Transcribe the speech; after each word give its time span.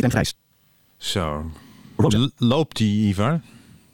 Wit 0.00 0.04
en 0.04 0.10
grijs. 0.10 0.34
Zo. 0.96 1.50
Roze. 1.96 2.32
Loopt 2.36 2.76
die, 2.76 3.08
Ivar? 3.08 3.40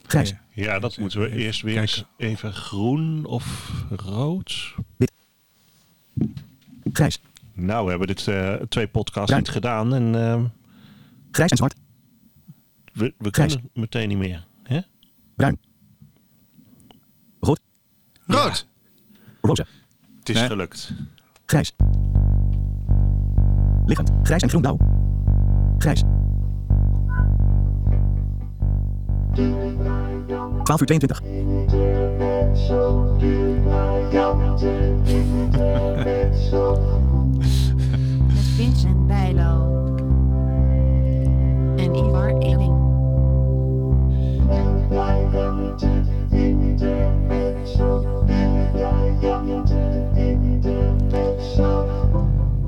Grijs. 0.07 0.34
Ja. 0.53 0.79
Dat 0.79 0.99
moeten 0.99 1.21
we 1.21 1.30
eerst 1.30 1.62
weer 1.62 1.79
eens 1.80 2.04
even 2.17 2.53
groen 2.53 3.25
of 3.25 3.73
rood. 3.91 4.75
Grijs. 6.92 7.20
Nou, 7.52 7.84
we 7.84 7.90
hebben 7.90 8.09
dit 8.09 8.29
eh, 8.29 8.54
twee 8.54 8.86
podcasts 8.86 9.27
Bruin. 9.30 9.43
niet 9.43 9.52
gedaan 9.52 9.95
en 9.95 10.14
eh, 10.14 10.45
Grijs 11.30 11.51
en 11.51 11.57
zwart. 11.57 11.75
we, 12.93 13.14
we 13.18 13.29
Grijs. 13.30 13.52
kunnen 13.52 13.71
meteen 13.75 14.09
niet 14.09 14.18
meer. 14.18 14.46
Hè? 14.62 14.80
Bruin. 15.36 15.59
Rood. 17.41 17.61
Rood. 18.27 18.66
Roze. 19.41 19.66
Het 20.18 20.29
is 20.29 20.36
Nee. 20.36 20.46
gelukt. 20.46 20.93
Grijs. 21.46 21.73
Liggend. 23.86 24.11
Grijs 24.23 24.43
en 24.43 24.48
groen-blauw. 24.48 24.79
Grijs. 25.85 26.03
12 30.62 30.80
uur 30.80 30.87
22. 30.87 31.23
Met 38.27 38.45
Vincent 38.57 39.07
Bijlo. 39.07 39.73
En 41.77 41.95
Ivar 41.95 42.38
Eling. 42.38 42.73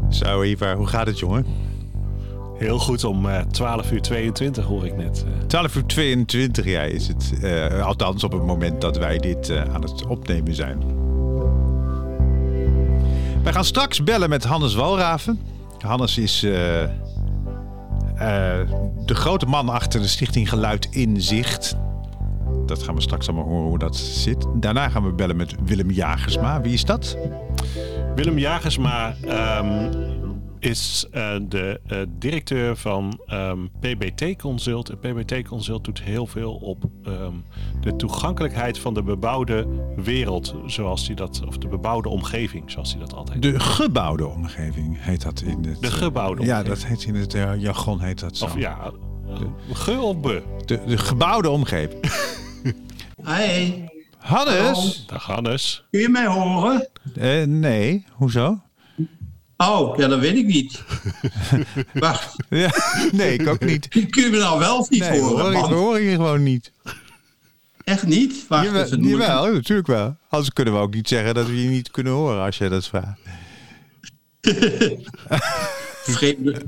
Zo, 0.09 0.43
Ivar, 0.43 0.77
hoe 0.77 0.87
gaat 0.87 1.07
het, 1.07 1.19
jongen? 1.19 1.66
Heel 2.59 2.79
goed 2.79 3.05
om 3.05 3.27
eh 3.29 3.41
12 3.41 3.93
uur 3.93 4.03
22 4.03 4.65
hoor 4.65 4.87
ik 4.87 4.97
net. 4.97 5.25
eh. 5.41 5.47
12 5.47 5.77
uur 5.77 5.87
22 5.87 6.65
ja, 6.65 6.81
is 6.81 7.09
het. 7.09 7.33
eh, 7.43 7.87
althans, 7.87 8.25
op 8.25 8.33
het 8.33 8.43
moment 8.43 8.81
dat 8.81 8.97
wij 8.99 9.19
dit 9.19 9.49
eh, 9.49 9.63
aan 9.75 9.83
het 9.83 10.07
opnemen 10.07 10.55
zijn. 10.55 10.79
Wij 13.43 13.53
gaan 13.53 13.65
straks 13.65 14.03
bellen 14.05 14.29
met 14.29 14.45
Hannes 14.45 14.75
Walraven. 14.75 15.41
Hannes 15.79 16.19
is 16.19 16.43
eh, 16.43 16.83
eh, 16.83 16.89
de 19.07 19.15
grote 19.15 19.47
man 19.47 19.69
achter 19.69 20.01
de 20.01 20.09
stichting 20.09 20.49
Geluid 20.49 20.89
in 20.91 21.21
Zicht. 21.21 21.77
Dat 22.67 22.83
gaan 22.83 22.95
we 22.95 23.01
straks 23.01 23.29
allemaal 23.29 23.47
horen 23.47 23.69
hoe 23.69 23.79
dat 23.79 23.97
zit. 23.97 24.47
Daarna 24.55 24.89
gaan 24.89 25.05
we 25.05 25.13
bellen 25.13 25.37
met 25.37 25.55
Willem 25.65 25.91
Jagersma. 25.91 26.61
Wie 26.61 26.73
is 26.73 26.85
dat? 26.85 27.17
Willem 28.15 28.39
Jagersma 28.39 29.15
ehm, 29.29 29.93
is 30.59 31.07
eh, 31.11 31.37
de 31.49 31.81
eh, 31.87 31.99
directeur 32.19 32.77
van 32.77 33.21
ehm, 33.27 33.59
PBT 33.81 34.37
Consult. 34.39 34.89
En 34.91 34.99
PBT 34.99 35.49
Consult 35.49 35.85
doet 35.85 36.03
heel 36.03 36.27
veel 36.27 36.55
op 36.55 36.85
ehm, 37.05 37.33
de 37.81 37.97
toegankelijkheid 37.97 38.79
van 38.79 38.95
de 38.95 39.03
bebouwde 39.03 39.67
wereld, 39.97 40.55
zoals 40.67 41.07
hij 41.07 41.17
dat, 41.17 41.43
of 41.47 41.59
de 41.59 41.69
bebouwde 41.69 42.09
omgeving, 42.09 42.71
zoals 42.71 42.91
hij 42.91 43.01
dat 43.01 43.15
altijd 43.15 43.43
De 43.43 43.61
gebouwde 43.61 44.27
omgeving 44.27 44.97
heet 45.01 45.23
dat 45.23 45.41
in 45.41 45.65
het... 45.65 45.81
De 45.83 45.91
gebouwde 45.91 46.43
Ja, 46.45 46.59
omgeving. 46.59 46.81
dat 46.81 46.89
heet 46.89 47.05
in 47.05 47.15
het 47.15 47.35
eh, 47.35 47.61
jargon 47.63 48.01
heet 48.01 48.21
dat 48.21 48.37
zo. 48.37 48.45
Of 48.45 48.59
ja, 48.59 48.91
ge 49.73 49.99
of 50.01 50.21
be. 50.21 50.43
De, 50.65 50.81
de 50.87 50.99
gebouwde 50.99 51.51
omgeving. 51.51 52.01
Hi, 53.31 53.85
Hannes? 54.19 55.05
Dag 55.07 55.25
Hannes. 55.27 55.87
kun 55.91 56.01
je 56.01 56.09
mij 56.09 56.27
horen? 56.27 56.89
Eh, 57.15 57.43
nee, 57.47 58.05
hoezo? 58.13 58.61
Oh, 59.57 59.97
ja, 59.99 60.07
dat 60.09 60.21
weet 60.21 60.37
ik 60.37 60.47
niet. 60.47 60.83
Wacht, 61.93 62.35
Ja, 62.49 62.71
nee, 63.13 63.33
ik 63.39 63.47
ook 63.49 63.65
niet. 63.65 63.89
kun 64.11 64.23
je 64.23 64.29
me 64.31 64.39
nou 64.39 64.59
wel 64.59 64.79
of 64.79 64.91
niet 64.91 65.01
Nee, 65.01 65.11
we 65.11 65.17
horen? 65.19 65.37
horen, 65.45 65.53
we 65.53 65.59
man? 65.59 65.73
horen 65.73 66.03
je 66.03 66.11
gewoon 66.15 66.43
niet. 66.43 66.73
Echt 67.85 68.07
niet? 68.07 68.45
Wacht 68.49 68.65
Jawel, 68.65 68.85
even. 68.85 68.99
ik- 69.05 69.09
jawel, 69.11 69.53
natuurlijk 69.53 69.87
wel. 69.89 70.17
Anders 70.29 70.53
kunnen 70.53 70.75
we 70.75 70.81
ook 70.81 70.95
niet 70.95 71.09
zeggen 71.09 71.35
dat 71.35 71.47
we 71.47 71.63
je 71.63 71.69
niet 71.69 71.91
kunnen 71.91 72.13
horen 72.13 72.45
als 72.45 72.59
je 72.59 72.69
dat 72.69 72.87
vraagt. 72.87 73.21
Vreemde, 76.05 76.63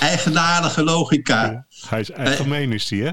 eigenaardige 0.00 0.82
logica. 0.84 1.66
Hij 1.88 2.00
is 2.00 2.10
echt 2.10 2.36
gemeen, 2.36 2.72
is 2.72 2.90
hij, 2.90 2.98
hè? 2.98 3.10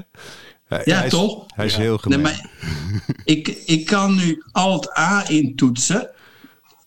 Eh, 0.76 0.84
Ja, 0.84 0.96
hij 0.96 1.04
is, 1.06 1.10
toch? 1.12 1.44
Hij 1.54 1.66
is 1.66 1.72
Ja. 1.74 1.80
heel 1.80 1.90
Nee, 1.90 1.98
gemeen. 1.98 2.20
maar 2.20 2.50
ik, 3.24 3.48
ik 3.48 3.84
kan 3.86 4.14
nu 4.14 4.42
Alt-A 4.52 5.28
intoetsen 5.28 6.10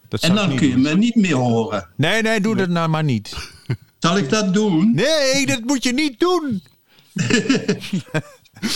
dat 0.10 0.22
en 0.24 0.36
dan 0.36 0.56
kun 0.56 0.68
je 0.68 0.78
me 0.78 0.96
niet 0.98 1.16
meer 1.16 1.36
horen. 1.36 1.88
Nee, 1.96 2.22
nee, 2.22 2.42
doe 2.42 2.56
dat 2.56 2.70
nou 2.70 2.90
maar 2.90 3.04
niet. 3.04 3.36
Zal 4.00 4.18
ik 4.18 4.30
dat 4.30 4.54
doen? 4.54 4.92
Nee, 4.96 5.46
dat 5.46 5.62
moet 5.64 5.84
je 5.84 5.94
niet 5.94 6.20
doen. 6.20 6.62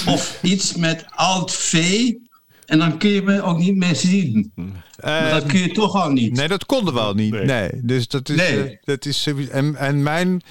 Of 0.08 0.40
iets 0.44 0.76
met 0.76 1.06
Alt-V 1.16 1.74
en 2.66 2.80
dan 2.80 2.98
kun 2.98 3.10
je 3.10 3.22
me 3.22 3.42
ook 3.42 3.58
niet 3.58 3.76
meer 3.76 3.96
zien. 3.96 4.52
Maar 4.56 5.26
Eh, 5.26 5.32
dat 5.32 5.46
kun 5.46 5.60
je 5.60 5.72
toch 5.72 5.96
al 5.96 6.10
niet. 6.12 6.36
nee, 6.36 6.48
dat 6.48 6.66
konden 6.66 6.94
we 6.94 7.00
al 7.00 7.14
niet. 7.14 7.32
Nee. 7.32 7.46
Nee. 7.46 7.70
dus 7.84 8.08
dat 8.08 8.30
is... 8.30 8.36
Nee. 8.36 8.64
eh, 8.64 8.78
dat 8.84 9.06
is 9.06 9.22
sowieso- 9.22 9.52
en, 9.52 9.76
en 9.76 10.04
mijn... 10.04 10.42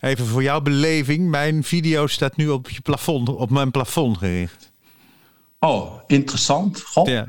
Even 0.00 0.26
voor 0.26 0.42
jouw 0.42 0.60
beleving. 0.60 1.28
Mijn 1.28 1.64
video 1.64 2.06
staat 2.06 2.36
nu 2.36 2.48
op, 2.48 2.70
je 2.70 2.80
plafond, 2.80 3.28
op 3.28 3.50
mijn 3.50 3.70
plafond 3.70 4.18
gericht. 4.18 4.72
Oh, 5.58 5.92
interessant. 6.06 6.80
God, 6.80 7.08
Ja. 7.08 7.26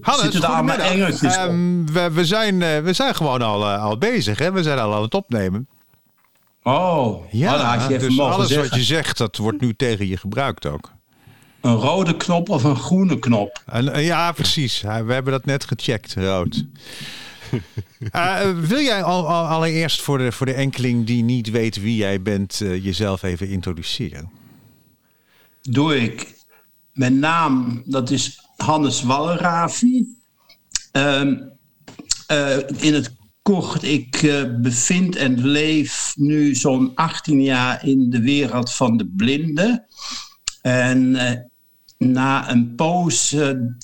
Hannes, 0.00 0.36
goedemiddag. 0.36 1.22
op? 1.22 1.30
Ehm, 1.30 1.84
we, 1.84 2.10
we, 2.12 2.24
zijn, 2.24 2.62
eh, 2.62 2.80
we 2.82 2.92
zijn 2.92 3.14
gewoon 3.14 3.42
al, 3.42 3.64
eh, 3.64 3.82
al 3.82 3.98
bezig. 3.98 4.38
Hè? 4.38 4.52
We 4.52 4.62
zijn 4.62 4.78
al 4.78 4.94
aan 4.94 5.02
het 5.02 5.14
opnemen. 5.14 5.68
Oh, 6.62 7.32
Ja, 7.32 7.54
oh, 7.54 7.88
dus 7.88 8.18
alles 8.20 8.48
zeggen. 8.48 8.68
wat 8.68 8.78
je 8.78 8.84
zegt, 8.84 9.18
dat 9.18 9.36
wordt 9.36 9.60
nu 9.60 9.74
tegen 9.74 10.06
je 10.06 10.16
gebruikt 10.16 10.66
ook. 10.66 10.92
Een 11.60 11.74
rode 11.74 12.16
knop 12.16 12.48
of 12.48 12.64
een 12.64 12.76
groene 12.76 13.18
knop? 13.18 13.62
En, 13.66 13.92
eh, 13.92 14.06
ja, 14.06 14.32
precies. 14.32 14.80
We 14.80 14.88
hebben 15.12 15.32
dat 15.32 15.44
net 15.44 15.64
gecheckt, 15.64 16.14
rood. 16.14 16.64
Wil 18.68 18.80
jij 18.80 19.02
al, 19.02 19.28
al- 19.28 19.46
allereerst 19.46 20.00
voor 20.02 20.18
de, 20.18 20.32
voor 20.32 20.46
de 20.46 20.52
enkeling 20.54 21.06
die 21.06 21.22
niet 21.22 21.50
weet 21.50 21.80
wie 21.80 21.96
jij 21.96 22.22
bent, 22.22 22.56
jezelf 22.58 23.22
even 23.22 23.48
introduceren? 23.48 24.30
Doe 25.62 26.00
ik. 26.00 26.34
Mijn 26.92 27.18
naam, 27.18 27.82
dat 27.84 28.10
is 28.10 28.40
Hannes 28.56 29.02
Walraven. 29.02 30.16
Ehm, 30.92 31.36
eh, 32.26 32.58
in 32.76 32.94
het 32.94 33.14
kort, 33.42 33.82
ik 33.82 34.22
eh, 34.22 34.42
bevind 34.60 35.16
en 35.16 35.46
leef 35.46 36.14
nu 36.16 36.54
zo'n 36.54 36.92
18 36.94 37.42
jaar 37.42 37.86
in 37.86 38.10
de 38.10 38.20
wereld 38.20 38.72
van 38.72 38.96
de 38.96 39.06
blinden. 39.16 39.86
En 40.62 41.16
eh, 41.16 41.40
na 41.98 42.50
een 42.50 42.74
poos 42.74 43.36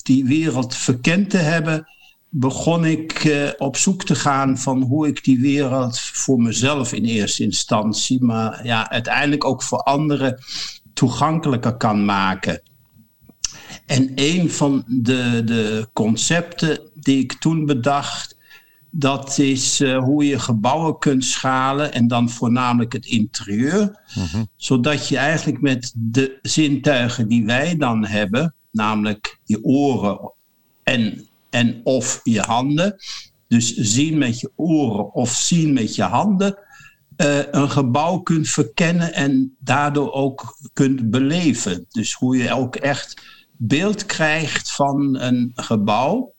die 0.03 0.25
wereld 0.25 0.75
verkend 0.75 1.29
te 1.29 1.37
hebben, 1.37 1.87
begon 2.29 2.85
ik 2.85 3.31
op 3.57 3.77
zoek 3.77 4.05
te 4.05 4.15
gaan 4.15 4.57
van 4.57 4.81
hoe 4.81 5.07
ik 5.07 5.23
die 5.23 5.39
wereld 5.39 5.99
voor 5.99 6.41
mezelf 6.41 6.93
in 6.93 7.03
eerste 7.05 7.43
instantie, 7.43 8.23
maar 8.23 8.65
ja, 8.65 8.89
uiteindelijk 8.89 9.45
ook 9.45 9.63
voor 9.63 9.83
anderen 9.83 10.37
toegankelijker 10.93 11.77
kan 11.77 12.05
maken. 12.05 12.61
En 13.85 14.11
een 14.15 14.51
van 14.51 14.83
de, 14.87 15.41
de 15.45 15.87
concepten 15.93 16.79
die 16.93 17.19
ik 17.19 17.33
toen 17.33 17.65
bedacht, 17.65 18.37
dat 18.89 19.37
is 19.37 19.79
eh, 19.79 19.97
hoe 19.97 20.25
je 20.25 20.39
gebouwen 20.39 20.99
kunt 20.99 21.25
schalen 21.25 21.93
en 21.93 22.07
dan 22.07 22.29
voornamelijk 22.29 22.93
het 22.93 23.05
interieur. 23.05 23.99
Zodat 24.55 25.07
je 25.07 25.17
eigenlijk 25.17 25.61
met 25.61 25.93
de 25.95 26.39
zintuigen 26.41 27.27
die 27.27 27.45
wij 27.45 27.77
dan 27.77 28.05
hebben, 28.05 28.53
namelijk 28.71 29.39
je 29.43 29.63
oren 29.63 30.33
en, 30.83 31.27
en 31.49 31.81
of 31.83 32.21
je 32.23 32.41
handen, 32.41 32.95
dus 33.47 33.75
zien 33.75 34.17
met 34.17 34.39
je 34.39 34.51
oren 34.55 35.13
of 35.13 35.31
zien 35.31 35.73
met 35.73 35.95
je 35.95 36.03
handen, 36.03 36.57
eh, 37.15 37.39
een 37.51 37.69
gebouw 37.69 38.17
kunt 38.17 38.49
verkennen 38.49 39.13
en 39.13 39.55
daardoor 39.59 40.11
ook 40.11 40.57
kunt 40.73 41.09
beleven. 41.09 41.85
Dus 41.89 42.13
hoe 42.13 42.37
je 42.37 42.53
ook 42.53 42.75
echt 42.75 43.21
beeld 43.67 44.05
krijgt 44.05 44.71
van 44.71 45.17
een 45.19 45.51
gebouw, 45.55 46.33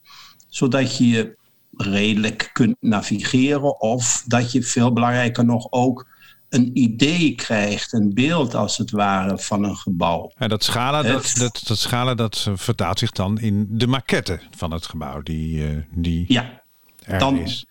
zodat 0.48 0.96
je 0.96 1.36
redelijk 1.76 2.50
kunt 2.52 2.76
navigeren 2.80 3.80
of 3.80 4.24
dat 4.26 4.52
je 4.52 4.62
veel 4.62 4.92
belangrijker 4.92 5.44
nog 5.44 5.66
ook 5.70 6.06
een 6.48 6.70
idee 6.78 7.34
krijgt, 7.34 7.92
een 7.92 8.14
beeld 8.14 8.54
als 8.54 8.76
het 8.78 8.90
ware 8.90 9.38
van 9.38 9.64
een 9.64 9.76
gebouw. 9.76 10.30
En 10.34 10.48
dat 10.48 10.64
schalen, 10.64 11.04
dat, 11.12 11.32
dat, 11.38 11.62
dat 11.66 11.78
schalen, 11.78 12.16
dat 12.16 12.50
vertaalt 12.54 12.98
zich 12.98 13.10
dan 13.10 13.38
in 13.38 13.66
de 13.70 13.86
maquette 13.86 14.40
van 14.56 14.70
het 14.72 14.86
gebouw 14.86 15.22
die, 15.22 15.66
eh, 15.68 15.76
die 15.90 16.24
Ja, 16.28 16.62
er 17.04 17.18
dan- 17.18 17.38
is. 17.38 17.66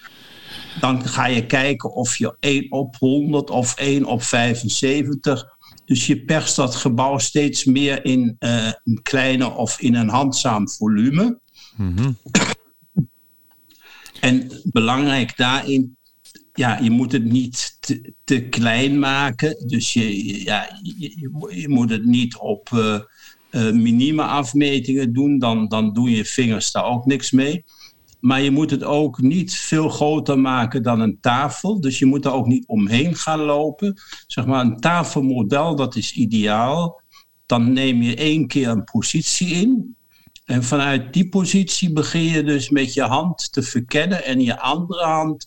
dan 0.80 1.08
ga 1.08 1.26
je 1.28 1.46
kijken 1.46 1.94
of 1.94 2.18
je 2.18 2.36
1 2.40 2.72
op 2.72 2.96
100 3.00 3.50
of 3.50 3.74
1 3.78 4.06
op 4.06 4.24
75. 4.24 5.53
Dus 5.86 6.08
je 6.08 6.24
perst 6.26 6.56
dat 6.56 6.76
gebouw 6.76 7.18
steeds 7.18 7.66
meer 7.66 8.06
in 8.06 8.36
eh, 8.40 8.72
een 8.84 9.00
kleine 9.02 9.50
of 9.52 9.80
in 9.80 9.96
een 9.96 10.10
handzaam 10.10 10.70
volume. 10.70 11.40
En 14.20 14.62
belangrijk 14.64 15.38
daarin, 15.38 15.98
ja, 16.54 16.80
je 16.80 16.90
moet 16.90 17.12
het 17.12 17.24
niet 17.24 17.78
te, 17.80 18.14
te 18.24 18.42
klein 18.42 19.00
maken. 19.00 19.68
Dus 19.68 19.94
je, 19.94 20.44
ja, 20.44 20.80
je, 20.82 21.14
je 21.62 21.70
moet- 21.70 21.90
het 21.90 22.06
niet 22.06 22.38
op 22.38 22.70
eh, 22.72 23.72
minieme 23.72 24.24
afmetingen 24.24 25.14
doen. 25.14 25.40
Dan, 25.40 25.68
dan 25.68 25.94
doen 25.94 26.10
je 26.10 26.26
vingers 26.26 26.72
daar 26.72 26.86
ook 26.86 27.06
niks 27.06 27.32
mee. 27.32 27.64
Maar 28.24 28.42
je 28.42 28.52
moet 28.52 28.70
het 28.70 28.84
ook 28.84 29.22
niet 29.22 29.56
veel 29.56 29.90
groter 29.90 30.40
maken 30.40 30.84
dan 30.84 31.00
een 31.00 31.18
tafel. 31.22 31.82
Dus 31.82 32.00
je 32.00 32.06
moet 32.06 32.26
er 32.26 32.32
ook 32.32 32.48
niet 32.48 32.68
omheen 32.68 33.16
gaan 33.16 33.40
lopen. 33.40 34.02
Zeg 34.28 34.46
maar 34.46 34.66
een 34.66 34.80
tafelmodel, 34.80 35.76
dat 35.76 35.96
is 35.96 36.14
ideaal. 36.14 37.02
Dan 37.46 37.74
neem 37.74 38.02
je 38.02 38.16
één 38.16 38.48
keer 38.48 38.68
een 38.68 38.84
positie 38.84 39.48
in. 39.48 39.96
En 40.46 40.64
vanuit 40.64 41.14
die 41.14 41.30
positie 41.30 41.94
begin 41.94 42.24
je 42.24 42.44
dus 42.44 42.70
met 42.70 42.94
je 42.94 43.02
hand 43.02 43.54
te 43.54 43.62
verkennen. 43.62 44.26
En 44.26 44.42
je 44.42 44.60
andere 44.60 45.04
hand, 45.04 45.46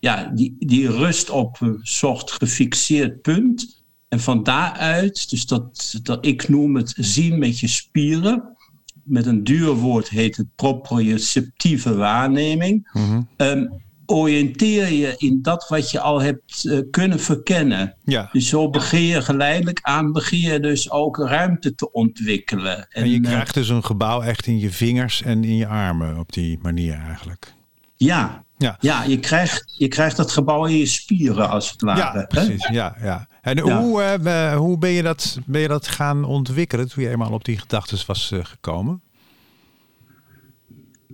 ja, 0.00 0.30
die, 0.34 0.56
die 0.58 0.90
rust 0.90 1.30
op 1.30 1.60
een 1.60 1.78
soort 1.82 2.30
gefixeerd 2.30 3.22
punt. 3.22 3.84
En 4.08 4.20
van 4.20 4.42
daaruit, 4.42 5.30
dus 5.30 5.46
dat, 5.46 5.98
dat 6.02 6.26
ik 6.26 6.48
noem 6.48 6.76
het 6.76 6.94
zien 6.96 7.38
met 7.38 7.60
je 7.60 7.68
spieren. 7.68 8.56
Met 9.04 9.26
een 9.26 9.44
duur 9.44 9.72
woord 9.72 10.08
heet 10.08 10.36
het 10.36 10.46
proprioceptieve 10.54 11.96
waarneming. 11.96 12.88
Ehm, 13.36 13.66
oriënteer 14.06 14.92
je 14.92 15.14
in 15.16 15.42
dat 15.42 15.68
wat 15.68 15.90
je 15.90 16.00
al 16.00 16.22
hebt 16.22 16.64
eh, 16.64 16.78
kunnen 16.90 17.20
verkennen. 17.20 17.94
Ja. 18.04 18.28
Dus 18.32 18.48
zo 18.48 18.70
begin 18.70 19.02
je 19.02 19.22
geleidelijk 19.22 19.78
aan, 19.82 20.12
begin 20.12 20.38
je 20.38 20.60
dus 20.60 20.90
ook 20.90 21.16
ruimte 21.18 21.74
te 21.74 21.92
ontwikkelen. 21.92 22.86
En 22.90 23.10
je 23.10 23.16
eh, 23.16 23.22
krijgt 23.22 23.54
dus 23.54 23.68
een 23.68 23.84
gebouw 23.84 24.22
echt 24.22 24.46
in 24.46 24.58
je 24.58 24.70
vingers 24.70 25.22
en 25.22 25.44
in 25.44 25.56
je 25.56 25.66
armen 25.66 26.18
op 26.18 26.32
die 26.32 26.58
manier 26.62 26.94
eigenlijk. 26.94 27.54
ja, 27.96 28.44
Ja. 28.58 28.76
ja 28.80 29.02
je, 29.02 29.20
krijgt, 29.20 29.74
je 29.78 29.88
krijgt 29.88 30.16
dat 30.16 30.30
gebouw 30.30 30.64
in 30.64 30.76
je 30.76 30.86
spieren 30.86 31.48
als 31.50 31.70
het 31.70 31.82
ware. 31.82 31.98
Ja, 31.98 32.12
hè? 32.12 32.26
precies. 32.26 32.68
Ja, 32.68 32.96
ja. 33.02 33.26
En 33.44 33.56
Ja. 33.66 33.80
Hoe, 33.82 34.02
eh, 34.02 34.56
hoe 34.56 34.78
ben, 34.78 34.90
je 34.90 35.02
dat, 35.02 35.38
ben 35.46 35.60
je 35.60 35.68
dat 35.68 35.88
gaan 35.88 36.24
ontwikkelen 36.24 36.88
toen 36.88 37.02
je 37.02 37.10
eenmaal 37.10 37.32
op 37.32 37.44
die 37.44 37.58
gedachten 37.58 37.98
was 38.06 38.30
eh, 38.32 38.44
gekomen? 38.44 39.02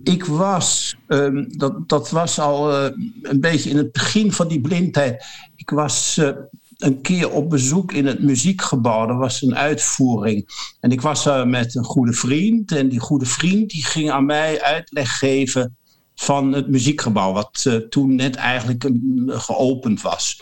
Ik 0.03 0.25
was, 0.25 0.95
ehm, 1.07 1.43
dat, 1.47 1.89
dat 1.89 2.09
was 2.09 2.39
al 2.39 2.71
eh, 2.73 2.91
een 3.21 3.39
beetje 3.39 3.69
in 3.69 3.77
het 3.77 3.91
begin 3.91 4.31
van 4.31 4.47
die 4.47 4.61
blindheid. 4.61 5.25
Ik 5.55 5.69
was 5.69 6.17
eh, 6.17 6.29
een 6.77 7.01
keer 7.01 7.31
op 7.31 7.49
bezoek 7.49 7.91
in 7.91 8.05
het 8.05 8.23
muziekgebouw. 8.23 9.07
Er 9.09 9.17
was 9.17 9.41
een 9.41 9.55
uitvoering. 9.55 10.49
En 10.79 10.91
ik 10.91 11.01
was 11.01 11.23
daar 11.23 11.47
met 11.47 11.75
een 11.75 11.83
goede 11.83 12.13
vriend. 12.13 12.71
En 12.71 12.89
die 12.89 12.99
goede 12.99 13.25
vriend 13.25 13.69
die 13.69 13.85
ging 13.85 14.11
aan 14.11 14.25
mij 14.25 14.61
uitleg 14.61 15.17
geven 15.17 15.75
van 16.15 16.53
het 16.53 16.67
muziekgebouw. 16.67 17.33
Wat 17.33 17.63
eh, 17.67 17.75
toen 17.75 18.15
net 18.15 18.35
eigenlijk 18.35 18.83
een- 18.83 19.23
geopend 19.27 20.01
was. 20.01 20.41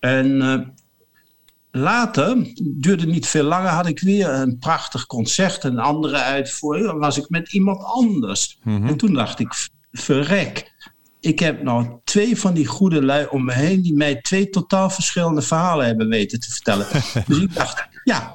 En 0.00 0.42
eh, 0.42 0.60
later, 1.72 2.52
duurde 2.62 3.06
niet 3.06 3.26
veel 3.26 3.44
langer, 3.44 3.68
had 3.70 3.86
ik 3.86 4.00
weer 4.00 4.28
een 4.28 4.58
prachtig 4.58 5.06
concert, 5.06 5.64
een 5.64 5.78
andere 5.78 6.16
uitvoering. 6.16 6.86
Dan 6.86 6.98
was 6.98 7.18
ik 7.18 7.28
met 7.28 7.52
iemand 7.52 7.82
anders. 7.84 8.58
En 8.86 8.96
toen 8.96 9.14
dacht 9.14 9.38
ik, 9.38 9.54
"V- 9.54 9.66
verrek. 9.92 10.70
Ik 11.20 11.38
heb 11.38 11.62
nou 11.62 11.86
twee 12.04 12.38
van 12.38 12.54
die 12.54 12.66
goede 12.66 13.02
lui 13.04 13.26
om 13.30 13.44
me 13.44 13.52
heen 13.52 13.82
die 13.82 13.94
mij 13.96 14.20
twee 14.20 14.48
totaal 14.48 14.90
verschillende 14.90 15.42
verhalen 15.42 15.86
hebben 15.86 16.08
weten 16.08 16.40
te 16.40 16.50
vertellen. 16.50 16.86
dus 17.26 17.38
ik 17.38 17.54
dacht, 17.54 17.88
ja. 18.04 18.32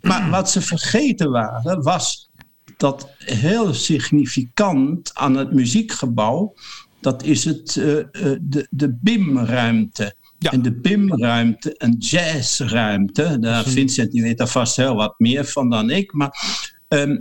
Maar 0.00 0.30
wat 0.30 0.50
ze 0.50 0.60
vergeten 0.60 1.30
waren, 1.30 1.82
was 1.82 2.30
dat 2.76 3.08
heel 3.18 3.74
significant 3.74 5.10
aan 5.14 5.36
het 5.36 5.52
muziekgebouw, 5.52 6.54
dat 7.00 7.22
is 7.22 7.44
het, 7.44 7.76
eh, 7.76 7.98
eh, 7.98 8.06
de, 8.40 8.66
de 8.70 8.98
BIM-ruimte. 9.00 10.14
Ja. 10.38 10.50
En 10.50 10.62
de 10.62 10.72
BIM-ruimte, 10.72 11.74
een 11.78 11.96
jazzruimte, 11.98 13.38
daar 13.40 13.64
Vincent 13.64 14.12
die 14.12 14.22
weet 14.22 14.38
daar 14.38 14.48
vast 14.48 14.76
heel 14.76 14.94
wat 14.94 15.14
meer 15.18 15.44
van 15.44 15.70
dan 15.70 15.90
ik, 15.90 16.12
maar 16.12 16.62
ehm, 16.88 17.16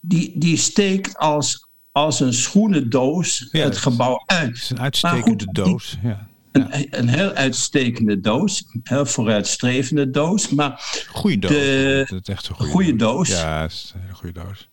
die, 0.00 0.32
die 0.38 0.56
steekt 0.56 1.16
als, 1.16 1.66
als 1.92 2.20
een 2.20 2.32
schoenendoos 2.34 3.48
Ja, 3.52 3.64
het 3.64 3.76
gebouw 3.76 4.22
uit. 4.26 4.46
Het 4.48 4.56
is 4.56 4.70
een 4.70 4.80
uitstekende 4.80 5.44
goed, 5.44 5.54
doos. 5.54 5.96
Ja. 6.02 6.28
Een, 6.52 6.98
een 6.98 7.08
heel 7.08 7.30
uitstekende 7.32 8.20
doos, 8.20 8.64
een 8.72 8.80
heel 8.82 9.06
vooruitstrevende 9.06 10.10
doos, 10.10 10.48
maar 10.48 11.04
Goeie 11.08 11.38
doos. 11.38 11.50
De- 11.50 12.20
is 12.22 12.28
echt 12.34 12.48
een 12.48 12.54
goede 12.54 12.70
goede 12.72 12.96
doos. 12.96 13.28
Ja, 13.28 13.64
is 13.64 13.92
een 13.94 14.00
hele 14.00 14.14
goede 14.14 14.40
doos. 14.40 14.68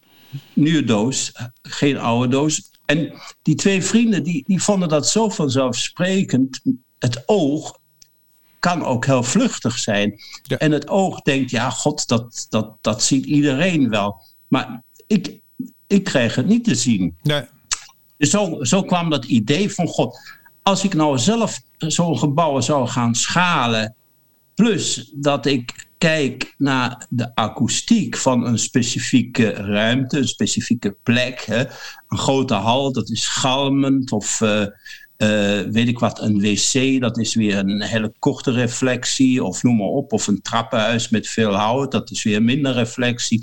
nieuwe 0.53 0.83
doos, 0.83 1.31
geen 1.61 1.97
oude 1.97 2.27
doos. 2.27 2.71
En 2.85 3.13
die 3.41 3.55
twee 3.55 3.83
vrienden 3.83 4.23
die, 4.23 4.43
die 4.47 4.61
vonden 4.61 4.89
dat 4.89 5.09
zo 5.09 5.29
vanzelfsprekend. 5.29 6.61
Het 6.99 7.23
oog 7.25 7.79
kan 8.59 8.83
ook 8.83 9.05
heel 9.05 9.23
vluchtig 9.23 9.79
zijn. 9.79 10.19
Ja. 10.44 10.57
En 10.57 10.71
het 10.71 10.88
oog 10.88 11.21
denkt, 11.21 11.51
ja, 11.51 11.69
god, 11.69 12.07
dat, 12.07 12.45
dat, 12.49 12.77
dat 12.81 13.03
ziet 13.03 13.25
iedereen 13.25 13.89
wel. 13.89 14.21
Maar 14.47 14.83
ik, 15.07 15.39
ik 15.88 16.03
kreeg 16.03 16.35
het 16.35 16.45
niet 16.45 16.63
te 16.63 16.75
zien. 16.75 17.15
Nee. 17.23 17.44
Dus 18.17 18.29
zo, 18.29 18.63
zo 18.63 18.83
kwam 18.83 19.09
dat 19.09 19.25
idee 19.25 19.73
van, 19.73 19.88
god, 19.88 20.19
als 20.63 20.83
ik 20.83 20.94
nou 20.94 21.17
zelf 21.17 21.61
zo'n 21.77 22.17
gebouw 22.17 22.61
zou 22.61 22.88
gaan 22.88 23.15
schalen, 23.15 23.95
plus 24.55 25.11
dat 25.15 25.45
ik 25.45 25.88
kijk 25.97 26.55
naar 26.57 27.05
de 27.09 27.35
akoestiek 27.35 28.17
van 28.17 28.45
een 28.45 28.59
specifieke 28.59 29.49
ruimte, 29.49 30.17
een 30.17 30.27
specifieke 30.27 30.95
plek, 31.03 31.41
hè. 31.45 31.59
een 32.07 32.17
grote 32.17 32.53
hal, 32.53 32.91
dat 32.91 33.09
is 33.09 33.27
galmend, 33.27 34.11
of 34.11 34.41
eh, 34.41 34.65
weet 35.71 35.87
ik 35.87 35.99
wat, 35.99 36.21
een 36.21 36.39
wc, 36.39 37.01
dat 37.01 37.17
is 37.17 37.35
weer 37.35 37.57
een 37.57 37.81
hele 37.81 38.13
korte 38.19 38.51
reflectie, 38.51 39.43
of 39.43 39.63
noem 39.63 39.75
maar 39.75 39.87
op, 39.87 40.13
of 40.13 40.27
een 40.27 40.41
trappenhuis 40.41 41.09
met 41.09 41.27
veel 41.27 41.53
hout, 41.53 41.91
dat 41.91 42.11
is 42.11 42.23
weer 42.23 42.43
minder 42.43 42.73
reflectie. 42.73 43.39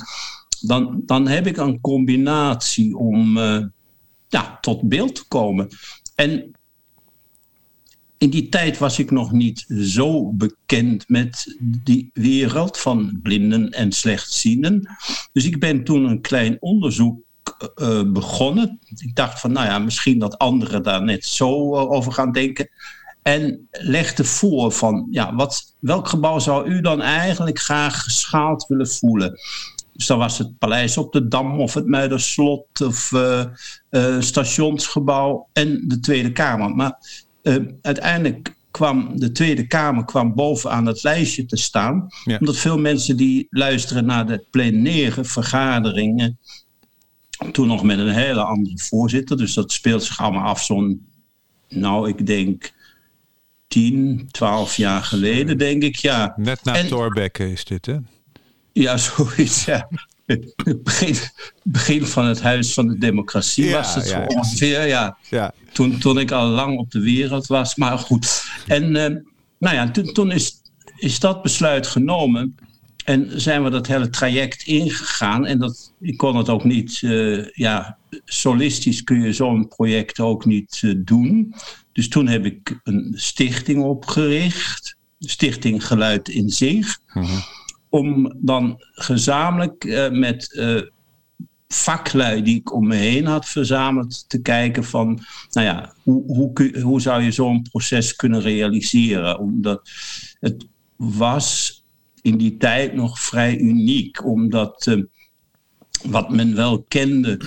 Dan, 0.60 1.02
dan 1.06 1.28
heb 1.28 1.46
ik 1.46 1.56
een 1.56 1.80
combinatie 1.80 2.96
om 2.96 3.38
eh, 3.38 3.62
ja, 4.28 4.58
tot 4.60 4.88
beeld 4.88 5.14
te 5.14 5.24
komen. 5.28 5.68
En 6.14 6.54
in 8.18 8.30
die 8.30 8.48
tijd 8.48 8.78
was 8.78 8.98
ik 8.98 9.10
nog 9.10 9.32
niet 9.32 9.64
zo 9.82 10.32
bekend 10.32 11.08
met 11.08 11.56
die 11.60 12.10
wereld 12.12 12.78
van 12.78 13.18
blinden 13.22 13.70
en 13.70 13.92
slechtzienden. 13.92 14.88
Dus 15.32 15.44
ik 15.44 15.60
ben 15.60 15.84
toen 15.84 16.04
een 16.04 16.20
klein 16.20 16.56
onderzoek 16.60 17.18
eh, 17.74 18.02
begonnen. 18.06 18.78
Ik 18.96 19.14
dacht 19.14 19.40
van, 19.40 19.52
nou 19.52 19.66
ja, 19.66 19.78
misschien 19.78 20.18
dat 20.18 20.38
anderen 20.38 20.82
daar 20.82 21.02
net 21.02 21.24
zo 21.24 21.74
eh, 21.74 21.90
over 21.90 22.12
gaan 22.12 22.32
denken. 22.32 22.68
En 23.22 23.68
legde 23.70 24.24
voor 24.24 24.72
van, 24.72 25.06
ja, 25.10 25.34
wat, 25.34 25.74
welk 25.78 26.08
gebouw 26.08 26.38
zou 26.38 26.68
u 26.68 26.80
dan 26.80 27.02
eigenlijk 27.02 27.58
graag 27.58 28.02
geschaald 28.02 28.66
willen 28.66 28.88
voelen? 28.88 29.38
Dus 29.94 30.06
dan 30.06 30.18
was 30.18 30.38
het 30.38 30.58
Paleis 30.58 30.96
op 30.96 31.12
de 31.12 31.28
Dam 31.28 31.60
of 31.60 31.74
het 31.74 31.86
Muiderslot 31.86 32.80
of 32.80 33.12
eh, 33.12 33.44
eh, 33.90 34.20
stationsgebouw 34.20 35.48
en 35.52 35.84
de 35.88 36.00
Tweede 36.00 36.32
Kamer. 36.32 36.74
Maar 36.74 36.98
eh, 37.42 37.56
uiteindelijk 37.82 38.54
kwam 38.70 39.18
de 39.18 39.32
Tweede 39.32 39.66
Kamer 39.66 40.04
kwam 40.04 40.34
bovenaan 40.34 40.86
het 40.86 41.02
lijstje 41.02 41.46
te 41.46 41.56
staan. 41.56 42.06
Ja. 42.24 42.38
Omdat 42.38 42.56
veel 42.56 42.78
mensen 42.78 43.16
die 43.16 43.46
luisteren 43.50 44.04
naar 44.04 44.26
de 44.26 44.44
plenaire 44.50 45.24
vergaderingen, 45.24 46.38
toen 47.52 47.66
nog 47.66 47.82
met 47.82 47.98
een 47.98 48.08
hele 48.14 48.42
andere 48.42 48.78
voorzitter. 48.78 49.36
Dus 49.36 49.54
dat 49.54 49.72
speelt 49.72 50.04
zich 50.04 50.20
allemaal 50.20 50.44
af 50.44 50.62
zo'n, 50.64 51.06
nou 51.68 52.08
ik 52.08 52.26
denk 52.26 52.72
10, 53.68 54.28
12 54.30 54.76
jaar 54.76 55.02
geleden, 55.02 55.58
denk 55.58 55.82
ik. 55.82 55.96
Ja, 55.96 56.34
Net 56.36 56.64
na 56.64 56.76
En- 56.76 56.88
Thorbecke 56.88 57.52
is 57.52 57.64
dit, 57.64 57.86
hè? 57.86 57.96
ja 58.72 58.96
zoiets. 58.96 59.64
Ja. 59.64 59.88
Het 60.26 60.54
begin, 60.82 61.16
begin 61.62 62.06
van 62.06 62.24
het 62.24 62.40
Huis 62.42 62.72
van 62.72 62.88
de 62.88 62.98
Democratie 62.98 63.64
Ja, 63.64 63.72
was 63.76 63.94
het 63.94 64.06
zo 64.06 64.20
ongeveer. 64.26 64.86
Ja. 64.86 65.16
Ja. 65.30 65.52
Toen, 65.72 65.98
toen 65.98 66.18
ik 66.18 66.30
al 66.30 66.46
lang 66.46 66.78
op 66.78 66.90
de 66.90 67.00
wereld 67.00 67.46
was. 67.46 67.74
Maar 67.76 67.98
goed. 67.98 68.42
En 68.66 68.96
eh, 68.96 69.16
nou 69.58 69.74
ja, 69.74 69.90
toen, 69.90 70.12
toen 70.12 70.30
is, 70.30 70.60
is 70.96 71.18
dat 71.18 71.42
besluit 71.42 71.86
genomen. 71.86 72.56
En 73.04 73.40
zijn 73.40 73.64
we 73.64 73.70
dat 73.70 73.86
hele 73.86 74.10
traject 74.10 74.66
ingegaan. 74.66 75.46
En 75.46 75.58
dat, 75.58 75.92
ik 76.00 76.16
kon 76.16 76.36
het 76.36 76.48
ook 76.48 76.64
niet, 76.64 77.00
eh, 77.02 77.46
ja, 77.50 77.98
solistisch 78.24 79.04
kun 79.04 79.20
je 79.20 79.32
zo'n 79.32 79.68
project 79.68 80.20
ook 80.20 80.44
niet 80.44 80.80
eh, 80.84 80.94
doen. 80.96 81.54
Dus 81.92 82.08
toen 82.08 82.28
heb 82.28 82.44
ik 82.44 82.80
een 82.82 83.12
stichting 83.16 83.82
opgericht. 83.82 84.96
Stichting 85.18 85.86
Geluid 85.86 86.28
in 86.28 86.50
Zich. 86.50 86.98
Om 87.88 88.34
dan 88.36 88.76
gezamenlijk 88.92 89.84
eh, 89.84 90.10
met 90.10 90.62
vaklui 91.68 92.42
die 92.42 92.56
ik 92.56 92.72
om 92.72 92.86
me 92.86 92.96
heen 92.96 93.26
had 93.26 93.48
verzameld 93.48 94.24
te 94.28 94.42
kijken 94.42 94.84
van, 94.84 95.24
nou 95.50 95.66
ja, 95.66 95.94
hoe, 96.02 96.24
hoe, 96.26 96.80
hoe 96.82 97.00
zou 97.00 97.22
je 97.22 97.30
zo'n 97.30 97.62
proces 97.62 98.16
kunnen 98.16 98.40
realiseren? 98.40 99.38
Omdat 99.38 99.90
het 100.40 100.66
was 100.96 101.83
in 102.24 102.36
die 102.36 102.56
tijd 102.56 102.94
nog 102.94 103.20
vrij 103.20 103.58
uniek, 103.58 104.24
omdat 104.24 104.86
eh, 104.86 105.02
wat 106.02 106.30
men 106.30 106.54
wel 106.54 106.82
kende 106.82 107.40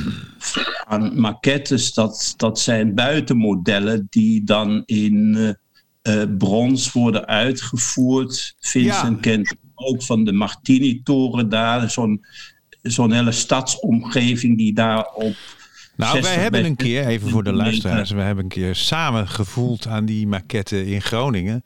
aan 0.86 1.20
maquettes, 1.20 1.94
dat, 1.94 2.34
dat 2.38 2.60
zijn 2.60 2.96
buitenmodellen 2.96 4.08
die 4.10 4.44
dan 4.44 4.84
in 4.86 5.36
eh, 5.36 6.22
eh, 6.22 6.30
brons 6.38 6.92
worden 6.92 7.26
uitgevoerd. 7.26 8.56
Vincent 8.60 9.16
Ja. 9.16 9.22
kent 9.22 9.56
ook 9.76 10.04
van 10.04 10.24
de 10.24 10.32
Martini-toren 10.32 11.50
daar. 11.50 11.90
Zo'n 11.90 12.26
zo'n 12.82 13.12
hele 13.12 13.32
stadsomgeving 13.32 14.58
die 14.58 14.74
daar 14.74 15.06
op... 15.06 15.36
Nou, 15.96 16.12
wij 16.12 16.22
60 16.22 16.42
hebben 16.42 16.66
een 16.66 16.76
keer, 16.76 17.06
even 17.06 17.30
voor 17.30 17.44
de 17.44 17.50
20 17.50 17.72
luisteraars, 17.72 18.12
we 18.12 18.22
hebben 18.22 18.44
een 18.44 18.50
keer 18.50 18.76
samen 18.76 19.28
gevoeld 19.28 19.88
aan 19.88 20.06
die 20.06 20.28
maquette 20.28 20.86
in 20.86 21.02
Groningen. 21.02 21.64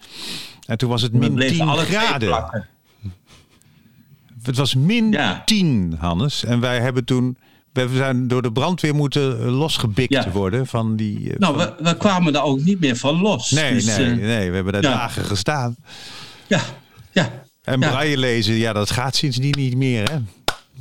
En 0.65 0.77
toen 0.77 0.89
was 0.89 1.01
het 1.01 1.13
min 1.13 1.33
bleven 1.33 1.55
10 1.55 1.67
alle 1.67 1.83
twee 1.83 1.97
graden. 1.97 2.69
Het 4.43 4.57
was 4.57 4.75
min 4.75 5.11
Ja. 5.11 5.41
10, 5.45 5.95
Hannes. 5.99 6.43
En 6.43 6.59
wij 6.59 6.79
hebben 6.79 7.05
toen, 7.05 7.37
we 7.73 7.89
zijn 7.93 8.27
door 8.27 8.41
de 8.41 8.51
brandweer 8.51 8.95
moeten 8.95 9.45
losgebikt 9.49 10.13
Ja. 10.13 10.31
worden 10.31 10.67
van 10.67 10.95
die... 10.95 11.29
eh, 11.33 11.37
Nou, 11.39 11.57
we, 11.57 11.73
we 11.79 11.97
kwamen 11.97 12.33
daar 12.33 12.43
ook 12.43 12.61
niet 12.63 12.79
meer 12.79 12.95
van 12.95 13.21
los. 13.21 13.51
nee, 13.51 13.73
Dus, 13.73 13.85
nee, 13.85 14.09
eh, 14.11 14.15
nee, 14.17 14.49
we 14.49 14.55
hebben 14.55 14.73
daar 14.73 14.81
ja. 14.81 14.93
dagen 14.93 15.23
gestaan. 15.25 15.75
ja, 16.47 16.61
ja. 17.11 17.29
En 17.63 17.79
braille 17.79 18.17
lezen, 18.17 18.53
ja, 18.53 18.73
dat 18.73 18.91
gaat 18.91 19.15
sindsdien 19.15 19.53
niet 19.57 19.75
meer, 19.75 20.11
hè? 20.11 20.17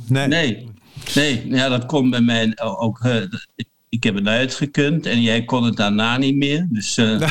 Nee. 0.07 0.27
Nee, 0.27 0.67
nee 1.15 1.47
ja, 1.47 1.69
dat 1.69 1.85
kon 1.85 2.09
bij 2.09 2.21
mij 2.21 2.51
ook. 2.59 2.99
eh, 2.99 3.21
ik 3.55 3.67
heb 3.99 4.15
het 4.15 4.27
uitgekund 4.27 5.05
en 5.05 5.21
jij 5.21 5.43
kon 5.43 5.63
het 5.63 5.75
daarna 5.75 6.17
niet 6.17 6.35
meer. 6.35 6.67
Dus 6.69 6.97
eh, 6.97 7.29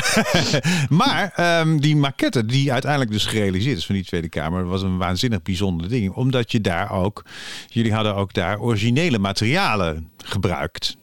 Maar 0.89 1.31
ehm, 1.35 1.77
die 1.77 1.95
maquette 1.95 2.45
die 2.45 2.71
uiteindelijk 2.71 3.11
dus 3.11 3.25
gerealiseerd 3.25 3.77
is 3.77 3.85
van 3.85 3.95
die 3.95 4.03
Tweede 4.03 4.29
Kamer, 4.29 4.65
was 4.65 4.81
een 4.81 4.97
waanzinnig 4.97 5.41
bijzonder 5.41 5.89
ding. 5.89 6.13
Omdat 6.13 6.51
je 6.51 6.61
daar 6.61 6.91
ook, 6.91 7.25
jullie 7.67 7.93
hadden 7.93 8.15
ook 8.15 8.33
daar 8.33 8.59
originele 8.59 9.19
materialen 9.19 10.09
gebruikt. 10.17 10.97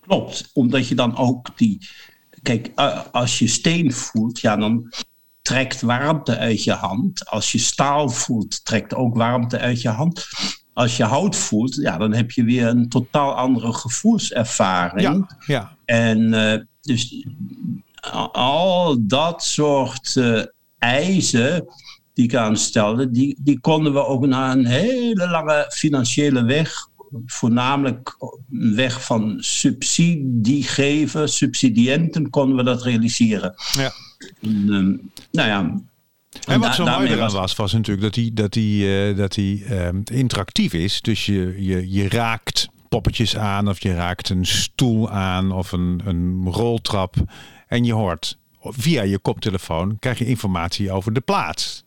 klopt, 0.00 0.50
omdat 0.52 0.88
je 0.88 0.94
dan 0.94 1.16
ook 1.16 1.58
die. 1.58 1.88
Kijk, 2.42 2.70
als 3.12 3.38
je 3.38 3.46
steen 3.46 3.92
voelt, 3.92 4.40
ja, 4.40 4.56
dan 4.56 4.92
trekt 5.42 5.80
warmte 5.80 6.36
uit 6.36 6.64
je 6.64 6.72
hand. 6.72 7.26
Als 7.28 7.52
je 7.52 7.58
staal 7.58 8.08
voelt, 8.08 8.64
trekt 8.64 8.94
ook 8.94 9.16
warmte 9.16 9.58
uit 9.58 9.82
je 9.82 9.88
hand. 9.88 10.26
Als 10.72 10.96
je 10.96 11.04
hout 11.04 11.36
voelt, 11.36 11.74
ja, 11.74 11.98
dan 11.98 12.12
heb 12.12 12.30
je 12.30 12.44
weer 12.44 12.66
een 12.66 12.88
totaal 12.88 13.34
andere 13.34 13.72
gevoelservaring. 13.72 15.00
Ja, 15.00 15.36
ja. 15.46 15.76
En 15.84 16.34
eh, 16.34 16.60
dus 16.80 17.26
al 18.32 18.96
dat 19.06 19.44
soort 19.44 20.16
eh, 20.16 20.42
eisen 20.78 21.66
die 22.14 22.24
ik 22.24 22.34
aanstelde, 22.34 23.10
die, 23.10 23.36
die 23.40 23.60
konden 23.60 23.92
we 23.92 24.04
ook 24.04 24.26
na 24.26 24.52
een 24.52 24.66
hele 24.66 25.28
lange 25.28 25.66
financiële 25.72 26.44
weg, 26.44 26.88
voornamelijk 27.26 28.16
een 28.50 28.74
weg 28.74 29.04
van 29.04 29.36
subsidie 29.38 30.62
geven, 30.62 31.28
subsidiënten, 31.28 32.30
konden 32.30 32.56
we 32.56 32.62
dat 32.62 32.82
realiseren. 32.82 33.54
ja. 33.72 33.92
En, 34.40 34.66
ehm, 34.68 34.96
nou 35.30 35.48
ja. 35.48 35.80
En 36.46 36.60
wat 36.60 36.74
zo 36.74 36.84
mooi 36.84 37.08
eraan 37.08 37.32
was, 37.32 37.54
was 37.54 37.72
natuurlijk 37.72 38.00
dat 38.00 38.14
hij 38.14 38.30
dat 38.34 38.54
hij 38.54 39.08
eh, 39.10 39.16
dat 39.16 39.34
hij 39.34 39.62
ehm, 39.68 40.00
interactief 40.04 40.72
is. 40.72 41.00
Dus 41.00 41.26
je, 41.26 41.54
je, 41.58 41.90
je 41.90 42.08
raakt 42.08 42.68
poppetjes 42.88 43.36
aan 43.36 43.68
of 43.68 43.82
je 43.82 43.94
raakt 43.94 44.28
een 44.28 44.46
stoel 44.46 45.10
aan 45.10 45.52
of 45.52 45.72
een, 45.72 46.00
een 46.04 46.46
roltrap. 46.50 47.14
En 47.66 47.84
je 47.84 47.92
hoort 47.92 48.38
via 48.62 49.02
je 49.02 49.18
koptelefoon 49.18 49.98
krijg 49.98 50.18
je 50.18 50.26
informatie 50.26 50.92
over 50.92 51.12
de 51.12 51.20
plaats. 51.20 51.84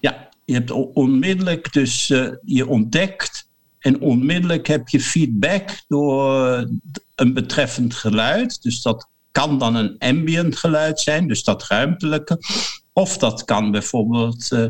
Ja, 0.00 0.28
je 0.44 0.54
hebt 0.54 0.70
onmiddellijk 0.70 1.72
dus 1.72 2.10
eh, 2.10 2.28
je 2.44 2.68
ontdekt 2.68 3.48
en 3.78 4.00
onmiddellijk 4.00 4.66
heb 4.66 4.88
je 4.88 5.00
feedback 5.00 5.82
door 5.88 6.68
een 7.14 7.34
betreffend 7.34 7.94
geluid. 7.94 8.62
Dus 8.62 8.82
dat 8.82 9.08
kan 9.32 9.58
dan 9.58 9.74
een 9.74 9.98
ambient 9.98 10.56
geluid 10.56 11.00
zijn, 11.00 11.28
dus 11.28 11.44
dat 11.44 11.66
ruimtelijke. 11.66 12.38
Of 12.92 13.18
dat 13.18 13.44
kan 13.44 13.70
bijvoorbeeld 13.70 14.52
eh, 14.52 14.64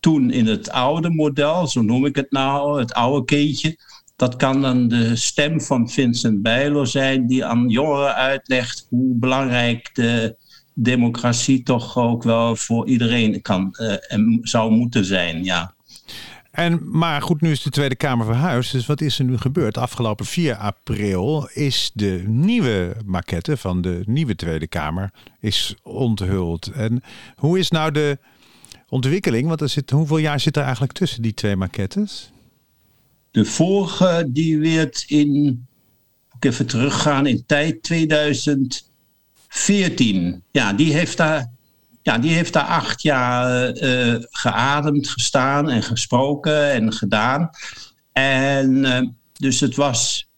toen 0.00 0.30
in 0.30 0.46
het 0.46 0.70
oude 0.70 1.10
model, 1.10 1.66
zo 1.66 1.82
noem 1.82 2.06
ik 2.06 2.16
het 2.16 2.30
nou, 2.30 2.80
het 2.80 2.92
oude 2.92 3.24
kindje. 3.24 3.78
Dat 4.16 4.36
kan 4.36 4.62
dan 4.62 4.88
de 4.88 5.16
stem 5.16 5.60
van 5.60 5.90
Vincent 5.90 6.42
Bijlo 6.42 6.84
zijn 6.84 7.26
die 7.26 7.44
aan 7.44 7.68
jongeren 7.68 8.14
uitlegt 8.14 8.86
hoe 8.88 9.14
belangrijk 9.14 9.90
de 9.94 10.36
democratie 10.74 11.62
toch 11.62 11.98
ook 11.98 12.22
wel 12.22 12.56
voor 12.56 12.88
iedereen 12.88 13.42
kan 13.42 13.74
eh, 13.74 14.12
en 14.12 14.38
zou 14.42 14.70
moeten 14.70 15.04
zijn. 15.04 15.44
Ja. 15.44 15.74
En, 16.52 16.80
maar 16.90 17.22
goed, 17.22 17.40
nu 17.40 17.50
is 17.50 17.62
de 17.62 17.70
Tweede 17.70 17.96
Kamer 17.96 18.26
verhuisd. 18.26 18.72
Dus 18.72 18.86
wat 18.86 19.00
is 19.00 19.18
er 19.18 19.24
nu 19.24 19.38
gebeurd? 19.38 19.78
Afgelopen 19.78 20.26
4 20.26 20.54
april 20.54 21.48
is 21.52 21.90
de 21.94 22.22
nieuwe 22.26 22.96
maquette 23.04 23.56
van 23.56 23.82
de 23.82 24.02
nieuwe 24.06 24.34
Tweede 24.34 24.66
Kamer 24.66 25.10
is 25.40 25.74
onthuld. 25.82 26.66
En 26.66 27.02
hoe 27.36 27.58
is 27.58 27.70
nou 27.70 27.90
de 27.90 28.18
ontwikkeling? 28.88 29.48
Want 29.48 29.60
er 29.60 29.68
zit, 29.68 29.90
hoeveel 29.90 30.18
jaar 30.18 30.40
zit 30.40 30.56
er 30.56 30.62
eigenlijk 30.62 30.92
tussen 30.92 31.22
die 31.22 31.34
twee 31.34 31.56
maquettes? 31.56 32.30
De 33.30 33.44
vorige 33.44 34.26
die 34.28 34.58
werd 34.58 35.04
in, 35.06 35.66
ik 36.36 36.44
even 36.44 36.66
teruggaan 36.66 37.26
in 37.26 37.42
tijd, 37.46 37.82
2014. 37.82 40.42
Ja, 40.50 40.72
die 40.72 40.92
heeft 40.92 41.16
daar, 41.16 41.50
ja, 42.02 42.18
die 42.18 42.32
heeft 42.32 42.52
daar 42.52 42.64
acht 42.64 43.02
jaar 43.02 43.68
eh, 43.68 44.14
eh, 44.14 44.22
geademd, 44.30 45.08
gestaan 45.08 45.70
en 45.70 45.82
gesproken 45.82 46.70
en 46.70 46.92
gedaan. 46.92 47.50
En 48.12 48.84
eh, 48.84 49.08
dus 49.32 49.60
het 49.60 49.76
was 49.76 50.28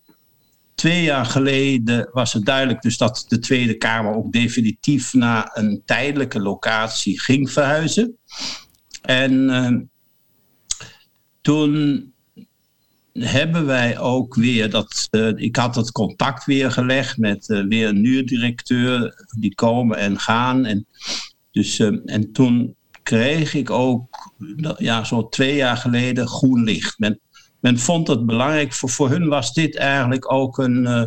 twee 0.75 1.03
jaar 1.03 1.27
geleden 1.27 2.09
was 2.13 2.33
het 2.33 2.45
duidelijk 2.45 2.83
dus 2.83 2.97
dat 2.97 3.25
de 3.29 3.39
Tweede 3.39 3.77
Kamer 3.77 4.15
ook 4.15 4.33
definitief 4.33 5.13
naar 5.13 5.51
een 5.55 5.83
tijdelijke 5.85 6.41
locatie 6.41 7.21
ging 7.21 7.51
verhuizen. 7.51 8.19
En 9.03 9.91
toen 11.41 12.13
hebben 13.13 13.67
wij 13.67 13.99
ook 13.99 14.35
weer 14.35 14.71
dat. 14.71 15.09
ik 15.37 15.57
had 15.57 15.75
het 15.75 15.93
contact 15.93 16.45
weer 16.45 16.71
gelegd 16.71 17.19
met 17.19 17.47
weer 17.47 17.89
een 17.89 18.01
nieuwe 18.01 18.25
directeur. 18.25 19.25
Die 19.39 19.55
komen 19.55 19.99
en 19.99 20.19
gaan. 20.19 20.65
En, 20.65 20.87
dus, 21.55 21.79
eh, 21.79 21.99
en 22.05 22.33
toen 22.33 22.77
kreeg 23.03 23.55
ik 23.55 23.71
ook, 23.71 24.33
ja, 24.77 25.05
zo 25.05 25.29
twee 25.29 25.57
jaar 25.57 25.77
geleden, 25.77 26.29
groen 26.29 26.65
licht. 26.65 26.99
Men, 26.99 27.21
men 27.61 27.79
vond 27.79 28.09
het 28.09 28.27
belangrijk. 28.27 28.73
Voor, 28.73 28.91
voor 28.91 29.11
hun 29.11 29.29
was 29.29 29.53
dit 29.53 29.77
eigenlijk 29.77 30.33
ook 30.33 30.59
een 30.59 30.87
eh, 30.87 31.05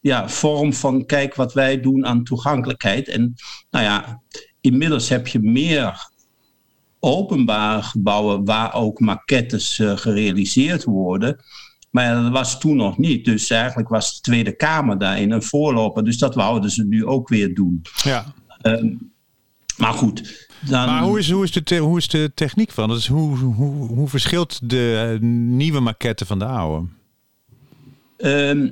ja, 0.00 0.28
vorm 0.28 0.72
van: 0.72 1.06
kijk 1.06 1.34
wat 1.34 1.52
wij 1.52 1.80
doen 1.80 2.06
aan 2.06 2.24
toegankelijkheid. 2.24 3.08
En 3.08 3.34
nou 3.70 3.84
ja, 3.84 4.22
inmiddels 4.60 5.08
heb 5.08 5.26
je 5.26 5.40
meer 5.40 6.10
openbare 7.00 7.82
gebouwen 7.82 8.44
waar 8.44 8.74
ook 8.74 9.00
maquettes 9.00 9.78
eh, 9.78 9.96
gerealiseerd 9.96 10.84
worden. 10.84 11.44
Maar 11.90 12.22
dat 12.22 12.32
was 12.32 12.60
toen 12.60 12.76
nog 12.76 12.98
niet. 12.98 13.24
Dus 13.24 13.50
eigenlijk 13.50 13.88
was 13.88 14.14
de 14.14 14.20
Tweede 14.20 14.56
Kamer 14.56 14.98
daarin 14.98 15.30
een 15.30 15.42
voorloper. 15.42 16.04
Dus 16.04 16.18
dat 16.18 16.34
wouden 16.34 16.70
ze 16.70 16.84
nu 16.84 17.06
ook 17.06 17.28
weer 17.28 17.54
doen. 17.54 17.82
Ja. 18.02 18.34
Ehm, 18.60 18.94
maar 19.76 19.92
goed. 19.92 20.48
Dan, 20.60 20.86
Maar 20.86 21.02
hoe 21.02 21.18
is, 21.18 21.30
hoe, 21.30 21.44
is 21.44 21.52
de 21.52 21.76
hoe 21.76 21.98
is 21.98 22.08
de 22.08 22.32
techniek 22.34 22.70
van? 22.70 22.88
Dus 22.88 23.06
hoe, 23.06 23.36
hoe, 23.36 23.86
hoe 23.86 24.08
verschilt 24.08 24.70
de 24.70 25.16
eh, 25.20 25.28
nieuwe 25.28 25.80
maquette 25.80 26.26
van 26.26 26.38
de 26.38 26.44
oude? 26.44 26.86
Ehm, 28.16 28.68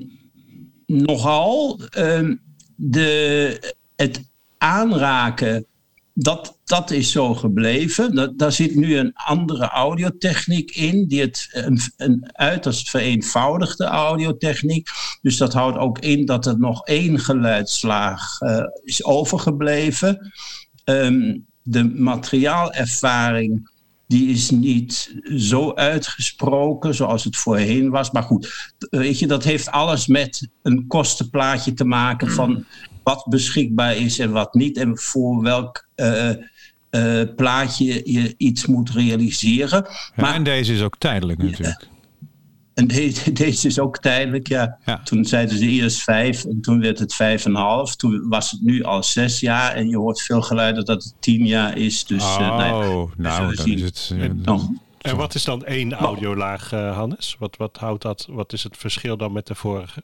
nogal. 0.86 1.80
ehm, 1.90 2.34
de, 2.76 3.74
het 3.96 4.22
aanraken, 4.58 5.66
dat, 6.14 6.58
dat 6.64 6.90
is 6.90 7.12
zo 7.12 7.34
gebleven. 7.34 8.14
Dat, 8.14 8.38
daar 8.38 8.52
zit 8.52 8.74
nu 8.74 8.96
een 8.96 9.12
andere 9.14 9.68
audiotechniek 9.68 10.70
in, 10.70 11.06
die 11.06 11.20
het, 11.20 11.48
een, 11.52 11.78
een 11.96 12.30
uiterst 12.32 12.90
vereenvoudigde 12.90 13.84
audiotechniek. 13.84 14.88
Dus 15.22 15.36
dat 15.36 15.52
houdt 15.52 15.78
ook 15.78 15.98
in 15.98 16.26
dat 16.26 16.46
er 16.46 16.58
nog 16.58 16.86
één 16.86 17.18
geluidslaag 17.18 18.40
eh, 18.40 18.64
is 18.82 19.04
overgebleven. 19.04 20.32
Ehm, 20.84 21.38
de 21.62 21.84
materiaalervaring 21.84 23.72
die 24.06 24.28
is 24.28 24.50
niet 24.50 25.14
zo 25.36 25.72
uitgesproken 25.74 26.94
zoals 26.94 27.24
het 27.24 27.36
voorheen 27.36 27.90
was. 27.90 28.10
Maar 28.10 28.22
goed, 28.22 28.74
weet 28.90 29.18
je, 29.18 29.26
dat 29.26 29.44
heeft 29.44 29.70
alles 29.70 30.06
met 30.06 30.48
een 30.62 30.86
kostenplaatje 30.86 31.74
te 31.74 31.84
maken 31.84 32.30
van 32.30 32.64
wat 33.02 33.26
beschikbaar 33.28 33.96
is 33.96 34.18
en 34.18 34.30
wat 34.30 34.54
niet. 34.54 34.76
En 34.76 34.98
voor 34.98 35.42
welk 35.42 35.88
eh, 35.94 36.30
eh, 36.90 37.28
plaatje 37.36 38.00
je 38.04 38.34
iets 38.36 38.66
moet 38.66 38.90
realiseren. 38.90 39.86
Ja, 39.88 40.12
Maar 40.16 40.34
en 40.34 40.44
deze 40.44 40.72
is 40.72 40.82
ook 40.82 40.98
tijdelijk 40.98 41.42
natuurlijk. 41.42 41.88
en 42.80 42.86
deze, 42.86 43.32
deze 43.32 43.66
is 43.66 43.78
ook 43.78 43.98
tijdelijk, 43.98 44.48
ja. 44.48 44.78
Ja. 44.84 45.00
Toen 45.02 45.24
zeiden 45.24 45.58
ze 45.58 45.66
eerst 45.66 46.02
vijf 46.02 46.44
en 46.44 46.60
toen 46.60 46.80
werd 46.80 46.98
het 46.98 47.14
vijf 47.14 47.44
en 47.44 47.50
een 47.50 47.56
half. 47.56 47.96
Toen 47.96 48.28
was 48.28 48.50
het 48.50 48.62
nu 48.62 48.82
al 48.82 49.02
zes 49.02 49.40
jaar 49.40 49.72
en 49.72 49.88
je 49.88 49.96
hoort 49.96 50.22
veel 50.22 50.42
geluiden 50.42 50.84
dat 50.84 51.04
het 51.04 51.14
tien 51.18 51.46
jaar 51.46 51.76
is. 51.76 52.04
Dus, 52.04 52.22
eh, 52.22 52.38
nou 52.38 52.62
ja, 52.62 52.88
oh, 52.88 53.12
nou, 53.16 53.34
zullen 53.36 53.56
dan 53.56 53.66
zien. 53.66 53.78
is 53.78 54.08
het... 54.08 54.12
nou, 54.44 54.78
En 55.00 55.16
wat 55.16 55.34
is 55.34 55.44
dan 55.44 55.64
één 55.64 55.92
audiolaag, 55.92 56.72
eh, 56.72 56.96
Hannes? 56.96 57.36
Wat, 57.38 57.56
wat 57.56 57.76
houdt 57.76 58.02
dat? 58.02 58.26
Wat 58.30 58.52
is 58.52 58.62
het 58.62 58.76
verschil 58.76 59.16
dan 59.16 59.32
met 59.32 59.46
de 59.46 59.54
vorige? 59.54 60.02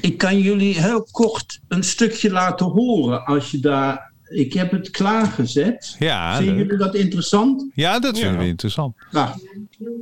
ik 0.00 0.18
kan 0.18 0.38
jullie 0.38 0.80
heel 0.80 1.08
kort 1.10 1.60
een 1.68 1.82
stukje 1.82 2.30
laten 2.30 2.66
horen 2.66 3.24
als 3.24 3.50
je 3.50 3.60
daar. 3.60 4.12
Ik 4.28 4.52
heb 4.52 4.70
het 4.70 4.90
klaargezet. 4.90 5.96
Ja, 5.98 6.36
Vinden 6.36 6.54
leuk. 6.54 6.64
jullie 6.64 6.78
dat 6.84 6.94
interessant? 6.94 7.66
Ja, 7.74 7.98
dat 7.98 8.16
vinden 8.18 8.34
Ja. 8.34 8.40
we 8.40 8.46
interessant. 8.46 8.96
Nou, 9.10 9.30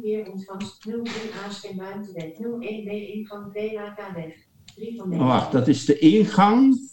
04 0.03 0.31
ontvangst, 0.33 0.77
03 0.81 1.03
aansteen 1.45 1.77
buitenweg, 1.77 2.25
01 2.61 2.85
B 2.85 2.89
ingang 2.89 3.47
VHK-weg. 3.53 4.35
3 4.75 4.95
van 4.97 5.13
Oh, 5.13 5.27
wacht, 5.27 5.53
dat 5.53 5.69
is 5.69 5.85
de 5.85 5.99
ingang. 5.99 6.91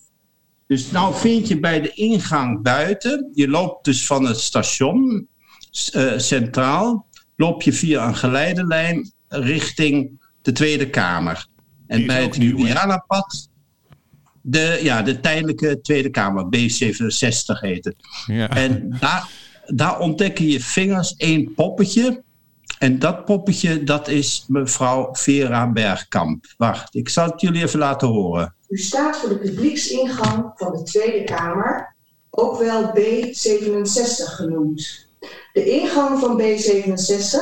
Dus 0.67 0.91
nou 0.91 1.15
vind 1.15 1.47
je 1.47 1.59
bij 1.59 1.81
de 1.81 1.93
ingang 1.93 2.61
buiten. 2.61 3.29
Je 3.33 3.47
loopt 3.47 3.85
dus 3.85 4.05
van 4.05 4.25
het 4.25 4.39
station 4.39 5.27
eh, 5.91 6.17
centraal. 6.17 7.07
Loop 7.35 7.61
je 7.61 7.73
via 7.73 8.07
een 8.07 8.15
geleidelijn 8.15 9.11
richting 9.27 10.27
de 10.41 10.51
Tweede 10.51 10.89
Kamer. 10.89 11.47
En 11.87 12.05
bij 12.05 12.21
het 12.23 12.37
nieuw? 12.37 12.57
Julianapad. 12.57 13.48
De, 14.41 14.79
ja, 14.83 15.01
de 15.01 15.19
tijdelijke 15.19 15.81
Tweede 15.81 16.09
Kamer, 16.09 16.43
B67 16.43 17.59
heet 17.59 17.85
het. 17.85 17.95
Ja. 18.25 18.49
En 18.49 18.95
daar, 18.99 19.29
daar 19.65 19.99
ontdekken 19.99 20.47
je 20.47 20.59
vingers 20.59 21.15
één 21.15 21.53
poppetje. 21.53 22.23
En 22.79 22.99
dat 22.99 23.25
poppetje, 23.25 23.83
dat 23.83 24.07
is 24.07 24.45
mevrouw 24.47 25.09
Vera 25.11 25.71
Bergkamp. 25.71 26.45
Wacht, 26.57 26.95
ik 26.95 27.09
zal 27.09 27.29
het 27.29 27.41
jullie 27.41 27.63
even 27.63 27.79
laten 27.79 28.07
horen. 28.07 28.55
U 28.67 28.77
staat 28.77 29.17
voor 29.17 29.29
de 29.29 29.37
publieksingang 29.37 30.51
van 30.55 30.71
de 30.71 30.83
Tweede 30.83 31.23
Kamer, 31.23 31.95
ook 32.29 32.57
wel 32.59 32.83
B67 32.83 34.35
genoemd. 34.35 35.07
De 35.53 35.69
ingang 35.69 36.19
van 36.19 36.41
B67 36.41 37.37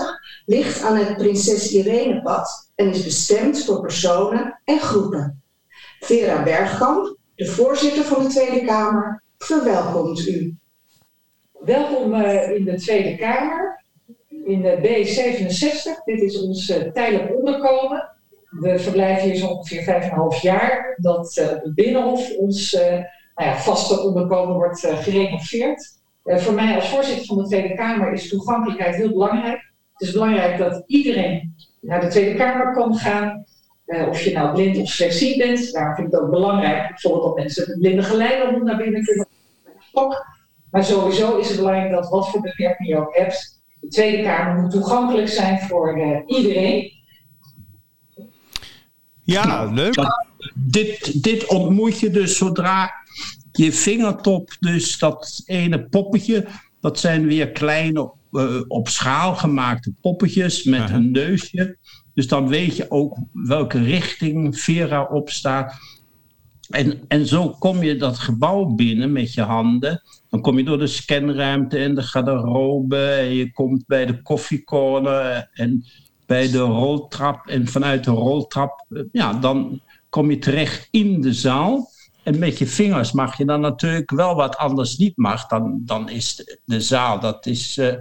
ligt 0.46 0.82
aan 0.82 0.96
het 0.96 1.18
Prinses 1.18 1.72
Irenepad 1.72 2.72
en 2.76 2.90
is 2.90 3.04
bestemd 3.04 3.66
voor 3.66 3.82
personen 3.82 4.62
en 4.64 4.80
groepen. 4.80 5.42
Vera 6.00 6.44
Bergkamp, 6.44 7.18
de 7.36 7.46
voorzitter 7.46 8.04
van 8.04 8.24
de 8.24 8.30
Tweede 8.30 8.66
Kamer, 8.66 9.24
verwelkomt 9.38 10.28
u. 10.28 10.56
Welkom 11.52 12.14
eh, 12.14 12.56
in 12.56 12.66
de 12.66 12.76
Tweede 12.76 13.16
Kamer, 13.16 13.84
in 14.46 14.62
de 14.62 14.78
B67. 14.78 16.04
Dit 16.06 16.22
is 16.22 16.42
ons 16.42 16.70
eh, 16.70 16.92
tijdelijk 16.92 17.36
onderkomen. 17.36 18.16
We 18.50 18.80
verblijven 18.80 19.30
hier 19.30 19.36
zo 19.40 19.48
ongeveer 19.48 19.84
vijf 19.84 20.04
en 20.04 20.10
een 20.10 20.16
half 20.16 20.42
jaar. 20.42 20.98
Dat 21.02 21.38
eh, 21.38 21.48
het 21.48 21.76
Binnenhof 21.76 22.32
ons 22.38 22.72
nou 23.36 23.50
ja, 23.50 23.58
vaste 23.58 24.02
onderkomen 24.02 24.56
wordt 24.56 24.80
gerenoveerd. 24.80 25.96
Voor 26.24 26.54
mij 26.54 26.76
als 26.76 26.90
voorzitter 26.90 27.26
van 27.26 27.38
de 27.38 27.48
Tweede 27.48 27.76
Kamer 27.76 28.14
is 28.14 28.30
toegankelijkheid 28.30 28.96
heel 28.96 29.12
belangrijk. 29.12 29.72
Het 29.94 30.08
is 30.08 30.12
belangrijk 30.12 30.58
dat 30.58 30.84
iedereen 30.88 31.56
naar 31.82 32.02
de 32.02 32.08
Tweede 32.08 32.36
Kamer 32.36 32.74
kan 32.74 32.96
gaan. 32.96 33.46
Eh, 33.88 34.08
of 34.08 34.22
je 34.22 34.32
nou 34.32 34.54
blind 34.54 34.78
of 34.78 34.90
slechtziend 34.90 35.38
bent. 35.38 35.72
Daarom 35.72 35.96
vind 35.96 36.08
ik 36.08 36.14
het 36.14 36.22
ook 36.24 36.30
belangrijk 36.32 36.88
bijvoorbeeld 36.90 37.24
dat 37.26 37.36
mensen 37.36 37.66
met 37.70 37.80
blinde 37.80 38.04
geleider 38.04 38.64
naar 38.64 38.78
binnen 38.78 39.04
kunnen. 39.04 39.28
Maar 40.72 40.84
sowieso 40.84 41.38
is 41.38 41.48
het 41.48 41.58
belangrijk 41.58 41.92
dat 41.92 42.10
wat 42.10 42.30
voor 42.30 42.42
beperking 42.42 42.90
je 42.90 42.98
ook 42.98 43.16
hebt, 43.16 43.62
de 43.80 43.88
Tweede 43.88 44.24
Kamer 44.24 44.62
moet 44.62 44.72
toegankelijk 44.72 45.28
zijn 45.28 45.60
voor 45.60 45.98
eh, 46.00 46.38
iedereen. 46.38 46.92
Ja, 49.24 49.46
Nou, 49.48 49.74
leuk. 49.74 49.94
dat- 49.94 50.26
dit, 50.56 51.24
dit 51.24 51.48
ontmoet 51.48 52.00
je 52.00 52.10
dus 52.10 52.38
zodra 52.38 52.92
je 53.52 53.72
vingertop, 53.72 54.56
dus 54.60 54.98
dat 55.00 55.42
ene 55.46 55.86
poppetje, 55.90 56.48
dat 56.82 57.00
zijn 57.00 57.26
weer 57.28 57.52
kleine 57.52 58.12
eh, 58.32 58.62
op 58.68 58.88
schaal 58.88 59.36
gemaakte 59.36 59.94
poppetjes 60.02 60.64
met 60.64 60.90
een 60.90 61.12
neusje. 61.12 61.78
Dus 62.18 62.28
dan 62.28 62.48
weet 62.48 62.76
je 62.76 62.92
ook 62.92 63.18
welke 63.34 63.84
richting 63.84 64.60
Vera 64.60 65.04
opstaat. 65.04 65.74
En, 66.70 67.00
en 67.08 67.28
zo 67.28 67.50
kom 67.50 67.84
je 67.84 67.96
dat 67.96 68.18
gebouw 68.18 68.66
binnen 68.66 69.12
met 69.12 69.34
je 69.34 69.42
handen. 69.42 70.02
Dan 70.30 70.42
kom 70.42 70.58
je 70.58 70.64
door 70.64 70.78
de 70.78 70.88
scanruimte 70.88 71.78
en 71.78 71.96
de 71.96 72.02
garderobe. 72.02 73.06
En 73.06 73.34
je 73.34 73.52
komt 73.52 73.86
bij 73.86 74.06
de 74.06 74.22
koffiecorner 74.22 75.50
en 75.54 75.86
bij 76.26 76.50
de 76.50 76.60
roltrap. 76.60 77.48
En 77.48 77.68
vanuit 77.68 78.04
de 78.04 78.12
roltrap, 78.12 78.86
eh, 78.90 79.02
ja, 79.12 79.34
dan 79.34 79.82
kom 80.10 80.30
je 80.30 80.40
terecht 80.40 80.88
in 80.92 81.22
de 81.22 81.34
zaal. 81.34 81.90
En 82.24 82.40
met 82.40 82.58
je 82.58 82.68
vingers 82.68 83.12
mag 83.12 83.38
je 83.38 83.46
dan 83.46 83.62
natuurlijk 83.62 84.12
wel 84.12 84.36
wat 84.36 84.58
anders 84.58 84.98
niet 84.98 85.18
mag. 85.18 85.48
Dan, 85.48 85.82
dan 85.86 86.10
is 86.10 86.58
de, 86.66 86.82
zaal, 86.82 87.20
dat 87.20 87.46
is 87.46 87.78
eh, 87.78 87.96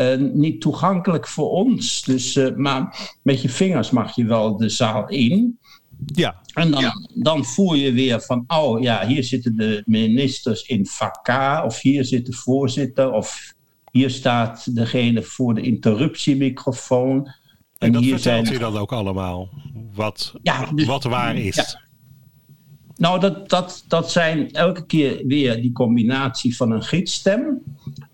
eh, 0.00 0.18
niet 0.18 0.60
toegankelijk 0.60 1.28
voor 1.28 1.50
ons. 1.50 2.02
Dus, 2.02 2.36
eh, 2.36 2.54
maar 2.56 3.10
met 3.22 3.42
je 3.42 3.48
vingers 3.48 3.90
mag 3.90 4.14
je 4.14 4.24
wel 4.24 4.56
de 4.56 4.68
zaal 4.68 5.08
in. 5.08 5.58
Ja, 6.06 6.40
En 6.54 6.70
dan, 6.70 7.08
dan 7.14 7.44
voel 7.44 7.74
je 7.74 7.92
weer 7.92 8.20
van, 8.20 8.44
oh 8.46 8.82
ja, 8.82 9.06
hier 9.06 9.24
zitten 9.24 9.56
de 9.56 9.82
ministers 9.86 10.62
in 10.62 10.86
vak 10.86 11.22
K, 11.22 11.62
of 11.64 11.80
hier 11.80 12.04
zit 12.04 12.26
de 12.26 12.32
voorzitter, 12.32 13.12
of 13.12 13.54
hier 13.92 14.10
staat 14.10 14.74
degene 14.76 15.22
voor 15.22 15.54
de 15.54 15.60
interruptiemicrofoon. 15.60 17.32
En 17.78 17.92
dat 17.92 18.02
hier 18.02 18.14
vertelt 18.14 18.46
zijn- 18.46 18.58
je 18.58 18.64
dan 18.64 18.76
ook 18.76 18.92
allemaal, 18.92 19.48
wat, 19.94 20.34
Ja, 20.42 20.66
dus- 20.74 20.86
wat 20.86 21.04
waar 21.04 21.36
is. 21.36 21.56
Ja. 21.56 21.88
Nou, 22.96 23.20
dat, 23.20 23.48
dat, 23.48 23.84
dat 23.88 24.10
zijn 24.10 24.52
elke 24.52 24.86
keer 24.86 25.26
weer 25.26 25.62
die 25.62 25.72
combinatie 25.72 26.56
van 26.56 26.70
een 26.70 26.82
gietsstem. 26.82 27.62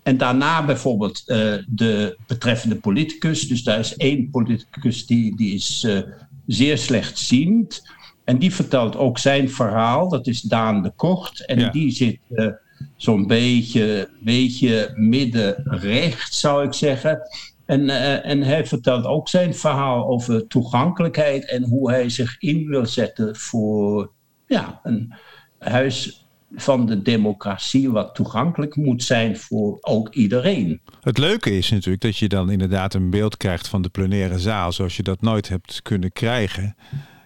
En 0.07 0.17
daarna 0.17 0.65
bijvoorbeeld 0.65 1.23
eh, 1.25 1.53
de 1.67 2.17
betreffende 2.27 2.75
politicus. 2.75 3.47
Dus 3.47 3.63
daar 3.63 3.79
is 3.79 3.95
één 3.95 4.29
politicus 4.29 5.05
die, 5.05 5.35
die 5.35 5.53
is 5.53 5.83
eh, 5.83 5.99
zeer 6.45 6.77
slechtziend. 6.77 7.89
En 8.23 8.37
die 8.37 8.53
vertelt 8.53 8.95
ook 8.95 9.17
zijn 9.17 9.49
verhaal. 9.49 10.09
Dat 10.09 10.27
is 10.27 10.41
Daan 10.41 10.83
de 10.83 10.91
Kort. 10.95 11.45
En 11.45 11.59
Ja. 11.59 11.69
die 11.69 11.91
zit 11.91 12.19
eh, 12.29 12.47
zo'n 12.95 13.27
beetje, 13.27 14.09
beetje 14.23 14.91
middenrecht, 14.95 16.33
zou 16.33 16.65
ik 16.65 16.73
zeggen. 16.73 17.19
En, 17.65 17.89
en 18.23 18.41
hij 18.41 18.65
vertelt 18.65 19.05
ook 19.05 19.29
zijn 19.29 19.55
verhaal 19.55 20.07
over 20.07 20.47
toegankelijkheid 20.47 21.49
en 21.49 21.63
hoe 21.63 21.91
hij 21.91 22.09
zich 22.09 22.35
in 22.39 22.67
wil 22.67 22.85
zetten 22.85 23.35
voor 23.35 24.11
ja, 24.45 24.79
een 24.83 25.13
huis 25.57 26.26
van 26.57 26.85
de 26.85 27.01
democratie, 27.01 27.91
wat 27.91 28.15
toegankelijk 28.15 28.75
moet 28.75 29.03
zijn 29.03 29.37
voor 29.37 29.77
ook 29.81 30.13
iedereen. 30.13 30.81
het 31.01 31.17
leuke 31.17 31.57
is 31.57 31.71
natuurlijk 31.71 32.01
dat 32.01 32.17
je 32.17 32.27
dan 32.27 32.49
inderdaad 32.49 32.93
een 32.93 33.09
beeld 33.09 33.37
krijgt 33.37 33.67
van 33.67 33.81
de 33.81 33.89
plenaire 33.89 34.39
zaal 34.39 34.71
zoals 34.71 34.97
je 34.97 35.03
dat 35.03 35.21
nooit 35.21 35.49
hebt 35.49 35.81
kunnen 35.81 36.11
krijgen. 36.11 36.75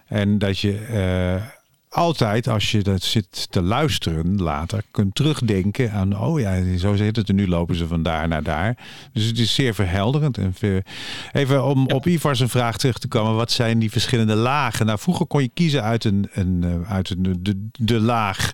En 0.06 0.38
dat 0.38 0.58
je 0.58 0.78
eh, 0.78 1.46
altijd, 1.88 2.48
als 2.48 2.70
je 2.70 2.82
dat 2.82 3.02
zit 3.02 3.50
te 3.50 3.62
luisteren 3.62 4.42
later, 4.42 4.82
kunt 4.90 5.14
terugdenken 5.14 5.92
aan, 5.92 6.18
oh 6.18 6.40
ja, 6.40 6.76
zo 6.78 6.94
zit 6.94 7.16
het 7.16 7.28
en 7.28 7.34
nu 7.34 7.48
lopen 7.48 7.74
ze 7.74 7.86
van 7.86 8.02
daar 8.02 8.28
naar 8.28 8.42
daar. 8.42 8.76
Dus 9.12 9.24
het 9.24 9.38
is 9.38 9.54
zeer 9.54 9.74
verhelderend. 9.74 10.38
En 10.38 10.54
ver- 10.54 10.86
Even 11.32 11.64
om 11.64 11.86
op 11.86 12.06
Ivar 12.06 12.36
zijn 12.36 12.48
vraag 12.48 12.78
terug 12.78 12.98
te 12.98 13.08
komen, 13.08 13.34
wat 13.34 13.50
zijn 13.50 13.78
die 13.78 13.90
verschillende 13.90 14.34
lagen? 14.34 14.86
Nou, 14.86 14.98
vroeger 14.98 15.26
kon 15.26 15.42
je 15.42 15.50
kiezen 15.54 15.82
uit, 15.82 16.04
een, 16.04 16.28
een, 16.32 16.64
eh, 16.64 16.92
uit 16.92 17.10
een, 17.10 17.38
de, 17.40 17.68
de 17.72 18.00
laag 18.00 18.52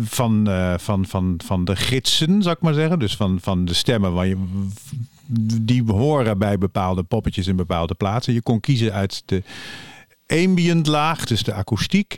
van, 0.00 0.48
eh, 0.48 0.74
van, 0.78 1.06
van, 1.06 1.40
van 1.44 1.64
de 1.64 1.76
gidsen, 1.76 2.42
zou 2.42 2.54
ik 2.56 2.62
maar 2.62 2.74
zeggen. 2.74 2.98
Dus 2.98 3.16
van, 3.16 3.38
van 3.40 3.64
de 3.64 3.74
stemmen 3.74 4.12
waar 4.12 4.26
je, 4.26 4.36
die 5.62 5.82
horen 5.84 6.38
bij 6.38 6.58
bepaalde 6.58 7.02
poppetjes 7.02 7.46
in 7.46 7.56
bepaalde 7.56 7.94
plaatsen. 7.94 8.32
Je 8.32 8.42
kon 8.42 8.60
kiezen 8.60 8.92
uit 8.92 9.22
de 9.24 9.42
ambient 10.26 10.86
laag, 10.86 11.24
dus 11.24 11.42
de 11.42 11.52
akoestiek. 11.52 12.16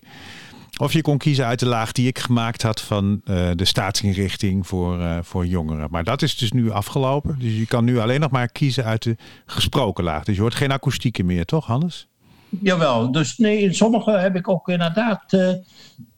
Of 0.81 0.92
je 0.92 1.03
kon 1.03 1.18
kiezen 1.18 1.46
uit 1.46 1.59
de 1.59 1.66
laag 1.66 1.92
die 1.92 2.07
ik 2.07 2.18
gemaakt 2.18 2.62
had 2.62 2.81
van 2.81 3.20
eh, 3.24 3.50
de 3.55 3.64
staatsinrichting 3.64 4.66
voor, 4.66 5.00
eh, 5.00 5.18
voor 5.22 5.46
jongeren. 5.46 5.88
Maar 5.90 6.05
dat 6.05 6.22
is 6.22 6.37
dus 6.37 6.53
nu 6.53 6.70
afgelopen. 6.70 7.38
Dus 7.38 7.57
je 7.57 7.66
kan 7.66 7.85
nu 7.85 7.98
alleen 7.98 8.20
nog 8.20 8.31
maar 8.31 8.48
kiezen 8.48 8.85
uit 8.85 9.03
de 9.03 9.16
gesproken 9.46 10.05
laag. 10.05 10.24
Dus 10.24 10.35
je 10.35 10.40
hoort 10.40 10.55
geen 10.55 10.72
akoestieken 10.72 11.26
meer, 11.26 11.44
toch 11.44 11.66
Hannes? 11.66 12.09
Jawel, 12.63 13.13
dus 13.13 13.39
nee, 13.39 13.59
in 13.61 13.75
sommige 13.75 14.11
heb 14.11 14.37
ik 14.37 14.49
ook 14.49 14.69
inderdaad. 14.69 15.33
eh, 15.33 15.49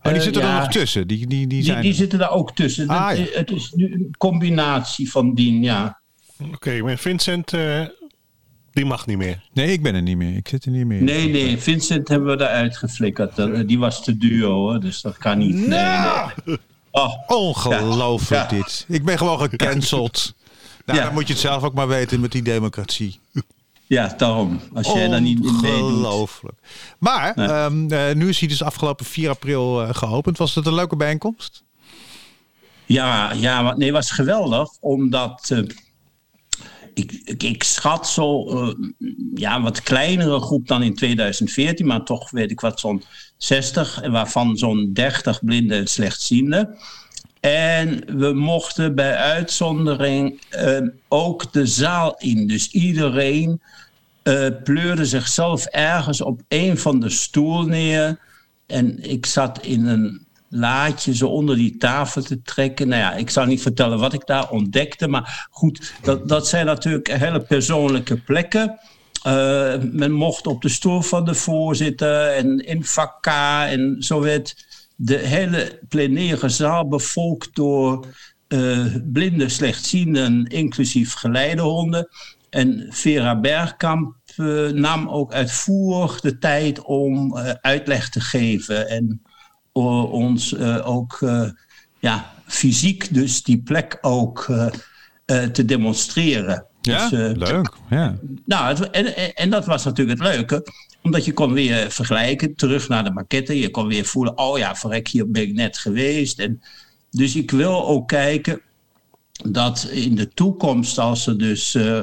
Oh, 0.05 0.09
die 0.09 0.12
eh, 0.12 0.21
zitten 0.21 0.42
er 0.42 0.49
ja, 0.49 0.59
nog 0.59 0.68
tussen. 0.68 1.07
Die, 1.07 1.27
die, 1.27 1.47
die 1.47 1.62
zijn 1.62 1.81
die 1.81 1.90
er. 1.90 1.97
zitten 1.97 2.18
daar 2.18 2.31
ook 2.31 2.55
tussen. 2.55 2.88
Ah, 2.88 3.09
Het- 3.09 3.18
ja. 3.18 3.38
Het 3.38 3.51
is 3.51 3.73
nu 3.73 3.92
een 3.92 4.14
combinatie 4.18 5.11
van 5.11 5.35
dien, 5.35 5.62
ja. 5.62 6.01
Oké, 6.53 6.81
maar 6.83 6.99
Vincent, 6.99 7.53
eh, 7.53 7.81
die 8.73 8.85
mag 8.85 9.07
niet 9.07 9.18
meer. 9.18 9.42
Nee, 9.53 9.73
ik 9.73 9.83
ben 9.83 9.95
er 9.95 10.03
niet 10.03 10.16
meer. 10.16 10.37
Ik 10.37 10.49
zit 10.49 10.64
er 10.64 10.71
niet 10.71 10.87
meer. 10.87 11.03
Nee, 11.03 11.29
nee, 11.29 11.59
Vincent 11.59 12.09
hebben 12.09 12.37
we 12.38 12.45
eruit 12.45 12.77
geflikkerd. 12.77 13.37
Dat- 13.37 13.68
Die 13.68 13.79
was 13.79 14.05
te 14.05 14.16
duur 14.16 14.47
hoor, 14.47 14.81
dus 14.81 15.01
dat 15.01 15.18
kan 15.18 15.38
niet. 15.38 15.55
Nee, 15.55 15.66
nee. 16.45 16.59
Oh, 16.90 17.12
Ongelooflijk 17.27 18.51
Ja. 18.51 18.57
dit. 18.57 18.85
Ik 18.88 19.05
ben 19.05 19.18
gewoon 19.18 19.38
gecanceld. 19.38 20.35
Nou, 20.87 20.99
Ja. 20.99 21.05
dan 21.05 21.14
moet 21.14 21.27
je 21.27 21.33
het 21.33 21.42
zelf 21.42 21.62
ook 21.62 21.75
maar 21.75 21.88
weten 21.88 22.21
met 22.21 22.33
die 22.33 22.42
democratie. 22.42 23.21
Ja, 23.92 24.14
daarom. 24.16 24.61
Als 24.74 24.92
jij 24.92 25.09
daar 25.09 25.20
niet 25.20 25.44
in 25.44 25.61
meedoet. 25.61 25.83
Ongelooflijk. 25.83 26.59
Maar 26.98 27.33
Nee. 27.37 27.46
ehm, 27.46 27.90
eh, 27.90 28.14
nu 28.14 28.28
is 28.28 28.38
hij 28.38 28.48
dus 28.48 28.62
afgelopen 28.62 29.07
4 29.07 29.28
april 29.28 29.83
eh, 29.83 29.94
geopend. 29.94 30.38
Was 30.38 30.55
het 30.55 30.66
een 30.66 30.74
leuke 30.74 30.96
bijeenkomst? 30.96 31.64
Ja, 32.87 33.33
ja, 33.33 33.76
nee, 33.76 33.92
was 33.92 34.11
geweldig, 34.11 34.68
omdat 34.81 35.50
eh, 35.50 35.59
ik, 36.94 37.20
ik, 37.24 37.42
ik 37.42 37.62
schat 37.62 38.09
zo 38.09 38.46
ja, 39.35 39.62
wat 39.62 39.83
kleinere 39.83 40.40
groep 40.40 40.68
dan 40.68 40.83
in 40.83 40.94
2014, 40.94 41.87
maar 41.87 42.05
toch 42.05 42.31
weet 42.31 42.50
ik 42.50 42.61
wat 42.61 42.81
zo'n 42.81 43.02
60, 43.37 44.00
en 44.00 44.12
waarvan 44.12 44.57
zo'n 44.57 44.90
30 44.92 45.44
blinden 45.44 45.78
en 45.78 45.87
slechtzienden. 45.87 46.78
En 47.42 48.18
we 48.18 48.33
mochten 48.33 48.94
bij 48.94 49.16
uitzondering 49.16 50.40
eh, 50.50 50.78
ook 51.09 51.52
de 51.52 51.66
zaal 51.66 52.14
in. 52.18 52.46
Dus 52.46 52.70
iedereen 52.70 53.61
eh, 54.22 54.46
pleurde 54.64 55.05
zichzelf 55.07 55.64
ergens 55.64 56.20
op 56.20 56.40
een 56.48 56.78
van 56.78 57.00
de 57.00 57.11
stoel 57.11 57.62
neer. 57.62 58.18
En 58.66 59.11
ik 59.11 59.26
zat 59.26 59.62
in 59.62 59.87
een 59.87 60.26
laadje 60.48 61.14
zo 61.14 61.26
onder 61.26 61.57
die 61.57 61.76
tafel 61.76 62.22
te 62.22 62.42
trekken. 62.42 62.88
Nou 62.88 63.00
ja, 63.00 63.14
ik 63.14 63.31
zal 63.31 63.44
niet 63.44 63.62
vertellen 63.62 63.98
wat 63.98 64.12
ik 64.12 64.26
daar 64.26 64.50
ontdekte. 64.50 65.09
Maar 65.09 65.46
goed, 65.50 65.92
dat, 66.02 66.28
dat 66.28 66.48
zijn 66.48 66.66
natuurlijk 66.66 67.09
hele 67.09 67.40
persoonlijke 67.40 68.16
plekken. 68.16 68.78
Uh, 69.26 69.74
men 69.92 70.12
mocht 70.12 70.46
op 70.46 70.62
de 70.62 70.68
stoel 70.68 71.00
van 71.00 71.24
de 71.24 71.35
voorzitter 71.35 72.26
en 72.28 72.59
in 72.59 72.85
vak 72.85 73.22
K. 73.22 73.26
En 73.66 73.96
zo 73.98 74.20
werd 74.20 74.64
de 74.96 75.16
hele 75.16 75.81
plenaire 75.88 76.48
zaal 76.48 76.88
bevolkt 76.88 77.55
door 77.55 78.07
uh, 78.48 78.96
blinde 79.05 79.48
slechtzienden, 79.48 80.46
inclusief 80.46 81.12
geleidehonden. 81.12 82.09
En 82.50 82.87
Vera 82.90 83.40
Bergkamp 83.40 84.16
uh, 84.37 84.70
nam 84.70 85.09
ook 85.09 85.33
uitvoerig 85.33 86.20
de 86.20 86.38
tijd 86.38 86.83
om 86.83 87.37
uitleg 87.61 88.09
te 88.09 88.20
geven 88.20 88.88
en 88.88 89.22
ons 89.72 90.57
ook 90.83 91.18
ja, 91.98 92.33
fysiek 92.46 93.14
dus 93.14 93.42
die 93.42 93.62
plek 93.62 93.98
ook 94.00 94.52
te 95.52 95.64
demonstreren. 95.64 96.66
Ja, 96.81 97.09
dus, 97.09 97.37
leuk. 97.37 97.74
Ja. 97.90 98.14
Nou, 98.44 98.87
en, 98.90 99.35
en 99.35 99.50
dat 99.50 99.66
was 99.66 99.85
natuurlijk 99.85 100.20
het 100.20 100.35
leuke 100.35 100.64
omdat 101.03 101.25
je 101.25 101.33
kon 101.33 101.53
weer 101.53 101.91
vergelijken, 101.91 102.55
terug 102.55 102.88
naar 102.88 103.05
de 103.05 103.11
maquette. 103.11 103.59
Je 103.59 103.71
kon 103.71 103.87
weer 103.87 104.05
voelen, 104.05 104.38
oh 104.38 104.59
ja, 104.59 104.77
verrek, 104.77 105.09
hier 105.09 105.31
ben 105.31 105.43
ik 105.43 105.53
net 105.53 105.79
geweest. 105.79 106.38
En, 106.38 106.62
dus 107.11 107.37
ik 107.37 107.51
wil 107.51 107.87
ook 107.87 108.09
kijken 108.09 108.61
dat 109.51 109.88
in 109.91 110.15
de 110.15 110.29
toekomst, 110.29 110.99
als 110.99 111.27
er 111.27 111.38
dus 111.38 111.75
uh, 111.75 111.99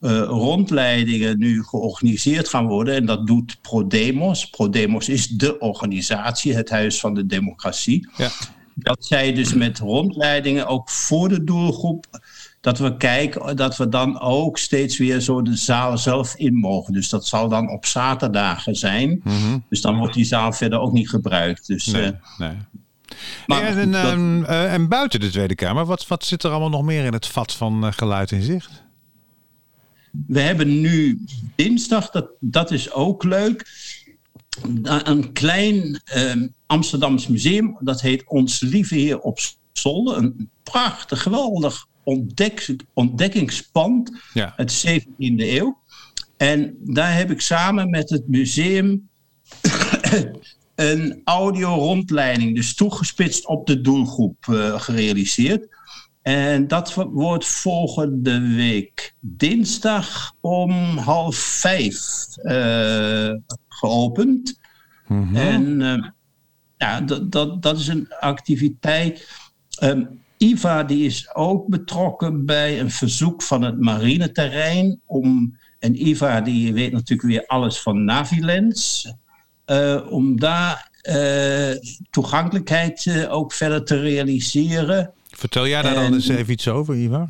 uh, 0.00 0.22
rondleidingen 0.22 1.38
nu 1.38 1.62
georganiseerd 1.62 2.48
gaan 2.48 2.66
worden, 2.66 2.94
en 2.94 3.06
dat 3.06 3.26
doet 3.26 3.58
ProDemos. 3.62 4.50
ProDemos 4.50 5.08
is 5.08 5.28
de 5.28 5.58
organisatie, 5.58 6.54
het 6.54 6.70
Huis 6.70 7.00
van 7.00 7.14
de 7.14 7.26
Democratie. 7.26 8.08
Ja. 8.16 8.30
Dat 8.74 9.04
zij 9.04 9.32
dus 9.32 9.54
met 9.54 9.78
rondleidingen 9.78 10.66
ook 10.66 10.90
voor 10.90 11.28
de 11.28 11.44
doelgroep 11.44 12.06
dat 12.62 12.78
we 12.78 12.96
kijken 12.96 13.56
dat 13.56 13.76
we 13.76 13.88
dan 13.88 14.20
ook 14.20 14.58
steeds 14.58 14.98
weer 14.98 15.20
zo 15.20 15.42
de 15.42 15.56
zaal 15.56 15.98
zelf 15.98 16.34
in 16.36 16.54
mogen. 16.54 16.92
Dus 16.92 17.08
dat 17.08 17.26
zal 17.26 17.48
dan 17.48 17.70
op 17.70 17.86
zaterdagen 17.86 18.74
zijn. 18.74 19.20
Mhm. 19.24 19.58
Dus 19.68 19.80
dan 19.80 19.96
wordt 19.98 20.14
die 20.14 20.24
zaal 20.24 20.52
verder 20.52 20.78
ook 20.80 20.92
niet 20.92 21.08
gebruikt. 21.08 21.66
Dus, 21.66 21.86
Nee, 21.86 22.02
eh, 22.02 22.10
nee. 22.38 22.56
maar 23.46 23.62
en, 23.62 23.92
dat- 23.92 24.04
ehm, 24.04 24.44
eh, 24.44 24.72
en 24.72 24.88
buiten 24.88 25.20
de 25.20 25.30
Tweede 25.30 25.54
Kamer, 25.54 25.84
wat, 25.84 26.06
wat 26.06 26.24
zit 26.24 26.42
er 26.42 26.50
allemaal 26.50 26.68
nog 26.70 26.82
meer 26.82 27.04
in 27.04 27.12
het 27.12 27.26
vat 27.26 27.52
van 27.52 27.84
eh, 27.86 27.92
geluid 27.92 28.30
in 28.30 28.42
zicht? 28.42 28.82
we 30.26 30.40
hebben 30.40 30.80
nu 30.80 31.24
dinsdag, 31.56 32.10
dat, 32.10 32.28
dat 32.40 32.70
is 32.70 32.92
ook 32.92 33.24
leuk, 33.24 33.66
een 35.02 35.32
klein 35.32 36.00
Amsterdams 36.66 37.26
museum. 37.26 37.76
Dat 37.80 38.00
heet 38.00 38.24
Ons 38.28 38.60
Lieve 38.60 38.94
Heer 38.94 39.18
op 39.18 39.38
Zolder. 39.72 40.16
Een 40.16 40.50
prachtig, 40.62 41.22
geweldig 41.22 41.86
ontdek, 42.04 42.76
ontdekkingspand 42.92 44.12
Ja. 44.32 44.54
uit 44.56 44.68
de 44.82 45.00
17e 45.00 45.50
eeuw. 45.56 45.78
En 46.36 46.76
daar 46.80 47.16
heb 47.16 47.30
ik 47.30 47.40
samen 47.40 47.90
met 47.90 48.10
het 48.10 48.28
museum 48.28 49.08
een 50.74 51.20
audio-rondleiding, 51.24 52.54
dus 52.54 52.74
toegespitst 52.74 53.46
op 53.46 53.66
de 53.66 53.80
doelgroep, 53.80 54.48
eh, 54.48 54.80
gerealiseerd. 54.80 55.66
En 56.22 56.68
dat 56.68 56.94
wo- 56.94 57.10
wordt 57.10 57.44
volgende 57.46 58.40
week 58.40 59.14
dinsdag 59.20 60.34
om 60.40 60.96
half 60.98 61.36
vijf 61.36 62.26
eh, 62.36 63.30
geopend. 63.68 64.58
Mhm. 65.08 65.36
En 65.36 65.82
eh, 65.82 66.08
ja, 66.76 67.00
dat, 67.00 67.32
dat, 67.32 67.62
dat 67.62 67.78
is 67.78 67.88
een 67.88 68.12
activiteit. 68.20 69.28
Ehm, 69.78 70.04
Iva 70.42 70.82
die 70.84 71.04
is 71.06 71.34
ook 71.34 71.68
betrokken 71.68 72.44
bij 72.46 72.80
een 72.80 72.90
verzoek 72.90 73.42
van 73.42 73.62
het 73.62 73.80
marineterrein. 73.80 75.00
Om, 75.06 75.56
en 75.78 76.08
Iva 76.08 76.40
die 76.40 76.72
weet 76.72 76.92
natuurlijk 76.92 77.28
weer 77.28 77.46
alles 77.46 77.80
van 77.80 78.04
Navilens. 78.04 79.12
eh, 79.64 80.00
om 80.10 80.40
daar 80.40 80.90
eh, 81.02 81.70
toegankelijkheid 82.10 83.06
eh, 83.06 83.32
ook 83.32 83.52
verder 83.52 83.84
te 83.84 84.00
realiseren. 84.00 85.10
Vertel 85.30 85.66
jij 85.68 85.82
daar 85.82 85.94
dan 85.94 86.04
En- 86.04 86.14
eens 86.14 86.28
even 86.28 86.52
iets 86.52 86.68
over, 86.68 86.96
Ivar? 86.96 87.28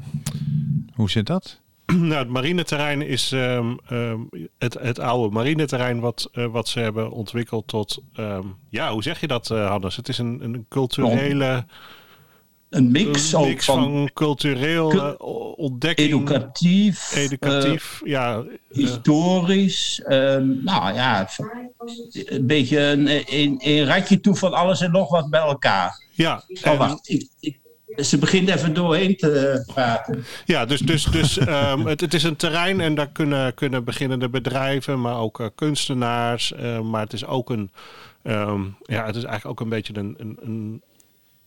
Hoe 0.94 1.10
zit 1.10 1.26
dat? 1.26 1.60
Nou, 1.92 2.14
het 2.14 2.28
marineterrein 2.28 3.02
is 3.02 3.32
ehm, 3.32 3.74
ehm, 3.88 4.20
het, 4.58 4.74
het 4.80 4.98
oude 4.98 5.34
marineterrein 5.34 6.00
wat, 6.00 6.28
eh, 6.32 6.46
wat 6.46 6.68
ze 6.68 6.80
hebben 6.80 7.10
ontwikkeld 7.10 7.66
tot... 7.66 7.98
ehm, 8.14 8.46
ja, 8.68 8.92
hoe 8.92 9.02
zeg 9.02 9.20
je 9.20 9.26
dat, 9.26 9.48
Hannes? 9.48 9.96
Het 9.96 10.08
is 10.08 10.18
een, 10.18 10.38
een 10.42 10.66
culturele 10.68 11.64
Een 12.72 12.90
mix, 12.90 13.32
een 13.32 13.40
mix 13.40 13.64
van, 13.64 13.82
van, 13.82 14.10
cultureel 14.14 14.88
Cul- 14.88 15.16
eh, 15.18 15.58
ontdekking, 15.58 16.08
educatief, 16.08 17.12
educatief. 17.16 18.00
ja, 18.04 18.32
eh, 18.32 18.38
eh, 18.38 18.44
historisch. 18.68 20.00
ehm, 20.04 20.64
nou 20.64 20.94
ja, 20.94 21.28
een 22.12 22.46
beetje 22.46 22.80
een, 22.80 23.08
een, 23.34 23.56
een 23.58 23.84
ratje 23.84 24.20
toe 24.20 24.36
van 24.36 24.52
alles 24.52 24.80
en 24.80 24.90
nog 24.90 25.08
wat 25.10 25.30
bij 25.30 25.40
elkaar. 25.40 26.02
ja, 26.12 26.42
Oh, 26.64 26.70
en- 26.72 26.78
wacht. 26.78 27.08
Ik, 27.08 27.28
ik, 27.40 27.60
ze 27.96 28.18
begint 28.18 28.48
even 28.48 28.74
doorheen 28.74 29.16
te 29.16 29.62
praten. 29.66 30.24
Ja, 30.44 30.66
dus, 30.66 30.80
dus, 30.80 31.04
dus 31.04 31.38
ehm, 31.38 31.86
het, 31.86 32.00
het 32.00 32.14
is 32.14 32.22
een 32.22 32.36
terrein 32.36 32.80
en 32.80 32.94
daar 32.94 33.08
kunnen, 33.10 33.54
kunnen 33.54 33.84
beginnende 33.84 34.28
bedrijven, 34.28 35.00
maar 35.00 35.16
ook 35.16 35.40
eh, 35.40 35.46
kunstenaars. 35.54 36.52
eh, 36.52 36.80
maar 36.80 37.00
het 37.02 37.12
is 37.12 37.26
ook 37.26 37.50
een, 37.50 37.70
ehm, 38.22 38.60
ja, 38.82 39.06
het 39.06 39.16
is 39.16 39.24
eigenlijk 39.24 39.46
ook 39.46 39.60
een 39.60 39.68
beetje 39.68 39.96
een, 39.96 40.14
een, 40.18 40.38
een, 40.42 40.82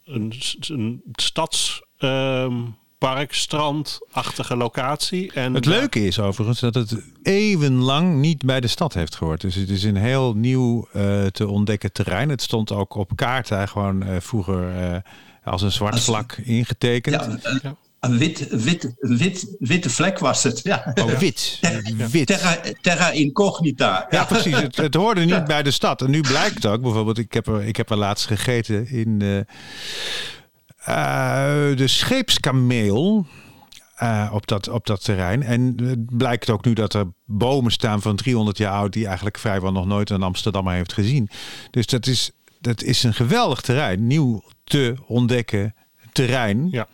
een, 0.06 0.34
een 0.68 1.02
stadspark, 1.14 3.34
strandachtige 3.34 4.56
locatie. 4.56 5.32
En 5.34 5.54
Het 5.54 5.66
leuke 5.66 6.06
is 6.06 6.20
overigens 6.20 6.60
dat 6.60 6.76
het 6.76 6.98
eeuwenlang 7.24 8.20
niet 8.20 8.46
bij 8.46 8.60
de 8.60 8.68
stad 8.68 8.94
heeft 8.94 9.16
gehoord. 9.16 9.42
Dus 9.42 9.56
het 9.56 9.70
is 9.70 9.84
een 9.84 9.96
heel 9.96 10.34
nieuw 10.34 10.88
eh, 10.94 11.26
te 11.26 11.48
ontdekken 11.48 11.92
terrein. 11.92 12.30
Het 12.30 12.42
stond 12.42 12.72
ook 12.72 12.96
op 12.96 13.12
kaarten 13.16 13.68
gewoon 13.68 14.04
eh, 14.04 14.16
vroeger 14.20 14.78
eh, 14.78 14.98
als 15.44 15.62
een 15.62 15.72
zwart 15.72 15.94
Als- 15.94 16.04
vlak 16.04 16.34
ingetekend. 16.34 17.42
Ja, 17.62 17.76
een, 18.06 18.18
wit, 18.18 18.48
wit, 18.50 18.94
wit, 19.00 19.56
witte 19.60 19.90
vlek 19.90 20.20
was 20.20 20.44
het. 20.44 20.60
Ja. 20.64 20.92
Oh, 20.94 21.06
wit. 21.12 21.60
wit. 22.12 22.28
Terra, 22.28 22.58
terra 22.82 23.10
incognita. 23.12 24.06
Ja, 24.10 24.24
precies. 24.24 24.56
Het, 24.60 24.78
het 24.78 24.94
hoorde 24.94 25.26
niet 25.26 25.46
bij 25.46 25.64
de 25.64 25.72
stad. 25.72 26.02
En 26.02 26.10
nu 26.10 26.22
blijkt 26.22 26.66
ook, 26.66 26.82
bijvoorbeeld, 26.82 27.18
ik 27.18 27.34
heb 27.34 27.48
er, 27.48 27.64
ik 27.64 27.76
heb 27.76 27.90
er 27.90 27.98
laatst 27.98 28.26
gegeten 28.28 28.88
in 28.90 29.20
de, 29.20 29.46
eh, 30.78 31.76
de 31.76 31.88
scheepskameel. 31.88 33.26
eh, 33.96 34.30
op, 34.34 34.48
dat, 34.48 34.68
op 34.70 34.86
dat 34.86 35.04
terrein. 35.04 35.44
En 35.44 35.76
het 35.84 36.18
blijkt 36.18 36.50
ook 36.50 36.66
nu 36.66 36.74
dat 36.74 36.94
er 36.94 37.06
bomen 37.26 37.72
staan 37.72 38.02
van 38.02 38.16
300 38.16 38.58
jaar 38.58 38.74
oud... 38.74 38.94
die 38.94 39.06
eigenlijk 39.06 39.38
vrijwel 39.38 39.72
nog 39.72 39.86
nooit 39.86 40.10
een 40.10 40.24
Amsterdammer 40.24 40.74
heeft 40.74 40.94
gezien. 40.94 41.30
Dus 41.72 41.86
dat 41.86 42.08
is, 42.08 42.32
dat 42.60 42.84
is 42.84 43.04
een 43.04 43.14
geweldig 43.14 43.62
terrein. 43.62 44.08
Nieuw 44.08 44.44
te 44.64 44.96
ontdekken 45.08 45.76
terrein. 46.12 46.68
Ja. 46.72 46.88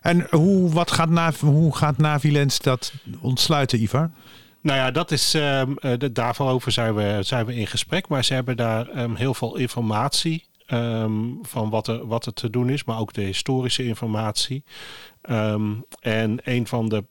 En 0.00 0.26
hoe, 0.30 0.70
wat 0.70 0.90
gaat 0.90 1.08
Nav, 1.10 1.40
hoe 1.40 1.76
gaat 1.76 1.98
Navilens 1.98 2.58
dat 2.58 2.92
ontsluiten, 3.20 3.82
Ivar? 3.82 4.10
Nou 4.60 4.78
ja, 4.78 4.90
dat 4.90 5.10
is, 5.10 5.34
ehm, 5.34 5.72
eh, 5.76 5.98
de- 5.98 6.12
daarover 6.12 6.72
zijn 6.72 6.94
we, 6.94 7.18
zijn 7.20 7.46
we 7.46 7.54
in 7.54 7.66
gesprek. 7.66 8.08
Maar 8.08 8.24
ze 8.24 8.34
hebben 8.34 8.56
daar 8.56 8.88
ehm, 8.88 9.14
heel 9.14 9.34
veel 9.34 9.56
informatie 9.56 10.46
ehm, 10.66 11.12
van 11.42 11.70
wat 11.70 11.88
er, 11.88 12.06
wat 12.06 12.26
er 12.26 12.32
te 12.32 12.50
doen 12.50 12.70
is. 12.70 12.84
Maar 12.84 12.98
ook 12.98 13.12
de 13.12 13.20
historische 13.22 13.84
informatie. 13.84 14.64
En 16.00 16.38
een 16.42 16.66
van 16.66 16.88
de 16.88 17.04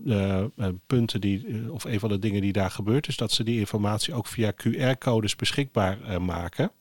eh, 0.58 0.68
punten 0.88 1.22
die, 1.22 1.48
eh, 1.48 1.72
of 1.74 1.84
een 1.84 2.00
van 2.00 2.10
de 2.10 2.20
dingen 2.20 2.42
die 2.42 2.52
daar 2.54 2.72
gebeurt, 2.72 3.08
is 3.08 3.18
dat 3.18 3.32
ze 3.32 3.44
die 3.44 3.60
informatie 3.60 4.14
ook 4.14 4.28
via 4.28 4.52
QR-codes 4.56 5.36
beschikbaar 5.36 5.98
maken. 6.22 6.72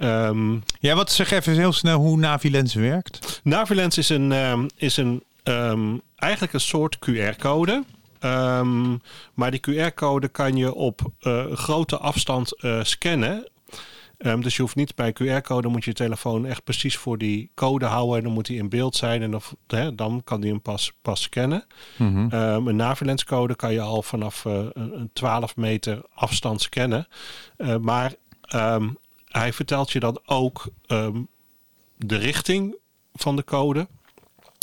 Ehm, 0.00 0.56
Ja, 0.78 0.94
wat 0.94 1.10
zeg 1.10 1.30
even 1.30 1.52
heel 1.54 1.72
snel 1.72 1.98
hoe 1.98 2.16
Navilens 2.16 2.74
werkt. 2.74 3.40
Navilens 3.44 3.98
is 3.98 4.08
een, 4.08 4.32
ehm, 4.32 4.68
is 4.76 4.96
een 4.96 5.22
ehm, 5.42 5.96
eigenlijk 6.16 6.52
een 6.52 6.60
soort 6.60 6.98
QR-code. 6.98 7.84
Maar 9.34 9.50
die 9.50 9.60
QR-code 9.60 10.28
kan 10.28 10.56
je 10.56 10.74
op 10.74 11.00
eh, 11.20 11.52
grote 11.52 11.98
afstand 11.98 12.62
eh, 12.62 12.82
scannen. 12.82 13.48
Dus 14.40 14.56
je 14.56 14.62
hoeft 14.62 14.76
niet 14.76 14.94
bij 14.94 15.12
QR-code, 15.12 15.68
moet 15.68 15.84
je 15.84 15.90
je 15.90 15.96
telefoon 15.96 16.46
echt 16.46 16.64
precies 16.64 16.96
voor 16.96 17.18
die 17.18 17.50
code 17.54 17.84
houden. 17.86 18.16
En 18.16 18.22
dan 18.22 18.32
moet 18.32 18.46
die 18.46 18.58
in 18.58 18.68
beeld 18.68 18.96
zijn 18.96 19.22
en 19.22 19.34
of, 19.34 19.54
hè, 19.66 19.94
dan 19.94 20.20
kan 20.24 20.40
die 20.40 20.50
hem 20.50 20.62
pas, 20.62 20.92
pas 21.02 21.22
scannen. 21.22 21.64
Mhm. 21.96 22.34
Een 22.68 22.76
Navilens 22.76 23.24
code 23.24 23.56
kan 23.56 23.72
je 23.72 23.80
al 23.80 24.02
vanaf 24.02 24.44
eh, 24.44 24.52
een 24.72 24.98
een 24.98 25.10
12 25.12 25.56
meter 25.56 26.02
afstand 26.14 26.60
scannen. 26.60 27.06
Maar 27.80 28.12
hij 29.30 29.52
vertelt 29.52 29.90
je 29.90 30.00
dan 30.00 30.20
ook 30.26 30.64
ehm, 30.86 31.22
de 31.96 32.16
richting 32.16 32.76
van 33.14 33.36
de 33.36 33.44
code. 33.44 33.86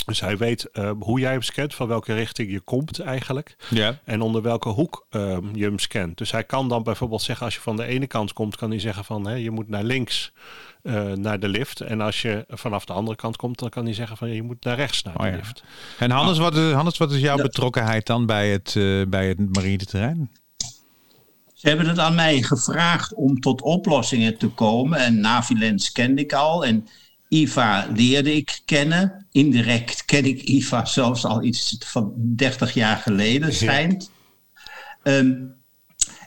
Dus 0.05 0.19
hij 0.19 0.37
weet 0.37 0.63
ehm, 0.71 0.95
hoe 0.99 1.19
jij 1.19 1.31
hem 1.31 1.41
scant, 1.41 1.75
van 1.75 1.87
welke 1.87 2.13
richting 2.13 2.51
je 2.51 2.59
komt 2.59 2.99
eigenlijk. 2.99 3.55
Ja. 3.69 3.99
En 4.03 4.21
onder 4.21 4.41
welke 4.41 4.69
hoek 4.69 5.05
ehm, 5.09 5.55
je 5.55 5.63
hem 5.63 5.79
scant. 5.79 6.17
Dus 6.17 6.31
hij 6.31 6.43
kan 6.43 6.69
dan 6.69 6.83
bijvoorbeeld 6.83 7.21
zeggen, 7.21 7.45
als 7.45 7.55
je 7.55 7.61
van 7.61 7.75
de 7.75 7.83
ene 7.85 8.07
kant 8.07 8.33
komt, 8.33 8.55
kan 8.55 8.69
hij 8.69 8.79
zeggen 8.79 9.05
van 9.05 9.27
hè, 9.27 9.33
je 9.33 9.51
moet 9.51 9.67
naar 9.69 9.83
links 9.83 10.31
eh, 10.83 11.11
naar 11.11 11.39
de 11.39 11.47
lift. 11.47 11.81
En 11.81 12.01
als 12.01 12.21
je 12.21 12.45
vanaf 12.47 12.85
de 12.85 12.93
andere 12.93 13.15
kant 13.17 13.35
komt, 13.35 13.59
dan 13.59 13.69
kan 13.69 13.85
hij 13.85 13.93
zeggen 13.93 14.17
van 14.17 14.29
je 14.29 14.43
moet 14.43 14.63
naar 14.63 14.75
rechts 14.75 15.03
naar 15.03 15.15
Oh 15.15 15.21
de 15.21 15.27
ja. 15.29 15.35
lift. 15.35 15.63
En 15.99 16.11
Hannes, 16.11 16.37
wat 16.37 16.55
is, 16.55 16.71
Hannes, 16.71 16.97
wat 16.97 17.11
is 17.11 17.19
jouw 17.21 17.37
Ja. 17.37 17.43
betrokkenheid 17.43 18.05
dan 18.05 18.25
bij 18.25 18.49
het, 18.51 18.75
eh, 18.75 19.01
bij 19.07 19.27
het 19.27 19.55
marine 19.55 19.85
terrein? 19.85 20.31
Ze 21.57 21.67
hebben 21.67 21.87
het 21.87 21.99
aan 21.99 22.15
mij 22.15 22.41
gevraagd 22.41 23.13
om 23.13 23.39
tot 23.39 23.61
oplossingen 23.61 24.37
te 24.37 24.47
komen. 24.47 24.99
En 24.99 25.19
Navilens 25.19 25.91
kende 25.91 26.21
ik 26.21 26.33
al. 26.33 26.65
En 26.65 26.87
IVA 27.29 27.87
leerde 27.93 28.35
ik 28.35 28.61
kennen. 28.65 29.27
Indirect 29.31 30.05
ken 30.05 30.25
ik 30.25 30.41
IVA 30.41 30.85
zelfs 30.85 31.25
al 31.25 31.43
iets 31.43 31.77
van 31.85 32.13
30 32.15 32.73
jaar 32.73 32.97
geleden, 32.97 33.53
schijnt. 33.53 34.11
Ehm, 35.03 35.33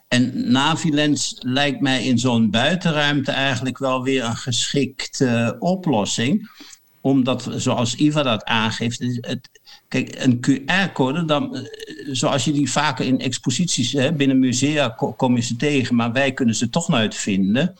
en 0.08 0.50
Navilens 0.50 1.36
lijkt 1.38 1.80
mij 1.80 2.04
in 2.04 2.18
zo'n 2.18 2.50
buitenruimte 2.50 3.30
eigenlijk 3.30 3.78
wel 3.78 4.02
weer 4.02 4.24
een 4.24 4.36
geschikte 4.36 5.56
oplossing. 5.58 6.50
Omdat, 7.00 7.50
zoals 7.56 7.94
Iva 7.94 8.22
dat 8.22 8.44
aangeeft, 8.44 8.98
het, 9.20 9.59
kijk, 9.90 10.14
een 10.18 10.40
QR-code, 10.40 11.24
dan, 11.24 11.56
eh, 11.56 11.62
zoals 12.12 12.44
je 12.44 12.52
die 12.52 12.70
vaker 12.70 13.04
in 13.06 13.20
exposities 13.20 13.92
hè, 13.92 14.12
binnen 14.12 14.38
musea 14.38 14.88
ko- 14.88 15.12
kom 15.12 15.36
je 15.36 15.42
ze 15.42 15.56
tegen, 15.56 15.96
maar 15.96 16.12
wij 16.12 16.32
kunnen 16.32 16.54
ze 16.54 16.68
toch 16.68 16.88
nooit 16.88 17.14
vinden. 17.14 17.74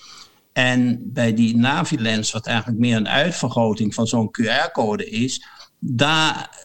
En 0.53 1.01
bij 1.13 1.35
die 1.35 1.57
Navilens, 1.57 2.33
wat 2.33 2.47
eigenlijk 2.47 2.79
meer 2.79 2.97
een 2.97 3.09
uitvergroting 3.09 3.95
van 3.95 4.07
zo'n 4.07 4.31
QR-code 4.31 5.11
is, 5.11 5.45
daar 5.79 6.59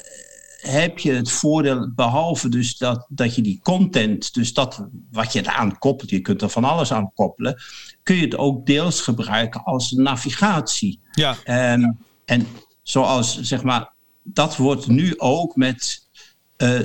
heb 0.62 1.00
je 1.00 1.12
het 1.12 1.32
voordeel, 1.32 1.92
behalve 1.96 2.50
dus 2.50 2.78
dat, 2.78 3.06
dat 3.10 3.36
je 3.36 3.42
die 3.42 3.60
content, 3.64 4.34
dus 4.34 4.54
dat 4.54 4.88
wat 5.12 5.34
je 5.34 5.40
eraan 5.40 5.78
koppelt, 5.78 6.10
je 6.10 6.20
kunt 6.20 6.42
er 6.42 6.50
van 6.50 6.64
alles 6.64 6.92
aan 6.94 7.12
koppelen, 7.14 7.62
kun 8.04 8.16
je 8.16 8.22
het 8.22 8.38
ook 8.38 8.66
deels 8.66 9.02
gebruiken 9.02 9.64
als 9.64 9.92
navigatie. 9.92 11.00
Ja. 11.12 11.36
Ehm, 11.44 11.92
en 12.26 12.48
zoals 12.84 13.42
zeg 13.42 13.64
maar, 13.64 13.94
dat 14.26 14.58
wordt 14.58 14.88
nu 14.88 15.14
ook 15.18 15.56
met. 15.56 16.08
eh 16.56 16.80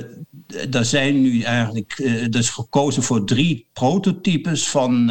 er 0.71 0.85
zijn 0.85 1.21
nu 1.21 1.41
eigenlijk 1.41 1.93
eh, 1.93 2.29
dus 2.29 2.49
gekozen 2.49 3.03
voor 3.03 3.25
drie 3.25 3.67
prototypes 3.73 4.69
van 4.69 5.09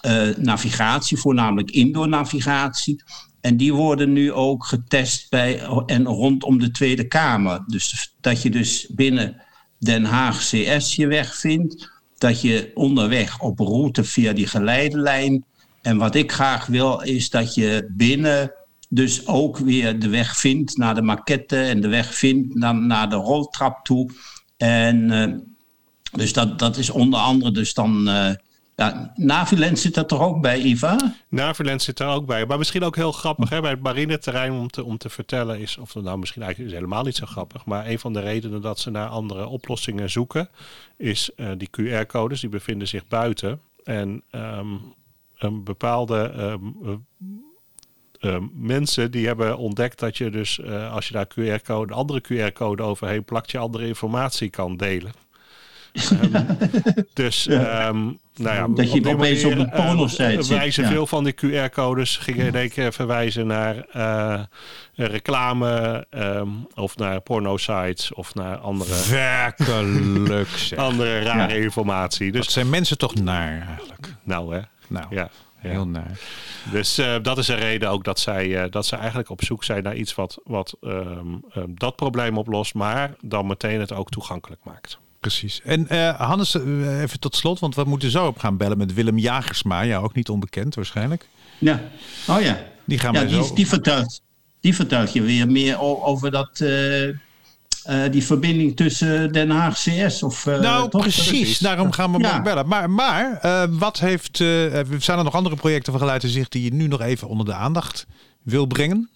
eh, 0.00 0.28
navigatie, 0.36 1.16
voornamelijk 1.16 1.70
indoor 1.70 2.08
navigatie. 2.08 3.02
En 3.40 3.56
die 3.56 3.74
worden 3.74 4.12
nu 4.12 4.32
ook 4.32 4.64
getest 4.64 5.30
bij 5.30 5.60
en 5.86 6.04
rondom 6.04 6.58
de 6.58 6.70
Tweede 6.70 7.06
Kamer. 7.06 7.64
Dus 7.66 8.14
dat 8.20 8.42
je 8.42 8.50
dus 8.50 8.86
binnen 8.90 9.42
Den 9.78 10.04
Haag 10.04 10.38
CS 10.38 10.94
je 10.94 11.06
weg 11.06 11.36
vindt. 11.36 11.90
Dat 12.18 12.40
je 12.40 12.70
onderweg 12.74 13.40
op 13.40 13.58
route 13.58 14.04
via 14.04 14.32
die 14.32 14.46
geleidelijn. 14.46 15.44
En 15.82 15.96
wat 15.96 16.14
ik 16.14 16.32
graag 16.32 16.66
wil 16.66 17.00
is 17.00 17.30
dat 17.30 17.54
je 17.54 17.90
binnen 17.96 18.52
dus 18.94 19.26
ook 19.26 19.58
weer 19.58 19.98
de 19.98 20.08
weg 20.08 20.36
vindt 20.36 20.76
naar 20.76 20.94
de 20.94 21.02
maquette. 21.02 21.56
En 21.56 21.80
de 21.80 21.88
weg 21.88 22.14
vindt 22.14 22.54
naar, 22.54 22.74
naar 22.74 23.10
de 23.10 23.16
roltrap 23.16 23.84
toe. 23.84 24.10
En 24.56 25.10
eh, 25.10 25.38
dus 26.12 26.32
dat, 26.32 26.58
dat 26.58 26.76
is 26.76 26.90
onder 26.90 27.20
andere 27.20 27.52
dus 27.52 27.74
dan... 27.74 28.08
eh 28.08 28.32
ja, 28.76 29.46
zit 29.74 29.96
er 29.96 30.06
toch 30.06 30.20
ook 30.20 30.40
bij, 30.40 30.60
Iva? 30.60 31.14
Navilens 31.28 31.84
zit 31.84 31.98
er 31.98 32.06
ook 32.06 32.26
bij. 32.26 32.46
Maar 32.46 32.58
misschien 32.58 32.82
ook 32.82 32.96
heel 32.96 33.12
grappig 33.12 33.48
hè, 33.48 33.60
bij 33.60 33.70
het 33.70 33.82
marineterrein 33.82 34.52
om 34.52 34.68
te, 34.68 34.84
om 34.84 34.98
te 34.98 35.08
vertellen 35.08 35.60
is, 35.60 35.78
of 35.78 35.94
nou 35.94 36.18
misschien 36.18 36.42
eigenlijk 36.42 36.72
is 36.72 36.78
helemaal 36.78 37.04
niet 37.04 37.16
zo 37.16 37.26
grappig, 37.26 37.64
maar 37.64 37.86
een 37.86 37.98
van 37.98 38.12
de 38.12 38.20
redenen 38.20 38.62
dat 38.62 38.78
ze 38.78 38.90
naar 38.90 39.08
andere 39.08 39.46
oplossingen 39.46 40.10
zoeken, 40.10 40.48
is 40.96 41.30
eh, 41.36 41.50
die 41.56 41.70
QR-codes, 41.70 42.40
die 42.40 42.50
bevinden 42.50 42.88
zich 42.88 43.08
buiten. 43.08 43.60
En 43.84 44.22
ehm, 44.30 44.76
een 45.38 45.64
bepaalde 45.64 46.32
ehm, 46.36 46.96
eh, 48.22 48.34
ehm, 48.34 48.44
mensen 48.52 49.10
die 49.10 49.26
hebben 49.26 49.56
ontdekt 49.56 49.98
dat 49.98 50.16
je 50.16 50.30
dus 50.30 50.60
eh, 50.60 50.92
als 50.92 51.06
je 51.06 51.12
daar 51.12 51.26
QR-code, 51.26 51.92
een 51.92 51.98
andere 51.98 52.20
QR-code 52.20 52.82
overheen 52.82 53.24
plakt, 53.24 53.50
je 53.50 53.58
andere 53.58 53.86
informatie 53.86 54.50
kan 54.50 54.76
delen. 54.76 55.12
Ehm, 56.22 56.44
dus, 57.12 57.46
ehm, 57.46 57.96
nou 58.36 58.56
ja, 58.56 58.66
Dat 58.68 58.92
je 58.92 59.08
opeens 59.08 59.44
op 59.44 59.52
een 59.52 59.70
porno-site 59.70 60.22
eh, 60.24 60.40
zit, 60.40 60.46
wijzen 60.46 60.82
ja. 60.82 60.90
veel 60.90 61.06
van 61.06 61.24
die 61.24 61.34
QR-codes 61.34 62.16
gingen 62.16 62.46
in 62.46 62.54
één 62.54 62.70
keer 62.70 62.92
verwijzen 62.92 63.46
naar 63.46 63.86
eh, 63.90 64.40
reclame 64.94 66.06
ehm, 66.10 66.48
of 66.74 66.96
naar 66.96 67.20
porno-sites 67.20 68.14
of 68.14 68.34
naar 68.34 68.56
andere, 68.56 69.08
Werkelijk 69.10 70.48
zeg. 70.68 70.78
andere 70.78 71.20
rare 71.20 71.60
informatie. 71.60 72.32
Dat 72.32 72.42
Dus 72.42 72.52
zijn 72.52 72.70
mensen 72.70 72.98
toch 72.98 73.14
naar 73.14 73.66
eigenlijk. 73.66 74.14
nou 74.22 74.54
hè, 74.54 74.60
Nou, 74.88 75.06
ja. 75.10 75.30
Ja. 75.62 75.68
heel 75.68 75.86
naar. 75.86 76.18
Dus 76.70 76.98
eh, 76.98 77.14
dat 77.22 77.38
is 77.38 77.48
een 77.48 77.58
reden 77.58 77.90
ook 77.90 78.04
dat 78.04 78.18
zij, 78.20 78.62
eh, 78.62 78.70
dat 78.70 78.86
zij 78.86 78.98
eigenlijk 78.98 79.30
op 79.30 79.44
zoek 79.44 79.64
zijn 79.64 79.82
naar 79.82 79.96
iets 79.96 80.14
wat, 80.14 80.38
wat 80.44 80.76
ehm, 80.82 81.34
ehm, 81.52 81.68
dat 81.68 81.96
probleem 81.96 82.38
oplost, 82.38 82.74
maar 82.74 83.14
dan 83.20 83.46
meteen 83.46 83.80
het 83.80 83.92
ook 83.92 84.10
toegankelijk 84.10 84.60
maakt. 84.64 84.98
Precies. 85.20 85.60
En 85.64 85.88
eh, 85.88 86.20
Hannes, 86.20 86.54
even 86.54 87.20
tot 87.20 87.36
slot, 87.36 87.58
want 87.58 87.74
we 87.74 87.84
moeten 87.84 88.10
zo 88.10 88.26
op 88.26 88.38
gaan 88.38 88.56
bellen 88.56 88.78
met 88.78 88.94
Willem 88.94 89.18
Jagersma. 89.18 89.80
Ja, 89.80 89.98
ook 89.98 90.14
niet 90.14 90.28
onbekend 90.28 90.74
waarschijnlijk. 90.74 91.28
Ja. 91.58 91.80
Oh 92.28 92.40
ja. 92.40 92.58
Die 92.84 92.98
gaan 92.98 93.12
Ja, 93.12 93.18
wij 93.20 93.28
die, 93.28 93.44
zo... 93.44 93.54
die, 93.54 93.66
vertelt, 93.66 94.20
die 94.60 94.74
vertelt 94.74 95.12
je 95.12 95.22
weer 95.22 95.50
meer 95.50 95.80
over 95.80 96.30
dat, 96.30 96.60
eh, 97.84 98.02
die 98.10 98.24
verbinding 98.24 98.76
tussen 98.76 99.32
Den 99.32 99.50
Haag 99.50 99.78
CS. 99.78 100.22
Of, 100.22 100.46
eh, 100.46 100.60
nou, 100.60 100.90
toch? 100.90 101.00
precies. 101.02 101.58
Daarom 101.58 101.92
gaan 101.92 102.12
we 102.12 102.18
Ja. 102.18 102.36
ook 102.36 102.44
bellen. 102.44 102.68
Maar, 102.68 102.90
maar 102.90 103.38
eh, 103.42 103.62
wat 103.70 103.98
heeft, 103.98 104.40
eh, 104.40 104.46
zijn 104.98 105.18
er 105.18 105.24
nog 105.24 105.34
andere 105.34 105.56
projecten 105.56 105.92
van 105.92 106.00
Geluid 106.00 106.22
en 106.22 106.28
Zicht 106.28 106.52
die 106.52 106.64
je 106.64 106.72
nu 106.72 106.86
nog 106.86 107.00
even 107.00 107.28
onder 107.28 107.46
de 107.46 107.54
aandacht 107.54 108.06
wil 108.42 108.66
brengen? 108.66 109.10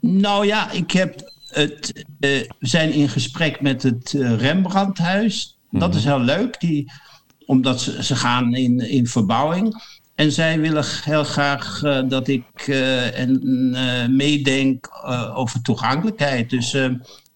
Nou 0.00 0.46
ja, 0.46 0.70
ik 0.70 0.90
heb 0.90 1.32
het, 1.48 1.92
eh, 2.20 2.30
we 2.40 2.48
zijn 2.60 2.92
in 2.92 3.08
gesprek 3.08 3.60
met 3.60 3.82
het 3.82 4.14
eh, 4.14 4.36
Rembrandthuis. 4.36 5.58
Dat 5.70 5.94
is 5.94 6.04
heel 6.04 6.20
leuk, 6.20 6.60
die, 6.60 6.92
omdat 7.46 7.80
ze, 7.80 8.04
ze 8.04 8.16
gaan 8.16 8.54
in, 8.54 8.80
in 8.90 9.06
verbouwing. 9.06 9.82
En 10.14 10.32
zij 10.32 10.60
willen 10.60 10.84
heel 11.04 11.24
graag 11.24 11.82
eh, 11.82 12.00
dat 12.08 12.28
ik 12.28 12.44
eh, 12.66 13.18
en, 13.18 13.40
eh, 13.74 14.08
meedenk 14.08 14.86
eh, 15.04 15.38
over 15.38 15.62
toegankelijkheid. 15.62 16.50
Dus 16.50 16.74
eh, 16.74 16.88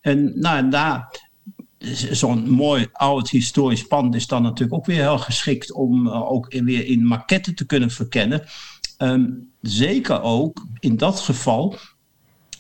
en, 0.09 0.33
nou, 0.35 0.69
daar, 0.69 1.21
zo'n 2.11 2.51
mooi 2.51 2.89
oud 2.93 3.31
historisch 3.31 3.87
pand 3.87 4.15
is 4.15 4.27
dan 4.27 4.43
natuurlijk 4.43 4.79
ook 4.79 4.87
weer 4.87 5.01
heel 5.03 5.19
geschikt 5.19 5.73
om 5.73 6.07
eh, 6.07 6.31
ook 6.31 6.49
in- 6.49 6.65
weer 6.65 6.87
in 6.87 7.07
maquetten 7.07 7.55
te 7.55 7.67
kunnen 7.67 7.91
verkennen. 7.91 8.45
Ehm, 8.97 9.27
zeker 9.61 10.23
ook 10.23 10.67
in 10.81 10.97
dat 10.97 11.21
geval 11.21 11.77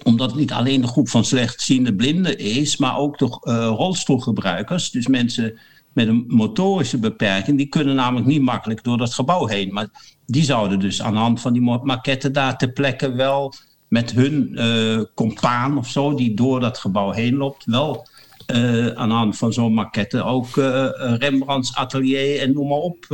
omdat 0.04 0.30
het 0.30 0.38
niet 0.38 0.52
alleen 0.52 0.80
de 0.80 0.86
groep 0.86 1.08
van 1.08 1.24
slechtziende 1.24 1.94
blinden 1.94 2.38
is, 2.38 2.76
maar 2.76 2.96
ook 2.96 3.18
de 3.18 3.24
eh, 3.40 3.72
rolstoelgebruikers. 3.76 4.90
Dus 4.90 5.06
mensen 5.06 5.58
met 5.92 6.08
een 6.08 6.24
motorische 6.28 6.98
beperking, 6.98 7.56
die 7.56 7.66
kunnen 7.66 7.94
namelijk 7.94 8.26
niet 8.26 8.42
makkelijk 8.42 8.84
door 8.84 8.98
dat 8.98 9.14
gebouw 9.14 9.46
heen. 9.46 9.72
Maar 9.72 10.16
die 10.26 10.44
zouden 10.44 10.80
dus 10.80 11.02
aan 11.02 11.12
de 11.12 11.18
hand 11.18 11.40
van 11.40 11.52
die 11.52 11.62
maquetten 11.62 12.32
daar 12.32 12.56
ter 12.58 12.72
plekke 12.72 13.12
wel 13.12 13.54
met 13.88 14.12
hun 14.12 14.56
eh 14.56 15.00
compaan 15.14 15.78
of 15.78 15.88
zo, 15.88 16.14
die 16.14 16.34
door 16.34 16.60
dat 16.60 16.78
gebouw 16.78 17.10
heen 17.10 17.36
loopt, 17.36 17.64
wel 17.64 18.06
eh, 18.46 18.86
aan 18.86 19.08
de 19.08 19.14
hand 19.14 19.36
van 19.36 19.52
zo'n 19.52 19.74
maquette 19.74 20.22
ook 20.22 20.56
eh, 20.56 20.88
Rembrandts 20.96 21.74
atelier 21.74 22.40
en 22.40 22.52
noem 22.52 22.68
maar 22.68 22.78
op 22.78 23.06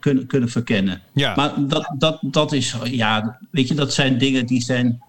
kunnen, 0.00 0.26
kunnen 0.26 0.48
verkennen. 0.48 1.02
Ja. 1.12 1.34
Maar 1.34 1.52
dat, 1.68 1.94
dat, 1.98 2.18
dat 2.22 2.52
is, 2.52 2.76
ja, 2.84 3.38
weet 3.50 3.68
je, 3.68 3.74
dat 3.74 3.92
zijn 3.92 4.18
dingen 4.18 4.46
die 4.46 4.62
zijn 4.62 5.02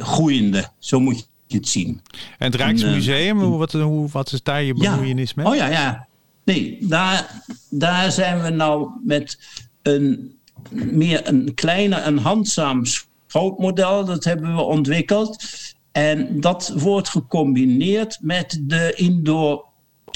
groeiende. 0.00 0.68
Zo 0.78 1.00
moet 1.00 1.28
je 1.46 1.56
het 1.56 1.68
zien. 1.68 2.00
En 2.38 2.46
het 2.46 2.54
Rijksmuseum, 2.54 3.50
wat, 3.50 3.72
hoe, 3.72 4.08
wat 4.12 4.32
is 4.32 4.42
daar 4.42 4.62
je 4.62 4.74
bemoeienis 4.74 5.34
mee? 5.34 5.46
Oh 5.46 5.54
ja, 5.54 5.66
ja. 5.66 6.06
Nee, 6.44 6.78
daar, 6.80 7.42
daar 7.70 8.12
zijn 8.12 8.42
we 8.42 8.50
nou 8.50 8.90
met 9.04 9.38
een 9.82 10.38
meer 10.70 11.28
een 11.28 11.54
kleiner, 11.54 12.06
een 12.06 12.18
handzaam 12.18 12.84
schootmodel. 13.26 14.04
Dat 14.04 14.24
hebben 14.24 14.54
we 14.54 14.62
ontwikkeld. 14.62 15.44
En 15.92 16.40
dat 16.40 16.72
wordt 16.76 17.08
gecombineerd 17.08 18.18
met 18.20 18.60
de 18.62 18.92
indoor 18.96 19.64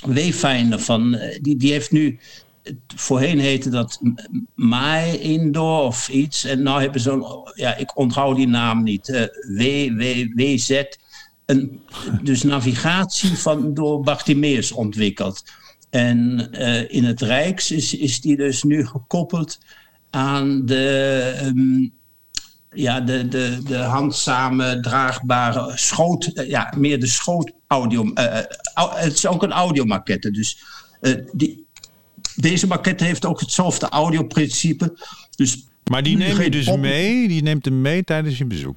wayfinder 0.06 0.78
van. 0.78 1.14
eh, 1.14 1.38
Die, 1.42 1.56
die 1.56 1.72
heeft 1.72 1.90
nu 1.92 2.18
voorheen 2.96 3.38
heette 3.38 3.70
dat 3.70 4.00
My 4.54 5.14
Indoor 5.20 5.82
of 5.82 6.08
iets. 6.08 6.44
En 6.44 6.62
nu 6.62 6.80
hebben 6.80 7.00
ze 7.00 7.42
ja, 7.54 7.76
ik 7.76 7.96
onthoud 7.98 8.36
die 8.36 8.48
naam 8.48 8.82
niet. 8.82 9.08
eh 9.08 9.22
w, 9.56 9.88
w, 9.96 10.26
WZ. 10.34 10.82
Een, 11.46 11.80
dus 12.22 12.42
navigatie 12.42 13.30
van, 13.36 13.74
door 13.74 14.00
Bartimeus 14.00 14.72
ontwikkeld. 14.72 15.44
En 15.90 16.48
eh, 16.52 16.94
in 16.94 17.04
het 17.04 17.20
Rijks 17.20 17.70
is, 17.70 17.94
is 17.96 18.20
die 18.20 18.36
dus 18.36 18.62
nu 18.62 18.86
gekoppeld 18.86 19.58
aan 20.10 20.66
de, 20.66 21.34
ehm, 21.40 21.88
ja, 22.80 23.00
de, 23.00 23.28
de, 23.28 23.58
de 23.66 23.76
handzame, 23.76 24.80
draagbare 24.80 25.72
schoot, 25.74 26.24
eh, 26.26 26.48
ja, 26.48 26.72
meer 26.76 27.00
de 27.00 27.06
schootaudio. 27.06 28.12
eh, 28.14 28.38
eh, 28.38 28.44
au- 28.74 28.96
het 28.96 29.12
is 29.12 29.26
ook 29.26 29.42
een 29.42 29.52
audiomaquette. 29.52 30.30
Dus 30.30 30.62
eh, 31.00 31.14
die, 31.32 31.66
deze 32.36 32.66
maquette 32.66 33.04
heeft 33.04 33.26
ook 33.26 33.40
hetzelfde 33.40 33.88
audioprincipe. 33.88 34.96
Dus 35.36 35.64
Maar 35.90 36.02
die 36.02 36.16
neem 36.16 36.40
je 36.40 36.50
dus 36.50 36.76
mee, 36.76 37.28
die 37.28 37.42
neemt 37.42 37.64
hem 37.64 37.80
mee 37.80 38.04
tijdens 38.04 38.38
je 38.38 38.44
bezoek. 38.44 38.76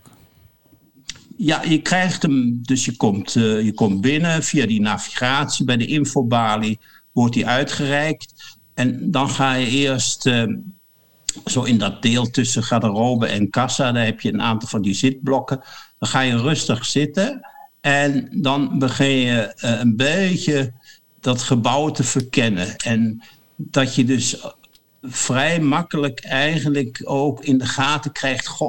Ja, 1.38 1.64
je 1.64 1.82
krijgt 1.82 2.22
hem, 2.22 2.60
dus 2.62 2.86
je 2.86 2.96
komt, 2.98 3.36
eh, 3.36 3.62
je 3.62 3.74
komt 3.74 4.02
binnen 4.02 4.44
via 4.44 4.66
die 4.66 4.82
navigatie 4.82 5.66
bij 5.66 5.78
de 5.78 5.86
infobalie, 5.86 6.80
wordt 7.12 7.34
die 7.34 7.48
uitgereikt. 7.48 8.34
En 8.74 9.12
dan 9.12 9.30
ga 9.30 9.54
je 9.54 9.68
eerst 9.68 10.26
eh, 10.26 10.44
zo 11.46 11.64
in 11.64 11.78
dat 11.78 12.02
deel 12.02 12.30
tussen 12.30 12.64
garderobe 12.64 13.28
en 13.28 13.50
kassa, 13.50 13.92
daar 13.92 14.06
heb 14.06 14.22
je 14.22 14.34
een 14.34 14.42
aantal 14.42 14.70
van 14.70 14.82
die 14.82 14.94
zitblokken. 14.94 15.64
Dan 16.00 16.10
ga 16.10 16.20
je 16.20 16.38
rustig 16.38 16.86
zitten 16.86 17.42
en 17.82 18.28
dan 18.42 18.80
begin 18.80 19.16
je 19.16 19.42
eh, 19.42 19.80
een 19.80 19.96
beetje 19.96 20.74
dat 21.20 21.42
gebouw 21.42 21.90
te 21.90 22.04
verkennen. 22.04 22.76
En 22.76 23.24
dat 23.56 23.96
je 23.96 24.06
dus 24.06 24.38
vrij 25.02 25.60
makkelijk 25.60 26.20
eigenlijk 26.20 27.02
ook 27.04 27.44
in 27.44 27.58
de 27.58 27.66
gaten 27.66 28.12
krijgt. 28.12 28.60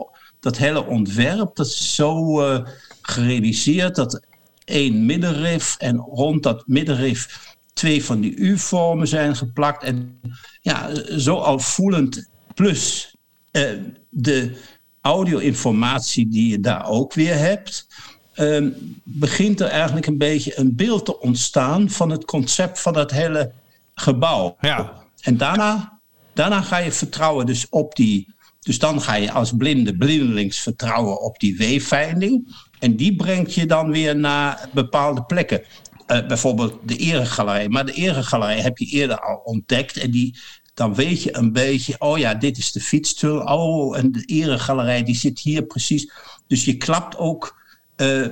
Dat 0.41 0.57
hele 0.57 0.87
ontwerp, 0.87 1.57
dat 1.57 1.67
is 1.67 1.95
zo 1.95 2.41
eh, 2.41 2.67
gerealiseerd 3.03 3.95
dat 3.95 4.21
één 4.65 5.07
middenrif 5.07 5.77
en 5.79 5.97
rond 5.97 6.43
dat 6.43 6.67
middenrif 6.67 7.51
twee 7.73 8.05
van 8.05 8.21
die 8.21 8.35
U-vormen 8.35 9.09
zijn 9.09 9.37
geplakt. 9.37 9.83
En 9.83 10.21
ja, 10.61 10.91
zo 11.19 11.37
al 11.37 11.59
voelend. 11.59 12.31
Plus 12.55 13.15
eh, 13.51 13.71
de 14.09 14.57
audio-informatie 15.01 16.29
die 16.29 16.51
je 16.51 16.61
daar 16.61 16.87
ook 16.87 17.13
weer 17.15 17.37
hebt. 17.37 17.87
ehm, 18.33 18.71
begint 19.03 19.61
er 19.61 19.69
eigenlijk 19.69 20.07
een 20.07 20.19
beetje 20.19 20.59
een 20.59 20.77
beeld 20.77 21.05
te 21.05 21.21
ontstaan 21.21 21.91
van 21.91 22.11
het 22.11 22.25
concept 22.25 22.81
van 22.81 22.93
dat 22.93 23.11
hele 23.11 23.53
gebouw. 23.95 24.57
Ja. 24.61 24.93
En 25.21 25.37
daarna, 25.37 26.01
daarna 26.33 26.63
ga 26.63 26.77
je 26.77 26.93
vertrouwen 26.93 27.47
dus 27.47 27.67
op 27.69 27.97
die. 27.97 28.35
Dus 28.61 28.79
dan 28.79 29.01
ga 29.03 29.15
je 29.15 29.33
als 29.33 29.53
blinde 29.57 29.97
blindelings 29.97 30.59
vertrouwen 30.59 31.21
op 31.21 31.39
die 31.39 31.57
weefveiling. 31.57 32.57
En 32.79 32.97
die 32.97 33.17
brengt 33.17 33.55
je 33.55 33.67
dan 33.67 33.91
weer 33.91 34.17
naar 34.17 34.69
bepaalde 34.73 35.23
plekken. 35.23 35.63
Eh, 36.07 36.27
bijvoorbeeld 36.27 36.79
de 36.85 36.97
eregalerij. 36.97 37.69
Maar 37.69 37.87
de 37.87 37.93
eregalerij 37.93 38.61
heb 38.61 38.79
je 38.79 38.87
eerder 38.87 39.21
al 39.21 39.41
ontdekt. 39.45 39.97
En 39.97 40.11
die, 40.11 40.39
dan 40.75 40.95
weet 40.95 41.23
je 41.23 41.37
een 41.37 41.53
beetje, 41.53 41.95
oh 41.99 42.19
ja, 42.19 42.35
dit 42.35 42.59
is 42.59 42.73
de 42.73 42.81
fietstul. 42.81 43.39
Oh, 43.41 43.97
en 43.99 44.13
de 44.13 44.23
eregalerij 44.25 45.03
die 45.03 45.17
zit 45.17 45.39
hier 45.41 45.63
precies. 45.63 46.11
Dus 46.47 46.65
je 46.65 46.77
klapt 46.77 47.17
ook 47.17 47.61
eh, 47.97 48.27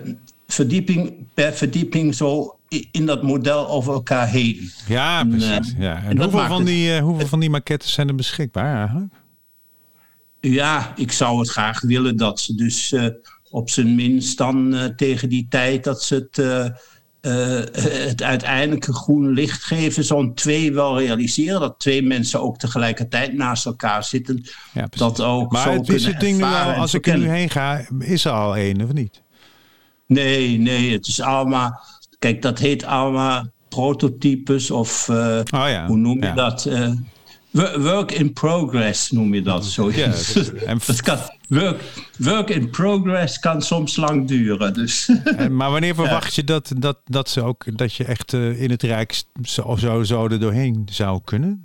verdieping 0.47 1.15
per 1.35 1.53
verdieping 1.53 2.15
zo 2.15 2.55
in 2.91 3.07
dat 3.07 3.23
model 3.23 3.69
over 3.69 3.93
elkaar 3.93 4.29
heen. 4.29 4.71
Ja, 4.89 5.25
precies. 5.25 5.73
eh, 5.75 5.79
Ja. 5.81 6.03
En, 6.03 6.19
hoeveel, 6.23 6.47
van 6.47 6.57
het- 6.59 6.67
die, 6.67 6.93
eh, 6.95 7.03
hoeveel 7.03 7.27
van 7.27 7.41
die 7.41 7.51
maquettes 7.51 7.93
zijn 7.93 8.09
er 8.09 8.15
beschikbaar 8.15 8.77
eigenlijk? 8.79 9.13
Ja, 10.41 10.93
ik 10.97 11.13
zou 11.13 11.39
het 11.39 11.49
graag 11.51 11.81
willen 11.81 12.17
dat 12.17 12.41
ze 12.41 12.55
dus 12.55 12.95
op 13.51 13.71
zijn 13.71 13.95
minst 13.95 14.39
dan 14.39 14.93
tegen 14.97 15.29
die 15.29 15.47
tijd 15.49 15.85
dat 15.85 16.03
ze 16.03 16.15
het, 16.15 16.73
eh, 17.21 17.59
eh, 17.59 18.09
het 18.09 18.23
uiteindelijke 18.23 18.93
groen 18.93 19.31
licht 19.33 19.63
geven, 19.65 20.05
zo'n 20.05 20.35
twee 20.35 20.73
wel 20.73 20.99
realiseren. 20.99 21.61
Dat 21.61 21.79
twee 21.79 22.03
mensen 22.03 22.41
ook 22.41 22.59
tegelijkertijd 22.59 23.33
naast 23.33 23.67
elkaar 23.67 24.05
zitten. 24.05 24.45
Ja. 24.73 24.87
Dat 24.91 25.21
ook 25.21 25.53
maar 25.53 25.63
zo 25.63 25.73
het 25.73 25.89
is 25.89 26.07
het 26.07 26.21
ding 26.21 26.37
nu 26.39 26.45
al, 26.45 26.55
en 26.55 26.75
als 26.75 26.95
ik 26.95 27.07
er 27.07 27.19
nu 27.19 27.29
heen 27.29 27.51
ga, 27.51 27.87
is 27.99 28.25
er 28.25 28.33
al 28.33 28.57
één 28.57 28.83
of 28.83 28.93
niet? 28.93 29.23
Nee, 30.07 30.59
nee, 30.59 30.93
het 30.93 31.07
is 31.07 31.21
allemaal. 31.21 31.81
Kijk, 32.19 32.43
dat 32.43 32.59
heet 32.59 32.85
allemaal 32.85 33.47
prototypes 33.69 34.71
of 34.71 35.09
eh, 35.09 35.17
Oh 35.37 35.69
ja. 35.69 35.87
hoe 35.87 35.97
noem 35.97 36.21
je 36.21 36.27
ja. 36.27 36.35
dat? 36.35 36.67
Eh, 36.67 36.91
work 37.53 38.13
in 38.13 38.33
progress 38.33 39.11
noem 39.11 39.35
je 39.35 39.43
dat 39.43 39.65
zoiets. 39.65 40.33
Ja, 40.33 40.75
dat- 40.87 41.01
kan, 41.01 41.19
work, 41.49 41.83
work 42.19 42.51
in 42.51 42.71
progress 42.71 43.39
kan 43.39 43.63
soms 43.63 43.97
lang 43.97 44.29
duren. 44.29 44.75
Dus 44.75 45.09
En, 45.37 45.57
maar 45.57 45.71
wanneer 45.71 45.95
verwacht 45.95 46.35
je 46.35 46.45
dat, 46.45 46.73
dat, 46.77 47.01
dat, 47.05 47.29
ze 47.29 47.43
ook, 47.43 47.79
dat 47.79 47.95
je 47.95 48.05
echt 48.05 48.33
eh, 48.33 48.63
in 48.63 48.71
het 48.71 48.83
Rijk 48.83 49.23
zo, 49.43 49.77
zo, 49.77 50.03
zo 50.03 50.29
er 50.29 50.41
doorheen 50.41 50.89
zou 50.91 51.21
kunnen? 51.25 51.65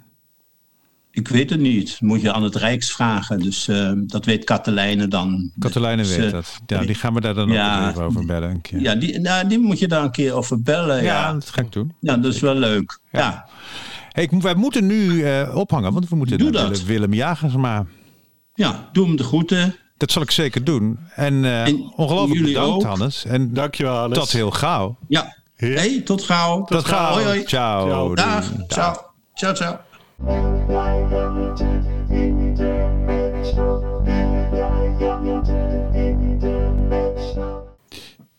ik 1.11 1.27
weet 1.27 1.49
het 1.49 1.59
niet. 1.59 1.97
Moet 1.99 2.21
je 2.21 2.33
aan 2.33 2.43
het 2.43 2.55
Rijks 2.55 2.91
vragen. 2.91 3.39
Dus 3.39 3.67
eh, 3.67 3.91
dat 3.95 4.25
weet 4.25 4.43
Katelijne 4.43 5.07
dan. 5.07 5.51
Katelijne 5.59 6.01
Dus, 6.01 6.15
weet 6.15 6.25
eh, 6.25 6.31
dat. 6.31 6.59
Ja, 6.65 6.79
die 6.81 6.95
gaan 6.95 7.13
we 7.13 7.21
daar 7.21 7.33
dan 7.33 7.49
ja, 7.49 7.89
ook 7.89 7.99
over 7.99 8.25
bellen 8.25 8.49
een 8.49 8.61
keer. 8.61 8.79
Ja, 8.79 8.95
die, 8.95 9.19
nou, 9.19 9.47
die 9.47 9.59
moet 9.59 9.79
je 9.79 9.87
daar 9.87 10.03
een 10.03 10.11
keer 10.11 10.33
over 10.33 10.61
bellen. 10.61 10.95
Ja, 10.95 11.03
Ja, 11.03 11.33
dat 11.33 11.49
ga 11.49 11.61
ik 11.61 11.71
doen. 11.71 11.93
ja 11.99 12.17
dat 12.17 12.33
is 12.33 12.39
wel 12.39 12.55
leuk. 12.55 12.99
Ja. 13.11 13.45
Hey, 14.15 14.23
ik, 14.23 14.31
wij 14.41 14.55
moeten 14.55 14.85
nu 14.85 15.23
eh, 15.23 15.55
ophangen, 15.55 15.93
want 15.93 16.09
we 16.09 16.15
moeten 16.15 16.37
Doe 16.37 16.51
dat. 16.51 16.83
Willem, 16.83 17.13
Jagersma. 17.13 17.85
ja, 18.53 18.89
doe 18.93 19.05
hem 19.05 19.15
de 19.15 19.23
groeten. 19.23 19.75
Dat 19.97 20.11
zal 20.11 20.21
ik 20.21 20.31
zeker 20.31 20.63
doen. 20.63 20.99
En, 21.15 21.45
eh, 21.45 21.67
En 21.67 21.91
ongelooflijk 21.95 22.39
jullie 22.39 22.53
bedankt, 22.53 22.75
ook. 22.75 22.83
Hannes. 22.83 23.25
En 23.25 23.53
Dankjewel, 23.53 23.95
Hannes. 23.95 24.17
tot 24.17 24.31
heel 24.31 24.51
gauw. 24.51 24.97
Ja. 25.07 25.35
Heer. 25.55 25.75
Hey, 25.77 26.01
tot 26.01 26.23
gauw. 26.23 26.63
Tot 26.63 26.85
gauw. 26.85 27.13
Hoi, 27.13 27.25
hoi. 27.25 27.43
Ciao. 27.45 28.15
Dag. 28.15 28.51
Dag. 28.51 28.67
Ciao. 28.67 28.95
Ciao, 29.33 29.53
ciao. 29.53 29.77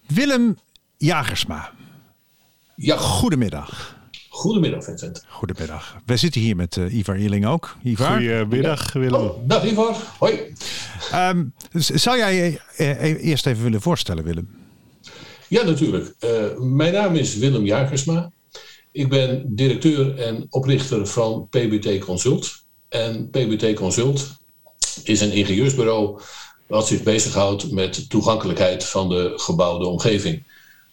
Willem 0.07 0.57
Jagersma. 0.97 1.71
Ja, 2.77 2.97
Goedemiddag. 2.97 3.96
Goedemiddag 4.41 4.85
Vincent. 4.85 5.25
Goedemiddag. 5.29 5.97
We 6.07 6.17
zitten 6.17 6.41
hier 6.41 6.57
met 6.57 6.77
eh, 6.77 6.95
Ivar 6.99 7.17
Eerling 7.17 7.47
ook. 7.47 7.77
Ivar, 7.83 8.17
Goedemiddag, 8.17 8.93
Willem. 8.93 9.21
Oh, 9.21 9.49
dag 9.49 9.65
Ivar. 9.65 9.97
Hoi. 10.19 10.41
ehm, 11.11 11.45
z- 11.73 11.91
zou 11.91 12.17
jij 12.17 12.35
je 12.35 12.61
eh, 12.77 13.25
eerst 13.25 13.47
even 13.47 13.63
willen 13.63 13.81
voorstellen, 13.81 14.25
Willem? 14.25 14.49
Ja, 15.49 15.63
natuurlijk. 15.65 16.15
Eh, 16.19 16.31
mijn 16.59 16.93
naam 16.93 17.15
is 17.15 17.37
Willem 17.37 17.65
Jagersma. 17.65 18.31
Ik 18.93 19.09
ben 19.09 19.43
directeur 19.47 20.19
en 20.19 20.47
oprichter 20.51 21.07
van 21.07 21.47
PBT 21.51 21.99
Consult. 22.05 22.65
En 22.89 23.29
PBT 23.31 23.75
Consult 23.75 24.35
is 25.05 25.21
een 25.21 25.33
ingenieursbureau 25.33 26.21
wat 26.67 26.87
zich 26.87 27.03
bezighoudt 27.03 27.71
met 27.71 28.11
toegankelijkheid 28.11 28.85
van 28.85 29.09
de 29.09 29.33
gebouwde 29.37 29.87
omgeving. 29.87 30.43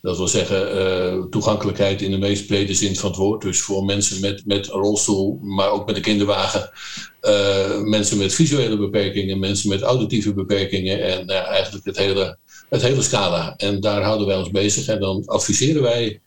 Dat 0.03 0.17
wil 0.17 0.27
zeggen, 0.27 0.77
eh, 0.77 1.23
toegankelijkheid 1.29 2.01
in 2.01 2.11
de 2.11 2.17
meest 2.17 2.47
brede 2.47 2.73
zin 2.73 2.95
van 2.95 3.09
het 3.09 3.19
woord. 3.19 3.41
Dus 3.41 3.61
voor 3.61 3.85
mensen 3.85 4.21
met, 4.21 4.45
met 4.45 4.67
een 4.67 4.79
rolstoel, 4.79 5.39
maar 5.41 5.69
ook 5.69 5.85
met 5.85 5.95
een 5.95 6.01
kinderwagen. 6.01 6.71
Eh, 7.19 7.79
mensen 7.79 8.17
met 8.17 8.33
visuele 8.33 8.77
beperkingen, 8.77 9.39
mensen 9.39 9.69
met 9.69 9.81
auditieve 9.81 10.33
beperkingen. 10.33 11.03
En 11.03 11.23
ja, 11.25 11.45
eigenlijk 11.45 11.85
het 11.85 11.97
hele, 11.97 12.37
het 12.69 12.81
hele 12.81 13.01
scala. 13.01 13.53
En 13.57 13.79
daar 13.79 14.01
houden 14.01 14.27
wij 14.27 14.37
ons 14.37 14.51
bezig. 14.51 14.87
En 14.87 14.99
dan 14.99 15.25
adviseren 15.25 15.81
wij 15.81 16.21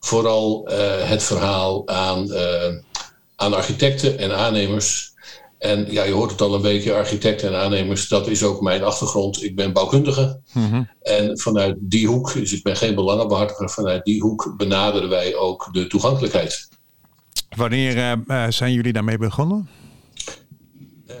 vooral 0.00 0.68
eh, 0.68 1.08
het 1.08 1.22
verhaal 1.22 1.88
aan, 1.88 2.32
eh, 2.32 2.74
aan 3.36 3.54
architecten 3.54 4.18
en 4.18 4.36
aannemers. 4.36 5.09
En 5.60 5.86
ja, 5.90 6.02
je 6.02 6.12
hoort 6.12 6.30
het 6.30 6.40
al 6.40 6.54
een 6.54 6.62
beetje, 6.62 6.94
architecten 6.94 7.48
en 7.48 7.58
aannemers, 7.58 8.08
dat 8.08 8.28
is 8.28 8.42
ook 8.42 8.60
mijn 8.60 8.82
achtergrond. 8.82 9.42
Ik 9.42 9.56
ben 9.56 9.72
bouwkundige. 9.72 10.40
En 11.02 11.38
vanuit 11.38 11.76
die 11.78 12.06
hoek, 12.06 12.32
dus 12.32 12.52
ik 12.52 12.62
ben 12.62 12.76
geen 12.76 12.94
belangenbehartiger, 12.94 13.70
vanuit 13.70 14.04
die 14.04 14.20
hoek 14.20 14.54
benaderen 14.56 15.08
wij 15.08 15.36
ook 15.36 15.68
de 15.72 15.86
toegankelijkheid. 15.86 16.68
Wanneer 17.56 17.96
eh, 17.96 18.12
eh, 18.12 18.50
zijn 18.50 18.72
jullie 18.72 18.92
daarmee 18.92 19.18
begonnen? 19.18 19.68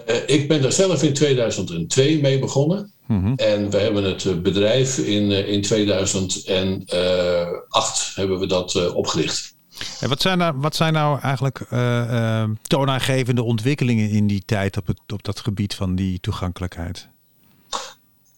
Eh, 0.06 0.16
ik 0.26 0.48
ben 0.48 0.62
daar 0.62 0.72
zelf 0.72 1.02
in 1.02 1.14
2002 1.14 2.20
mee 2.20 2.38
begonnen. 2.38 2.92
En 3.36 3.70
we 3.70 3.78
hebben 3.78 4.04
het 4.04 4.42
bedrijf 4.42 4.98
in, 4.98 5.30
in 5.30 5.62
2008 5.62 8.12
hebben 8.14 8.38
we 8.38 8.46
dat 8.46 8.92
opgericht. 8.92 9.54
En 10.00 10.08
wat, 10.08 10.20
zijn 10.20 10.38
nou, 10.38 10.54
wat 10.56 10.76
zijn 10.76 10.92
nou 10.92 11.20
eigenlijk 11.20 11.60
eh, 11.60 12.40
eh, 12.42 12.50
toonaangevende 12.62 13.42
ontwikkelingen 13.42 14.10
in 14.10 14.26
die 14.26 14.42
tijd 14.46 14.76
op, 14.76 14.86
het, 14.86 15.00
op 15.12 15.22
dat 15.22 15.40
gebied 15.40 15.74
van 15.74 15.94
die 15.94 16.20
toegankelijkheid? 16.20 17.08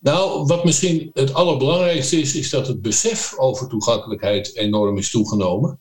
Nou, 0.00 0.46
wat 0.46 0.64
misschien 0.64 1.10
het 1.14 1.34
allerbelangrijkste 1.34 2.20
is, 2.20 2.34
is 2.34 2.50
dat 2.50 2.66
het 2.66 2.82
besef 2.82 3.38
over 3.38 3.68
toegankelijkheid 3.68 4.56
enorm 4.56 4.98
is 4.98 5.10
toegenomen. 5.10 5.78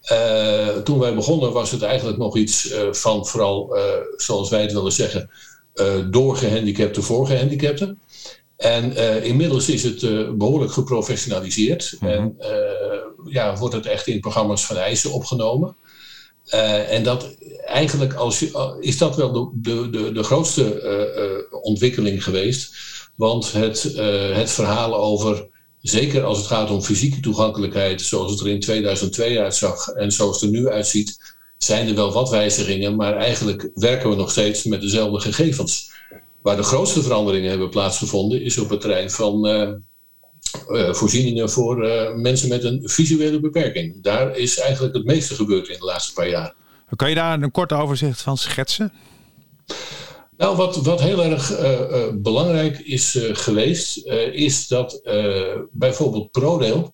Eh, 0.00 0.68
toen 0.68 0.98
wij 0.98 1.14
begonnen 1.14 1.52
was 1.52 1.70
het 1.70 1.82
eigenlijk 1.82 2.18
nog 2.18 2.36
iets 2.36 2.74
van 2.90 3.26
vooral, 3.26 3.76
zoals 4.16 4.50
wij 4.50 4.62
het 4.62 4.72
willen 4.72 4.92
zeggen, 4.92 5.30
uh, 5.74 6.04
door 6.10 6.36
gehandicapten 6.36 7.02
voor 7.02 7.26
gehandicapten. 7.26 8.00
En 8.60 8.96
inmiddels 9.22 9.68
is 9.68 9.82
het 9.82 10.00
behoorlijk 10.38 10.72
geprofessionaliseerd 10.72 11.96
Mhm. 12.00 12.12
en 12.12 12.36
ja, 13.28 13.56
wordt 13.56 13.74
het 13.74 13.86
echt 13.86 14.06
in 14.06 14.20
programma's 14.20 14.66
van 14.66 14.76
eisen 14.76 15.12
opgenomen. 15.12 15.76
en 16.88 17.02
dat 17.02 17.34
eigenlijk 17.64 18.14
als 18.14 18.38
je, 18.38 18.76
is 18.80 18.98
dat 18.98 19.16
wel 19.16 19.32
de, 19.32 19.50
de, 19.70 19.90
de, 19.90 20.12
de 20.12 20.22
grootste 20.22 21.48
ontwikkeling 21.62 22.24
geweest. 22.24 22.74
Want 23.16 23.52
het, 23.52 23.82
het 24.32 24.50
verhaal 24.50 24.96
over 24.96 25.48
Zeker 25.80 26.24
als 26.24 26.38
het 26.38 26.46
gaat 26.46 26.70
om 26.70 26.82
fysieke 26.82 27.20
toegankelijkheid, 27.20 28.02
zoals 28.02 28.30
het 28.30 28.40
er 28.40 28.48
in 28.48 28.60
2002 28.60 29.40
uitzag 29.40 29.88
en 29.88 30.12
zoals 30.12 30.40
het 30.40 30.50
er 30.50 30.58
nu 30.58 30.68
uitziet, 30.68 31.34
zijn 31.58 31.88
er 31.88 31.94
wel 31.94 32.12
wat 32.12 32.30
wijzigingen, 32.30 32.96
maar 32.96 33.16
eigenlijk 33.16 33.70
werken 33.74 34.10
we 34.10 34.16
nog 34.16 34.30
steeds 34.30 34.64
met 34.64 34.80
dezelfde 34.80 35.20
gegevens. 35.20 35.89
Waar 36.42 36.56
de 36.56 36.62
grootste 36.62 37.02
veranderingen 37.02 37.50
hebben 37.50 37.70
plaatsgevonden, 37.70 38.42
is 38.42 38.58
op 38.58 38.70
het 38.70 38.80
terrein 38.80 39.10
van 39.10 39.46
uh, 39.46 39.68
uh, 40.68 40.92
voorzieningen 40.92 41.50
voor 41.50 41.86
uh, 41.86 42.14
mensen 42.14 42.48
met 42.48 42.64
een 42.64 42.80
visuele 42.84 43.40
beperking. 43.40 44.02
Daar 44.02 44.36
is 44.36 44.58
eigenlijk 44.58 44.94
het 44.94 45.04
meeste 45.04 45.34
gebeurd 45.34 45.68
in 45.68 45.78
de 45.78 45.84
laatste 45.84 46.12
paar 46.12 46.28
jaar. 46.28 46.54
Kan 46.96 47.08
je 47.08 47.14
daar 47.14 47.42
een 47.42 47.50
kort 47.50 47.72
overzicht 47.72 48.22
van 48.22 48.36
schetsen? 48.36 48.92
Nou, 50.36 50.56
wat, 50.56 50.76
wat 50.76 51.00
heel 51.00 51.24
erg 51.24 51.60
uh, 51.60 52.08
belangrijk 52.14 52.78
is 52.78 53.18
geweest, 53.20 54.06
is 54.32 54.68
dat 54.68 55.00
bijvoorbeeld 55.70 56.30
ProRail 56.30 56.90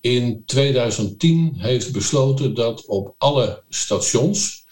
in 0.00 0.42
2010 0.46 1.54
heeft 1.56 1.92
besloten 1.92 2.54
dat 2.54 2.86
op 2.86 3.14
alle 3.18 3.62
stations 3.68 4.64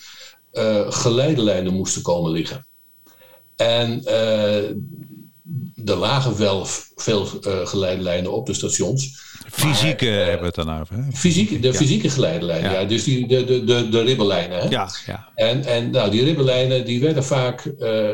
geleidelijnen 0.88 1.72
moesten 1.72 2.03
komen 2.03 2.30
liggen. 2.30 2.66
En 3.61 4.04
er 5.84 5.96
lagen 5.96 6.38
wel 6.38 6.66
veel 6.96 7.26
geleidelijnen 7.64 8.32
op 8.32 8.46
de 8.46 8.54
stations. 8.54 9.28
Fysieke 9.50 10.04
maar, 10.04 10.14
hebben 10.14 10.40
we 10.40 10.46
het 10.46 10.54
dan 10.54 10.80
over. 10.80 10.94
Hè? 10.96 11.02
Fysieke, 11.12 11.61
de 11.61 11.68
ja. 11.68 11.74
fysieke 11.74 12.11
geleidelijnen, 12.11 12.72
ja. 12.72 12.80
ja. 12.80 12.86
Dus 12.86 13.04
die, 13.04 13.26
de, 13.26 13.44
de, 13.44 13.64
de, 13.64 13.88
de 13.88 14.00
ribbellijnen. 14.00 14.58
Hè? 14.58 14.68
Ja, 14.68 14.88
ja. 15.06 15.28
En, 15.34 15.64
en 15.64 15.90
nou, 15.90 16.11
die 16.11 16.24
ribbellijnen 16.24 16.84
die 16.84 17.00
werden 17.00 17.24
vaak 17.24 17.64
uh, 17.78 18.08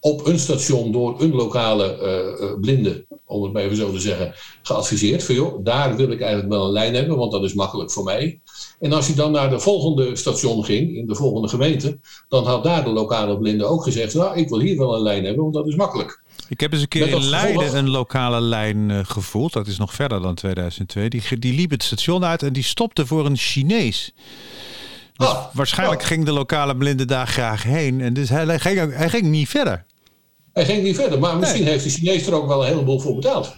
op 0.00 0.26
een 0.26 0.38
station 0.38 0.92
door 0.92 1.20
een 1.22 1.34
lokale 1.34 1.98
uh, 2.40 2.60
blinde, 2.60 3.06
om 3.24 3.42
het 3.42 3.52
maar 3.52 3.62
even 3.62 3.76
zo 3.76 3.92
te 3.92 4.00
zeggen, 4.00 4.34
geadviseerd. 4.62 5.24
Van 5.24 5.34
joh, 5.34 5.64
daar 5.64 5.96
wil 5.96 6.10
ik 6.10 6.20
eigenlijk 6.20 6.52
wel 6.52 6.64
een 6.64 6.72
lijn 6.72 6.94
hebben, 6.94 7.16
want 7.16 7.32
dat 7.32 7.44
is 7.44 7.54
makkelijk 7.54 7.90
voor 7.90 8.04
mij. 8.04 8.40
En 8.80 8.92
als 8.92 9.06
je 9.06 9.14
dan 9.14 9.32
naar 9.32 9.50
de 9.50 9.60
volgende 9.60 10.16
station 10.16 10.64
ging, 10.64 10.96
in 10.96 11.06
de 11.06 11.14
volgende 11.14 11.48
gemeente, 11.48 11.98
dan 12.28 12.46
had 12.46 12.64
daar 12.64 12.84
de 12.84 12.90
lokale 12.90 13.38
blinde 13.38 13.64
ook 13.64 13.82
gezegd, 13.82 14.14
nou, 14.14 14.38
ik 14.38 14.48
wil 14.48 14.60
hier 14.60 14.78
wel 14.78 14.94
een 14.94 15.02
lijn 15.02 15.24
hebben, 15.24 15.42
want 15.42 15.54
dat 15.54 15.66
is 15.66 15.74
makkelijk. 15.74 16.22
Ik 16.48 16.60
heb 16.60 16.72
eens 16.72 16.82
een 16.82 16.88
keer 16.88 17.08
in 17.08 17.24
Leiden 17.24 17.62
gevolg... 17.62 17.78
een 17.78 17.90
lokale 17.90 18.40
lijn 18.40 18.88
uh, 18.88 18.98
gevoeld. 19.02 19.52
Dat 19.52 19.66
is 19.66 19.78
nog 19.78 19.94
verder 19.94 20.22
dan 20.22 20.34
2002. 20.34 21.08
Die, 21.08 21.38
die 21.38 21.54
liep 21.54 21.70
het 21.70 21.82
station 21.82 22.24
uit 22.24 22.42
en 22.42 22.52
die 22.52 22.62
stopte 22.62 23.06
voor 23.06 23.26
een 23.26 23.36
Chinees. 23.36 24.12
Dus 25.16 25.28
Ah, 25.28 25.44
waarschijnlijk 25.52 26.00
oh. 26.00 26.06
ging 26.06 26.24
de 26.24 26.32
lokale 26.32 26.76
blinde 26.76 27.04
daar 27.04 27.26
graag 27.26 27.62
heen. 27.62 28.00
En 28.00 28.12
dus 28.14 28.28
hij 28.28 28.58
ging, 28.58 28.94
hij 28.94 29.08
ging 29.08 29.26
niet 29.26 29.48
verder. 29.48 29.84
Hij 30.52 30.64
ging 30.64 30.82
niet 30.82 30.96
verder, 30.96 31.18
maar 31.18 31.36
misschien 31.36 31.62
nee. 31.62 31.70
heeft 31.70 31.84
de 31.84 31.90
Chinees 31.90 32.26
er 32.26 32.34
ook 32.34 32.46
wel 32.46 32.62
een 32.62 32.68
heleboel 32.68 33.00
voor 33.00 33.14
betaald. 33.14 33.56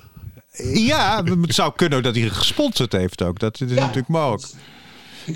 Ja, 0.75 1.23
het 1.43 1.55
zou 1.55 1.73
kunnen 1.77 2.03
dat 2.03 2.15
hij 2.15 2.29
gesponsord 2.29 2.93
heeft 2.93 3.23
ook. 3.23 3.39
Dat 3.39 3.61
is 3.61 3.71
ja. 3.71 3.81
natuurlijk 3.81 4.09
mogelijk. 4.09 4.53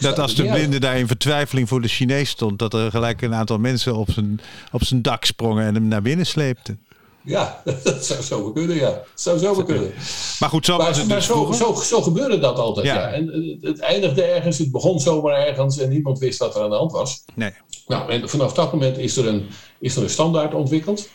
Dat 0.00 0.18
als 0.18 0.34
de 0.34 0.44
blinde 0.44 0.78
daar 0.78 0.98
in 0.98 1.06
vertwijfeling 1.06 1.68
voor 1.68 1.82
de 1.82 1.88
Chinees 1.88 2.30
stond, 2.30 2.58
dat 2.58 2.74
er 2.74 2.90
gelijk 2.90 3.22
een 3.22 3.34
aantal 3.34 3.58
mensen 3.58 3.96
op 3.96 4.10
zijn, 4.10 4.40
op 4.72 4.84
zijn 4.84 5.02
dak 5.02 5.24
sprongen 5.24 5.66
en 5.66 5.74
hem 5.74 5.88
naar 5.88 6.02
binnen 6.02 6.26
sleepten. 6.26 6.80
Ja, 7.26 7.62
dat 7.84 8.04
zou 8.04 8.22
zo 8.22 8.52
kunnen, 8.52 8.76
ja. 8.76 8.90
Dat 8.90 9.06
zou 9.14 9.38
zo 9.38 9.64
kunnen. 9.64 9.92
Maar 10.40 10.48
goed, 10.48 10.64
zo 10.64 10.76
maar, 10.76 10.86
was 10.86 10.98
het 10.98 11.06
maar 11.06 11.16
dus 11.16 11.26
zo, 11.26 11.52
zo, 11.52 11.74
zo, 11.74 12.02
gebeurde 12.02 12.38
dat 12.38 12.58
altijd, 12.58 12.86
ja. 12.86 12.94
ja. 12.94 13.12
En 13.12 13.58
het 13.60 13.78
eindigde 13.78 14.22
ergens, 14.22 14.58
het 14.58 14.70
begon 14.70 15.00
zomaar 15.00 15.46
ergens 15.46 15.78
en 15.78 15.88
niemand 15.88 16.18
wist 16.18 16.38
wat 16.38 16.54
er 16.54 16.62
aan 16.62 16.70
de 16.70 16.76
hand 16.76 16.92
was. 16.92 17.24
Nee. 17.34 17.52
Nou, 17.86 18.10
en 18.10 18.28
vanaf 18.28 18.52
dat 18.52 18.72
moment 18.72 18.98
is 18.98 19.16
er 19.16 19.26
een, 19.26 19.46
is 19.78 19.96
er 19.96 20.02
een 20.02 20.10
standaard 20.10 20.54
ontwikkeld. 20.54 21.08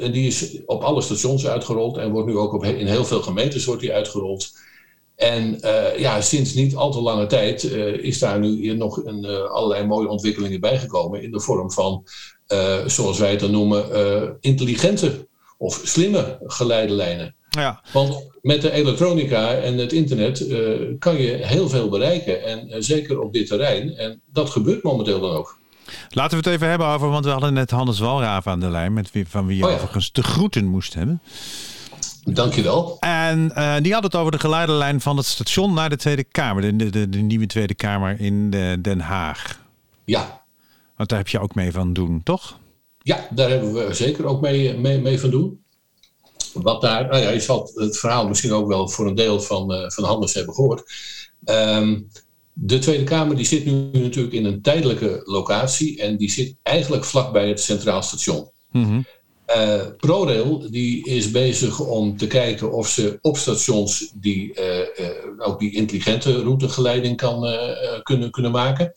En 0.00 0.12
die 0.12 0.26
is 0.26 0.58
op 0.66 0.82
alle 0.82 1.00
stations 1.00 1.46
uitgerold 1.46 1.96
en 1.96 2.10
wordt 2.10 2.28
nu 2.28 2.36
ook 2.36 2.52
op, 2.52 2.64
in 2.64 2.86
heel 2.86 3.04
veel 3.04 3.22
gemeentes 3.22 3.64
wordt 3.64 3.80
die 3.80 3.92
uitgerold. 3.92 4.52
En 5.16 5.58
uh, 5.64 5.98
ja, 5.98 6.20
sinds 6.20 6.54
niet 6.54 6.74
al 6.74 6.90
te 6.90 7.00
lange 7.00 7.26
tijd 7.26 7.62
uh, 7.62 8.04
is 8.04 8.18
daar 8.18 8.38
nu 8.38 8.74
nog 8.74 9.04
een, 9.04 9.24
uh, 9.24 9.50
allerlei 9.50 9.86
mooie 9.86 10.08
ontwikkelingen 10.08 10.60
bijgekomen 10.60 11.22
in 11.22 11.30
de 11.30 11.40
vorm 11.40 11.70
van, 11.70 12.04
zoals 12.86 13.18
wij 13.18 13.30
het 13.30 13.40
dan 13.40 13.50
noemen, 13.50 14.36
intelligente 14.40 15.28
of 15.58 15.80
slimme 15.84 16.38
geleidelijnen. 16.42 17.34
Ja. 17.48 17.82
Want 17.92 18.26
met 18.42 18.62
de 18.62 18.70
elektronica 18.70 19.54
en 19.54 19.78
het 19.78 19.92
internet 19.92 20.46
kan 20.98 21.16
je 21.16 21.30
heel 21.30 21.68
veel 21.68 21.88
bereiken. 21.88 22.44
En 22.44 22.84
zeker 22.84 23.20
op 23.20 23.32
dit 23.32 23.46
terrein. 23.46 23.96
En 23.96 24.20
dat 24.32 24.50
gebeurt 24.50 24.82
momenteel 24.82 25.20
dan 25.20 25.30
ook. 25.30 25.58
Laten 26.10 26.38
we 26.38 26.44
het 26.44 26.54
even 26.54 26.68
hebben 26.68 26.86
over, 26.86 27.08
want 27.08 27.24
we 27.24 27.30
hadden 27.30 27.52
net 27.52 27.70
Hannes 27.70 27.98
Walraaf 27.98 28.46
aan 28.46 28.60
de 28.60 28.70
lijn, 28.70 28.92
met 28.92 29.12
wie, 29.12 29.28
van 29.28 29.46
wie 29.46 29.56
je 29.56 29.62
Oh 29.64 29.68
ja. 29.68 29.74
overigens 29.74 30.12
de 30.12 30.22
groeten 30.22 30.64
moest 30.64 30.94
hebben. 30.94 31.20
Dankjewel. 32.34 32.96
En 33.00 33.52
uh, 33.56 33.76
die 33.80 33.92
had 33.92 34.02
het 34.02 34.14
over 34.14 34.32
de 34.32 34.38
geleidelijn 34.38 35.00
van 35.00 35.16
het 35.16 35.26
station 35.26 35.74
naar 35.74 35.90
de 35.90 35.96
Tweede 35.96 36.24
Kamer, 36.24 36.78
de, 36.78 36.90
de, 36.90 37.08
de, 37.08 37.18
nieuwe 37.18 37.46
Tweede 37.46 37.74
Kamer 37.74 38.20
in 38.20 38.50
de, 38.50 38.78
Den 38.80 39.00
Haag. 39.00 39.60
Ja. 40.04 40.44
Want 40.96 41.08
daar 41.08 41.18
heb 41.18 41.28
je 41.28 41.38
ook 41.38 41.54
mee 41.54 41.72
van 41.72 41.92
doen, 41.92 42.22
toch? 42.22 42.58
Ja, 42.98 43.28
daar 43.30 43.48
hebben 43.50 43.72
we 43.72 43.94
zeker 43.94 44.24
ook 44.24 44.40
mee, 44.40 44.78
mee, 44.78 45.00
mee 45.00 45.20
van 45.20 45.30
doen. 45.30 45.64
Wat 46.52 46.80
daar, 46.80 47.06
nou 47.06 47.22
ja, 47.22 47.30
je 47.30 47.40
zal 47.40 47.70
het 47.74 47.98
verhaal 47.98 48.28
misschien 48.28 48.52
ook 48.52 48.68
wel 48.68 48.88
voor 48.88 49.06
een 49.06 49.14
deel 49.14 49.40
van, 49.40 49.72
uh, 49.72 49.90
van 49.90 50.04
Hannes 50.04 50.34
hebben 50.34 50.54
gehoord. 50.54 50.92
Um, 51.44 52.08
de 52.52 52.78
Tweede 52.78 53.04
Kamer 53.04 53.36
die 53.36 53.46
zit 53.46 53.64
nu 53.64 53.90
natuurlijk 53.92 54.34
in 54.34 54.44
een 54.44 54.62
tijdelijke 54.62 55.20
locatie 55.24 56.00
en 56.00 56.16
die 56.16 56.30
zit 56.30 56.54
eigenlijk 56.62 57.04
vlakbij 57.04 57.48
het 57.48 57.60
Centraal 57.60 58.02
Station. 58.02 58.50
Mm 58.70 58.84
-hmm. 58.84 59.04
Uh, 59.54 59.82
ProRail 59.96 60.70
die 60.70 61.04
is 61.04 61.30
bezig 61.30 61.80
om 61.80 62.16
te 62.16 62.26
kijken 62.26 62.72
of 62.72 62.88
ze 62.88 63.18
op 63.20 63.36
stations 63.36 64.12
die 64.14 64.52
uh, 64.58 64.78
uh, 64.78 64.86
ook 65.38 65.58
die 65.58 65.74
intelligente 65.74 66.42
routegeleiding 66.42 67.16
kan 67.16 67.46
kunnen, 68.02 68.30
kunnen 68.30 68.50
maken. 68.50 68.92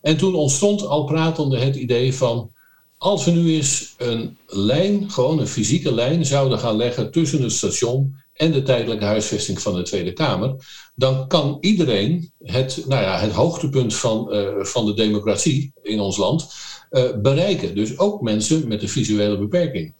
En 0.00 0.16
toen 0.16 0.34
ontstond 0.34 0.86
al 0.86 1.04
pratende 1.04 1.58
het 1.58 1.76
idee 1.76 2.14
van 2.14 2.50
als 2.98 3.24
we 3.24 3.30
nu 3.30 3.54
eens 3.54 3.94
een 3.98 4.36
lijn, 4.46 5.10
gewoon 5.10 5.38
een 5.38 5.46
fysieke 5.46 5.94
lijn, 5.94 6.26
zouden 6.26 6.58
gaan 6.58 6.76
leggen 6.76 7.10
tussen 7.10 7.42
het 7.42 7.52
station 7.52 8.16
en 8.32 8.52
de 8.52 8.62
tijdelijke 8.62 9.04
huisvesting 9.04 9.60
van 9.60 9.74
de 9.74 9.82
Tweede 9.82 10.12
Kamer, 10.12 10.54
dan 10.94 11.28
kan 11.28 11.58
iedereen 11.60 12.32
het, 12.42 12.84
nou 12.86 13.02
ja, 13.02 13.18
het 13.18 13.32
hoogtepunt 13.32 13.94
van, 13.94 14.34
van 14.58 14.86
de 14.86 14.94
democratie 14.94 15.72
in 15.82 16.00
ons 16.00 16.16
land 16.16 16.46
bereiken. 17.22 17.74
Dus 17.74 17.98
ook 17.98 18.20
mensen 18.20 18.68
met 18.68 18.82
een 18.82 18.88
visuele 18.88 19.38
beperking. 19.38 19.94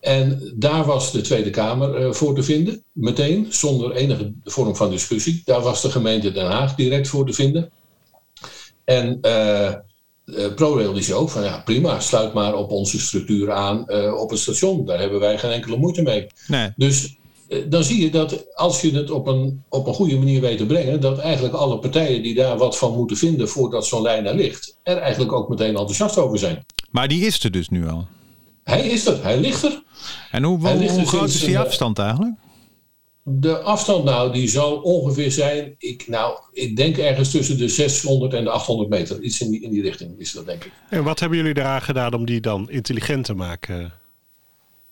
En 0.00 0.52
daar 0.54 0.84
was 0.84 1.12
de 1.12 1.20
Tweede 1.20 1.50
Kamer 1.50 2.00
uh, 2.00 2.12
voor 2.12 2.34
te 2.34 2.42
vinden, 2.42 2.82
meteen, 2.92 3.46
zonder 3.50 3.92
enige 3.92 4.32
vorm 4.44 4.76
van 4.76 4.90
discussie. 4.90 5.42
Daar 5.44 5.60
was 5.60 5.82
de 5.82 5.90
gemeente 5.90 6.32
Den 6.32 6.46
Haag 6.46 6.74
direct 6.74 7.08
voor 7.08 7.26
te 7.26 7.32
vinden. 7.32 7.70
En 8.84 9.18
uh, 9.22 9.74
ProRail 10.54 10.92
die 10.92 11.02
zei 11.02 11.18
ook 11.18 11.30
van 11.30 11.42
ja, 11.42 11.62
prima, 11.64 12.00
sluit 12.00 12.32
maar 12.32 12.54
op 12.54 12.70
onze 12.70 13.00
structuur 13.00 13.52
aan 13.52 13.84
uh, 13.88 14.20
op 14.20 14.30
het 14.30 14.38
station. 14.38 14.86
Daar 14.86 14.98
hebben 14.98 15.20
wij 15.20 15.38
geen 15.38 15.50
enkele 15.50 15.76
moeite 15.76 16.02
mee. 16.02 16.26
Nee. 16.46 16.70
Dus 16.76 17.16
dan 17.68 17.84
zie 17.84 18.02
je 18.02 18.10
dat 18.10 18.54
als 18.54 18.80
je 18.80 18.90
het 18.90 19.10
op 19.10 19.26
een, 19.26 19.62
op 19.68 19.86
een 19.86 19.94
goede 19.94 20.16
manier 20.16 20.40
weet 20.40 20.58
te 20.58 20.66
brengen, 20.66 21.00
dat 21.00 21.18
eigenlijk 21.18 21.54
alle 21.54 21.78
partijen 21.78 22.22
die 22.22 22.34
daar 22.34 22.56
wat 22.56 22.78
van 22.78 22.94
moeten 22.94 23.16
vinden 23.16 23.48
voordat 23.48 23.86
zo'n 23.86 24.02
lijn 24.02 24.26
er 24.26 24.34
ligt, 24.34 24.78
er 24.82 24.96
eigenlijk 24.96 25.32
ook 25.32 25.48
meteen 25.48 25.68
enthousiast 25.68 26.18
over 26.18 26.38
zijn. 26.38 26.64
Maar 26.90 27.08
die 27.08 27.26
is 27.26 27.44
er 27.44 27.50
dus 27.50 27.68
nu 27.68 27.88
al. 27.88 28.06
Hij 28.62 28.86
is 28.88 29.06
er, 29.06 29.22
hij 29.22 29.40
ligt 29.40 29.62
er. 29.62 29.82
En 30.30 30.42
hoe, 30.42 30.58
hoe, 30.58 30.90
hoe 30.90 31.06
groot 31.06 31.28
is 31.28 31.40
die 31.40 31.58
afstand 31.58 31.98
eigenlijk? 31.98 32.36
De 33.30 33.58
afstand 33.58 34.04
nou, 34.04 34.32
die 34.32 34.48
zal 34.48 34.76
ongeveer 34.76 35.32
zijn, 35.32 35.74
ik, 35.78 36.08
nou, 36.08 36.38
ik 36.52 36.76
denk 36.76 36.96
ergens 36.96 37.30
tussen 37.30 37.58
de 37.58 37.68
600 37.68 38.34
en 38.34 38.44
de 38.44 38.50
800 38.50 38.88
meter. 38.88 39.20
Iets 39.20 39.40
in 39.40 39.50
die, 39.50 39.60
in 39.60 39.70
die 39.70 39.82
richting 39.82 40.18
is 40.18 40.32
dat, 40.32 40.46
denk 40.46 40.64
ik. 40.64 40.72
En 40.90 41.04
wat 41.04 41.20
hebben 41.20 41.38
jullie 41.38 41.56
eraan 41.56 41.82
gedaan 41.82 42.14
om 42.14 42.26
die 42.26 42.40
dan 42.40 42.70
intelligent 42.70 43.24
te 43.24 43.34
maken? 43.34 43.92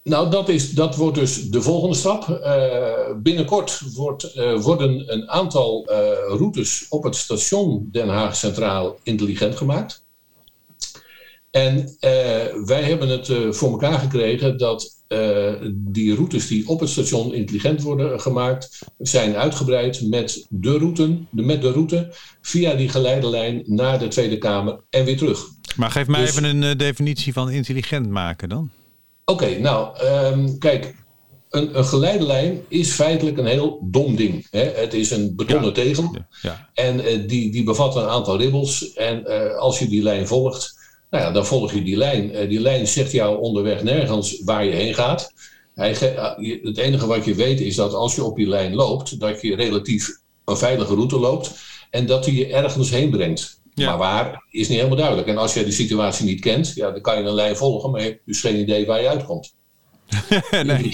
Nou, 0.09 0.31
dat, 0.31 0.49
is, 0.49 0.71
dat 0.71 0.97
wordt 0.97 1.19
dus 1.19 1.51
de 1.51 1.63
volgende 1.63 1.97
stap. 1.97 2.29
Uh, 2.29 3.17
binnenkort 3.23 3.81
wordt, 3.95 4.37
uh, 4.37 4.61
worden 4.61 5.13
een 5.13 5.31
aantal 5.31 5.87
uh, 5.91 5.97
routes 6.29 6.87
op 6.89 7.03
het 7.03 7.17
station 7.17 7.89
Den 7.93 8.09
Haag 8.09 8.37
Centraal 8.37 8.99
intelligent 9.03 9.57
gemaakt. 9.57 10.05
En 11.51 11.97
wij 12.65 12.83
hebben 12.83 13.09
het 13.09 13.33
voor 13.51 13.71
elkaar 13.71 13.99
gekregen 13.99 14.59
dat 14.59 14.97
eh, 15.07 15.53
die 15.73 16.15
routes 16.15 16.47
die 16.47 16.69
op 16.69 16.81
het 16.81 16.89
station 16.89 17.35
intelligent 17.35 17.83
worden 17.83 18.21
gemaakt, 18.21 18.79
zijn 18.99 19.37
uitgebreid 19.37 20.03
met 20.03 20.47
de, 20.49 20.79
route, 20.79 21.19
met 21.31 21.63
de 21.63 21.71
route 21.71 22.15
via 22.41 22.75
die 22.75 22.89
geleidelijn 22.89 23.63
naar 23.67 23.99
de 23.99 24.09
Tweede 24.09 24.39
Kamer 24.39 24.81
en 24.91 25.05
weer 25.05 25.17
terug. 25.17 25.47
Maar 25.77 25.91
geef 25.91 26.07
mij 26.07 26.21
Dus- 26.21 26.31
even 26.31 26.45
een 26.45 26.63
eh, 26.63 26.79
definitie 26.79 27.33
van 27.33 27.51
intelligent 27.51 28.11
maken 28.11 28.49
dan. 28.49 28.71
Oké, 29.31 29.59
nou, 29.59 29.97
ehm, 29.99 30.59
kijk, 30.59 30.95
een, 31.51 31.79
een 31.79 31.85
geleidelijn 31.85 32.61
is 32.68 32.91
feitelijk 32.93 33.39
een 33.39 33.47
heel 33.47 33.79
dom 33.83 34.16
ding. 34.16 34.47
Hè? 34.51 34.61
Het 34.74 34.95
is 34.95 35.11
een 35.11 35.37
betonnen 35.37 35.66
Ja. 35.68 35.72
tegel. 35.72 36.16
Ja. 36.43 36.70
En 36.74 37.01
eh, 37.01 37.29
die, 37.29 37.51
die 37.53 37.62
bevat 37.64 37.97
een 37.97 38.07
aantal 38.09 38.39
ribbels. 38.39 38.93
En 38.93 39.27
eh, 39.27 39.57
als 39.59 39.79
je 39.79 39.89
die 39.89 40.03
lijn 40.03 40.27
volgt, 40.27 40.79
nou 41.11 41.24
ja, 41.24 41.31
dan 41.33 41.47
volg 41.47 41.72
je 41.72 41.83
die 41.83 41.97
lijn. 41.97 42.33
Eh, 42.33 42.49
die 42.49 42.61
lijn 42.61 42.87
zegt 42.87 43.12
jou 43.12 43.41
onderweg 43.41 43.83
nergens 43.83 44.43
waar 44.45 44.64
je 44.64 44.72
heen 44.72 44.95
gaat. 44.95 45.33
Hij 45.74 45.95
ge- 45.95 46.35
je- 46.41 46.61
het 46.62 46.77
enige 46.79 47.07
wat 47.07 47.24
je 47.24 47.35
weet 47.35 47.61
is 47.61 47.77
dat 47.77 47.93
als 47.95 48.14
je 48.14 48.24
op 48.24 48.37
die 48.37 48.49
lijn 48.49 48.74
loopt, 48.74 49.20
dat 49.20 49.41
je 49.41 49.55
relatief 49.57 50.09
een 50.45 50.57
veilige 50.57 50.95
route 50.95 51.18
loopt. 51.18 51.51
En 51.91 52.07
dat 52.07 52.24
die 52.24 52.35
je 52.35 52.47
ergens 52.47 52.91
heen 52.91 53.11
brengt. 53.11 53.61
Ja. 53.77 53.89
Maar 53.89 53.99
waar 53.99 54.45
is 54.51 54.68
niet 54.68 54.77
helemaal 54.77 54.99
duidelijk. 54.99 55.29
En 55.29 55.37
als 55.37 55.55
je 55.55 55.64
die 55.64 55.72
situatie 55.72 56.24
niet 56.24 56.41
kent, 56.41 56.72
ja, 56.74 56.91
dan 56.91 57.01
kan 57.01 57.18
je 57.18 57.24
een 57.24 57.35
lijn 57.35 57.57
volgen, 57.57 57.91
maar 57.91 58.01
je 58.01 58.07
hebt 58.07 58.20
dus 58.27 58.41
geen 58.41 58.57
idee 58.57 58.87
waar 58.87 59.03
je 59.03 59.09
uitkomt. 59.09 59.55
nee. 60.62 60.93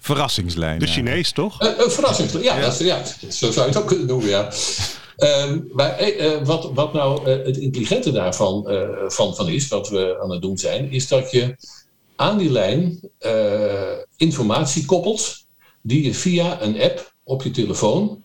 Verrassingslijn. 0.00 0.78
De 0.78 0.86
ja. 0.86 0.92
Chinees, 0.92 1.32
toch? 1.32 1.60
Een, 1.60 1.82
een 1.82 1.90
verrassing. 1.90 2.42
Ja, 2.42 2.60
Dat 2.60 2.80
is, 2.80 2.86
ja, 2.86 3.02
zo 3.28 3.50
zou 3.50 3.66
je 3.66 3.72
het 3.72 3.76
ook 3.76 3.86
kunnen 3.86 4.06
noemen, 4.06 4.28
ja. 4.28 4.52
Ehm, 5.16 5.60
maar 5.72 5.96
eh, 5.96 6.34
eh, 6.34 6.46
wat, 6.46 6.70
wat 6.74 6.92
nou 6.92 7.24
eh, 7.24 7.46
het 7.46 7.56
intelligente 7.56 8.12
daarvan 8.12 8.68
eh, 8.68 8.88
van, 9.06 9.34
van 9.36 9.48
is, 9.48 9.68
wat 9.68 9.88
we 9.88 10.18
aan 10.22 10.30
het 10.30 10.42
doen 10.42 10.58
zijn, 10.58 10.90
is 10.90 11.08
dat 11.08 11.30
je 11.30 11.56
aan 12.16 12.38
die 12.38 12.50
lijn 12.50 13.00
eh, 13.18 13.98
informatie 14.16 14.84
koppelt 14.84 15.46
die 15.82 16.04
je 16.04 16.14
via 16.14 16.62
een 16.62 16.80
app 16.80 17.14
op 17.24 17.42
je 17.42 17.50
telefoon 17.50 18.22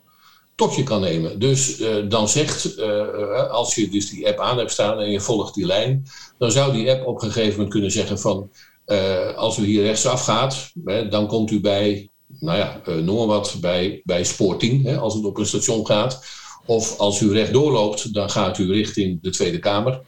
tot 0.56 0.76
je 0.76 0.84
kan 0.84 1.01
nemen. 1.01 1.39
Dus 1.39 1.80
eh, 1.80 1.95
dan 2.10 2.30
zegt, 2.30 2.76
eh, 2.76 3.49
als 3.49 3.76
je 3.76 3.89
dus 3.89 4.10
die 4.10 4.28
app 4.28 4.39
aan 4.39 4.58
hebt 4.58 4.72
staan 4.72 4.99
en 4.99 5.12
je 5.12 5.20
volgt 5.20 5.54
die 5.54 5.66
lijn, 5.66 6.06
dan 6.38 6.51
zou 6.51 6.74
die 6.74 6.91
app 6.91 7.08
op 7.08 7.22
een 7.22 7.32
gegeven 7.32 7.51
moment 7.51 7.70
kunnen 7.70 7.91
zeggen 7.91 8.20
van, 8.20 8.49
eh, 8.86 9.36
als 9.36 9.58
u 9.58 9.66
hier 9.66 9.84
rechtsaf 9.84 10.24
gaat, 10.24 10.72
hè, 10.86 11.08
dan 11.08 11.28
komt 11.28 11.51
u 11.51 11.60
bij, 11.60 12.10
nou 12.39 12.58
ja, 12.58 12.82
eh, 12.86 12.95
noem 12.95 13.18
maar 13.18 13.26
wat, 13.26 13.58
bij, 13.62 14.01
bij 14.04 14.24
spoor 14.24 14.58
10, 14.58 14.86
hè, 14.86 14.97
als 14.97 15.14
het 15.14 15.26
op 15.26 15.38
een 15.38 15.45
station 15.45 15.86
gaat. 15.86 16.26
Of 16.66 16.97
als 16.97 17.22
u 17.22 17.32
rechtdoor 17.32 17.72
loopt, 17.72 18.14
dan 18.14 18.30
gaat 18.30 18.58
u 18.58 18.72
richting 18.72 19.22
de 19.22 19.30
Tweede 19.30 19.60
Kamer. 19.60 20.01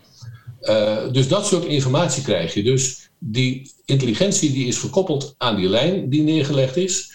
Eh, 0.61 1.11
dus 1.11 1.27
dat 1.27 1.45
soort 1.45 1.65
informatie 1.65 2.23
krijg 2.23 2.53
je. 2.53 2.63
Dus 2.63 3.09
die 3.19 3.71
intelligentie 3.85 4.51
die 4.51 4.67
is 4.67 4.77
gekoppeld 4.77 5.35
aan 5.37 5.55
die 5.55 5.69
lijn 5.69 6.09
die 6.09 6.21
neergelegd 6.21 6.77
is. 6.77 7.13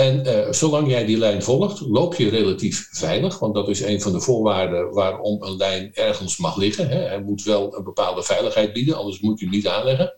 En 0.00 0.24
eh, 0.24 0.52
zolang 0.52 0.88
jij 0.88 1.04
die 1.04 1.18
lijn 1.18 1.42
volgt, 1.42 1.80
loop 1.80 2.14
je 2.14 2.28
relatief 2.28 2.88
veilig. 2.90 3.38
Want 3.38 3.54
dat 3.54 3.68
is 3.68 3.82
een 3.82 4.00
van 4.00 4.12
de 4.12 4.20
voorwaarden 4.20 4.92
waarom 4.92 5.42
een 5.42 5.56
lijn 5.56 5.90
ergens 5.94 6.36
mag 6.36 6.56
liggen. 6.56 6.88
Hè. 6.88 6.98
Hij 6.98 7.22
moet 7.22 7.42
wel 7.42 7.76
een 7.76 7.84
bepaalde 7.84 8.22
veiligheid 8.22 8.72
bieden, 8.72 8.96
anders 8.96 9.20
moet 9.20 9.38
je 9.38 9.44
hem 9.44 9.54
niet 9.54 9.68
aanleggen. 9.68 10.14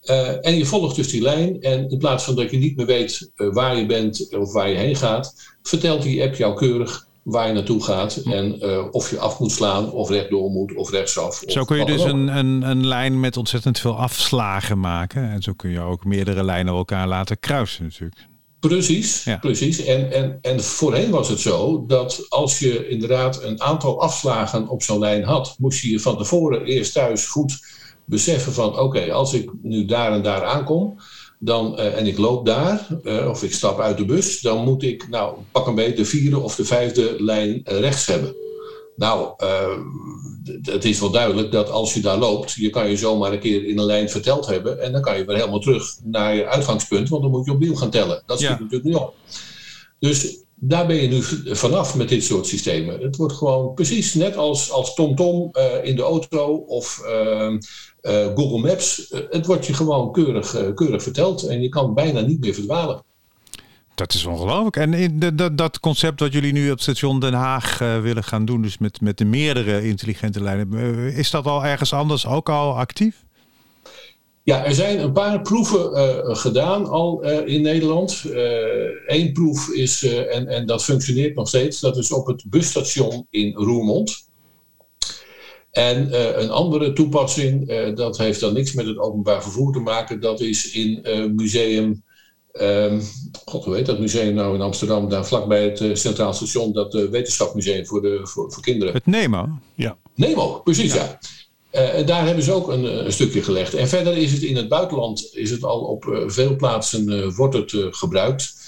Eh, 0.00 0.46
en 0.46 0.56
je 0.56 0.64
volgt 0.64 0.96
dus 0.96 1.08
die 1.08 1.22
lijn. 1.22 1.60
En 1.60 1.88
in 1.88 1.98
plaats 1.98 2.24
van 2.24 2.34
dat 2.34 2.50
je 2.50 2.56
niet 2.56 2.76
meer 2.76 2.86
weet 2.86 3.30
eh, 3.34 3.52
waar 3.52 3.76
je 3.76 3.86
bent 3.86 4.36
of 4.38 4.52
waar 4.52 4.68
je 4.68 4.76
heen 4.76 4.96
gaat, 4.96 5.34
vertelt 5.62 6.02
die 6.02 6.22
app 6.22 6.34
jou 6.34 6.54
keurig 6.54 7.06
waar 7.22 7.46
je 7.46 7.52
naartoe 7.52 7.84
gaat. 7.84 8.16
En 8.16 8.62
of 8.92 9.10
je 9.10 9.18
af 9.18 9.38
moet 9.38 9.52
slaan, 9.52 9.92
of 9.92 10.08
rechtdoor 10.10 10.50
moet, 10.50 10.74
of 10.74 10.90
rechtsaf. 10.90 11.42
of 11.42 11.52
Zo 11.52 11.64
kun 11.64 11.78
je 11.78 11.84
dus 11.84 12.02
een, 12.02 12.36
een, 12.36 12.62
een 12.62 12.86
lijn 12.86 13.20
met 13.20 13.36
ontzettend 13.36 13.78
veel 13.78 13.98
afslagen 13.98 14.80
maken. 14.80 15.30
En 15.30 15.42
zo 15.42 15.52
kun 15.52 15.70
je 15.70 15.80
ook 15.80 16.04
meerdere 16.04 16.44
lijnen 16.44 16.74
elkaar 16.74 17.08
laten 17.08 17.40
kruisen 17.40 17.84
natuurlijk. 17.84 18.32
Precies, 18.68 19.24
Ja. 19.24 19.36
precies. 19.36 19.84
En, 19.84 20.12
en, 20.12 20.38
en 20.42 20.60
voorheen 20.60 21.10
was 21.10 21.28
het 21.28 21.40
zo 21.40 21.84
dat 21.86 22.26
als 22.28 22.58
je 22.58 22.88
inderdaad 22.88 23.42
een 23.42 23.62
aantal 23.62 24.00
afslagen 24.00 24.68
op 24.68 24.82
zo'n 24.82 24.98
lijn 24.98 25.24
had, 25.24 25.54
moest 25.58 25.82
je 25.82 25.90
je 25.90 26.00
van 26.00 26.18
tevoren 26.18 26.64
eerst 26.64 26.92
thuis 26.92 27.26
goed 27.26 27.58
beseffen 28.04 28.52
van 28.52 28.78
oké, 28.78 29.12
als 29.12 29.34
ik 29.34 29.50
nu 29.62 29.84
daar 29.84 30.12
en 30.12 30.22
daar 30.22 30.44
aankom, 30.44 30.98
dan, 31.38 31.78
eh, 31.78 31.98
en 31.98 32.06
ik 32.06 32.18
loop 32.18 32.46
daar, 32.46 32.86
eh, 33.04 33.28
of 33.28 33.42
ik 33.42 33.52
stap 33.52 33.80
uit 33.80 33.96
de 33.96 34.04
bus, 34.04 34.40
dan 34.40 34.64
moet 34.64 34.82
ik, 34.82 35.08
nou, 35.08 35.36
pak 35.52 35.66
een 35.66 35.74
beetje 35.74 35.94
de 35.94 36.04
vierde 36.04 36.38
of 36.38 36.54
de 36.54 36.64
vijfde 36.64 37.14
lijn 37.18 37.60
eh, 37.64 37.78
rechts 37.78 38.06
hebben. 38.06 38.34
Nou, 38.96 39.32
eh, 39.36 39.78
d- 40.62 40.66
het 40.72 40.84
is 40.84 41.00
wel 41.00 41.10
duidelijk 41.10 41.52
dat 41.52 41.70
als 41.70 41.94
je 41.94 42.00
daar 42.00 42.18
loopt, 42.18 42.52
je 42.52 42.70
kan 42.70 42.88
je 42.88 42.96
zomaar 42.96 43.32
een 43.32 43.38
keer 43.40 43.66
in 43.66 43.78
een 43.78 43.84
lijn 43.84 44.08
verteld 44.10 44.46
hebben 44.46 44.80
en 44.82 44.92
dan 44.92 45.02
kan 45.02 45.16
je 45.18 45.24
weer 45.24 45.36
helemaal 45.36 45.58
terug 45.60 45.96
naar 46.04 46.34
je 46.34 46.46
uitgangspunt, 46.46 47.08
want 47.08 47.22
dan 47.22 47.30
moet 47.30 47.44
je 47.46 47.52
opnieuw 47.52 47.74
gaan 47.74 47.90
tellen. 47.90 48.22
Dat 48.26 48.38
schiet 48.38 48.50
Ja. 48.50 48.58
natuurlijk 48.58 48.84
niet 48.84 48.94
op. 48.96 49.14
Dus 49.98 50.42
daar 50.54 50.86
ben 50.86 50.96
je 50.96 51.08
nu 51.08 51.22
vanaf 51.54 51.94
met 51.96 52.08
dit 52.08 52.24
soort 52.24 52.46
systemen. 52.46 53.00
Het 53.00 53.16
wordt 53.16 53.34
gewoon 53.34 53.74
precies 53.74 54.14
net 54.14 54.36
als, 54.36 54.70
als 54.70 54.94
TomTom 54.94 55.48
eh, 55.52 55.84
in 55.84 55.96
de 55.96 56.02
auto 56.02 56.54
of 56.54 57.02
ehm, 57.06 57.58
eh, 58.00 58.26
Google 58.34 58.58
Maps. 58.58 59.08
Eh, 59.08 59.20
het 59.30 59.46
wordt 59.46 59.66
je 59.66 59.74
gewoon 59.74 60.12
keurig, 60.12 60.72
keurig 60.74 61.02
verteld 61.02 61.42
en 61.42 61.62
je 61.62 61.68
kan 61.68 61.94
bijna 61.94 62.20
niet 62.20 62.40
meer 62.40 62.54
verdwalen. 62.54 63.02
Dat 63.94 64.14
is 64.14 64.24
ongelooflijk. 64.24 64.76
En 64.76 65.18
dat, 65.36 65.58
dat 65.58 65.80
concept 65.80 66.20
wat 66.20 66.32
jullie 66.32 66.52
nu 66.52 66.70
op 66.70 66.80
station 66.80 67.20
Den 67.20 67.32
Haag 67.32 67.80
eh, 67.80 68.00
willen 68.00 68.24
gaan 68.24 68.44
doen, 68.44 68.62
dus 68.62 68.78
met, 68.78 69.00
met 69.00 69.18
de 69.18 69.24
meerdere 69.24 69.86
intelligente 69.86 70.42
lijnen, 70.42 70.74
eh, 70.74 71.18
is 71.18 71.30
dat 71.30 71.46
al 71.46 71.64
ergens 71.64 71.92
anders 71.92 72.26
ook 72.26 72.48
al 72.48 72.76
actief? 72.78 73.24
Ja, 74.42 74.64
er 74.64 74.74
zijn 74.74 75.00
een 75.00 75.12
paar 75.12 75.42
proeven 75.42 75.92
eh, 75.92 76.36
gedaan 76.36 76.86
al 76.86 77.22
in 77.44 77.62
Nederland. 77.62 78.24
Eén 79.06 79.32
proef 79.32 79.68
is, 79.68 80.04
en, 80.04 80.46
en 80.46 80.66
dat 80.66 80.84
functioneert 80.84 81.34
nog 81.34 81.48
steeds, 81.48 81.80
dat 81.80 81.96
is 81.96 82.12
op 82.12 82.26
het 82.26 82.44
busstation 82.46 83.26
in 83.30 83.54
Roermond. 83.54 84.28
En 85.70 86.20
een 86.42 86.50
andere 86.50 86.92
toepassing, 86.92 87.68
dat 87.94 88.18
heeft 88.18 88.40
dan 88.40 88.54
niks 88.54 88.72
met 88.72 88.86
het 88.86 88.98
openbaar 88.98 89.42
vervoer 89.42 89.72
te 89.72 89.78
maken, 89.80 90.20
dat 90.20 90.40
is 90.40 90.72
in 90.72 91.00
museum. 91.36 92.02
Ehm, 92.54 93.00
God, 93.44 93.64
hoe 93.64 93.74
heet 93.74 93.86
dat 93.86 93.98
museum 93.98 94.34
nou 94.34 94.54
in 94.54 94.60
Amsterdam? 94.60 95.08
Daar 95.08 95.26
vlakbij 95.26 95.64
het 95.64 95.80
eh, 95.80 95.94
Centraal 95.94 96.32
Station, 96.32 96.72
dat 96.72 96.94
uh, 96.94 97.08
wetenschapsmuseum 97.08 97.86
voor, 97.86 98.02
de, 98.02 98.20
voor, 98.22 98.52
voor 98.52 98.62
kinderen. 98.62 98.94
Het 98.94 99.06
Nemo. 99.06 99.48
Ja. 99.74 99.96
Nemo, 100.14 100.60
precies 100.64 100.94
ja. 100.94 101.18
Eh, 101.74 102.06
daar 102.06 102.26
hebben 102.26 102.44
ze 102.44 102.52
ook 102.52 102.68
een, 102.68 103.04
een 103.04 103.12
stukje 103.12 103.42
gelegd. 103.42 103.74
En 103.74 103.88
verder 103.88 104.16
is 104.16 104.32
het 104.32 104.42
in 104.42 104.56
het 104.56 104.68
buitenland 104.68 105.28
is 105.32 105.50
het 105.50 105.64
al 105.64 105.80
op 105.80 106.06
eh, 106.06 106.22
veel 106.26 106.56
plaatsen 106.56 107.08
eh, 107.08 107.36
wordt 107.36 107.54
het 107.54 107.72
eh, 107.72 107.86
gebruikt. 107.90 108.62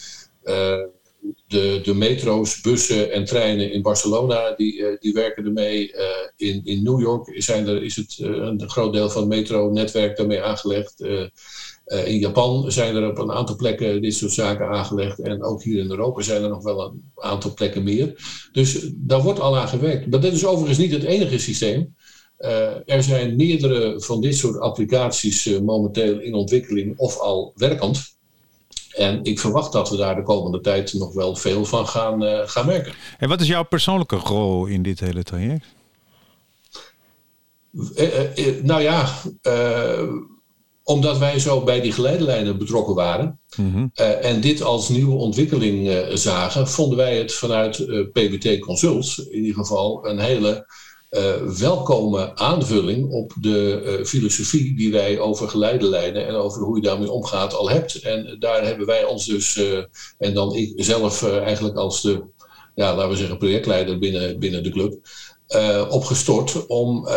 De, 1.47 1.81
de 1.83 1.95
metro's, 1.95 2.61
bussen 2.61 3.13
en 3.13 3.25
treinen 3.25 3.73
in 3.73 3.83
Barcelona 3.83 4.55
die, 4.57 4.87
eh, 4.87 4.97
die 5.01 5.13
werken 5.13 5.45
ermee. 5.45 5.93
Eh, 5.93 6.29
in, 6.37 6.61
in 6.65 6.83
New 6.83 7.01
York 7.01 7.43
zijn 7.43 7.69
er, 7.69 7.83
is 7.83 7.97
het 7.97 8.17
een 8.19 8.71
groot 8.71 8.93
deel 8.93 9.11
van 9.11 9.21
het 9.21 9.31
metronetwerk 9.31 10.17
daarmee 10.17 10.43
aangelegd. 10.43 11.05
Eh, 11.87 12.01
eh, 12.01 12.07
in 12.07 12.19
Japan 12.19 12.73
zijn 12.73 12.97
er 12.97 13.11
op 13.11 13.19
een 13.19 13.33
aantal 13.33 13.57
plekken 13.57 14.03
dit 14.03 14.15
soort 14.15 14.33
zaken 14.33 14.69
aangelegd. 14.69 15.19
En 15.19 15.43
ook 15.43 15.63
hier 15.63 15.79
in 15.79 15.91
Europa 15.91 16.23
zijn 16.23 16.43
er 16.43 16.49
nog 16.49 16.63
wel 16.63 16.85
een 16.85 17.03
aantal 17.15 17.55
plekken 17.55 17.83
meer. 17.83 18.15
Dus 18.53 18.91
daar 18.95 19.23
wordt 19.23 19.41
al 19.41 19.59
aan 19.59 19.69
gewerkt. 19.69 20.11
Maar 20.11 20.21
dat 20.21 20.33
is 20.33 20.47
overigens 20.47 20.79
niet 20.79 20.93
het 20.93 21.03
enige 21.03 21.39
systeem. 21.39 21.95
Uh, 22.39 22.91
er 22.91 23.03
zijn 23.03 23.37
meerdere 23.37 24.01
van 24.01 24.21
dit 24.21 24.37
soort 24.37 24.59
applicaties 24.59 25.47
uh, 25.47 25.61
momenteel 25.61 26.21
in 26.21 26.35
ontwikkeling 26.35 26.99
of 26.99 27.19
al 27.19 27.53
werkend. 27.55 28.15
En 28.93 29.25
ik 29.25 29.41
verwacht 29.41 29.73
dat 29.73 29.91
we 29.91 29.97
daar 29.97 30.15
de 30.15 30.23
komende 30.23 30.61
tijd 30.61 30.93
nog 30.93 31.15
wel 31.15 31.37
veel 31.37 31.65
van 31.65 31.89
gaan, 31.89 32.49
gaan 32.49 32.67
merken. 32.67 32.93
En 33.19 33.29
wat 33.29 33.41
is 33.41 33.47
jouw 33.47 33.65
persoonlijke 33.65 34.17
rol 34.17 34.67
in 34.67 34.83
dit 34.83 35.01
hele 35.01 35.23
traject? 35.23 35.65
Eh, 37.95 38.63
nou 38.63 38.83
ja, 38.83 39.09
omdat 40.89 41.19
wij 41.19 41.39
zo 41.39 41.61
bij 41.65 41.81
die 41.81 41.93
geleidelijnen 41.93 42.59
betrokken 42.59 42.95
waren 42.95 43.41
mm 43.57 43.73
-hmm. 43.73 43.91
en 44.21 44.41
dit 44.41 44.63
als 44.63 44.89
nieuwe 44.89 45.15
ontwikkeling 45.15 46.09
zagen, 46.13 46.69
vonden 46.69 46.97
wij 46.99 47.19
het 47.19 47.33
vanuit 47.33 47.77
PBT 48.13 48.59
Consult 48.59 49.27
in 49.31 49.39
ieder 49.39 49.55
geval 49.55 50.07
een 50.07 50.19
hele 50.19 50.67
uh, 51.11 51.59
welkome 51.59 52.37
aanvulling 52.37 53.11
op 53.11 53.33
de 53.41 53.83
uh, 53.85 54.05
filosofie 54.05 54.77
die 54.77 54.93
wij 54.93 55.19
over 55.19 55.49
geleidelijnen 55.49 56.27
en 56.27 56.35
over 56.35 56.63
hoe 56.63 56.77
je 56.77 56.83
daarmee 56.83 57.11
omgaat 57.11 57.55
al 57.55 57.71
hebt. 57.71 57.95
En 57.95 58.37
daar 58.39 58.65
hebben 58.65 58.87
wij 58.87 59.05
ons 59.05 59.27
dus, 59.27 59.57
uh, 59.57 59.79
en 60.19 60.35
dan 60.35 60.55
ik 60.55 60.73
zelf 60.77 61.23
eigenlijk 61.23 61.77
als 61.77 62.03
de, 62.03 62.25
ja, 62.75 62.95
laten 62.95 63.11
we 63.11 63.17
zeggen, 63.17 63.39
projectleider 63.39 63.99
binnen, 63.99 64.39
binnen 64.39 64.63
de 64.63 64.71
club, 64.71 64.99
opgestort 65.89 66.67
om, 66.67 67.09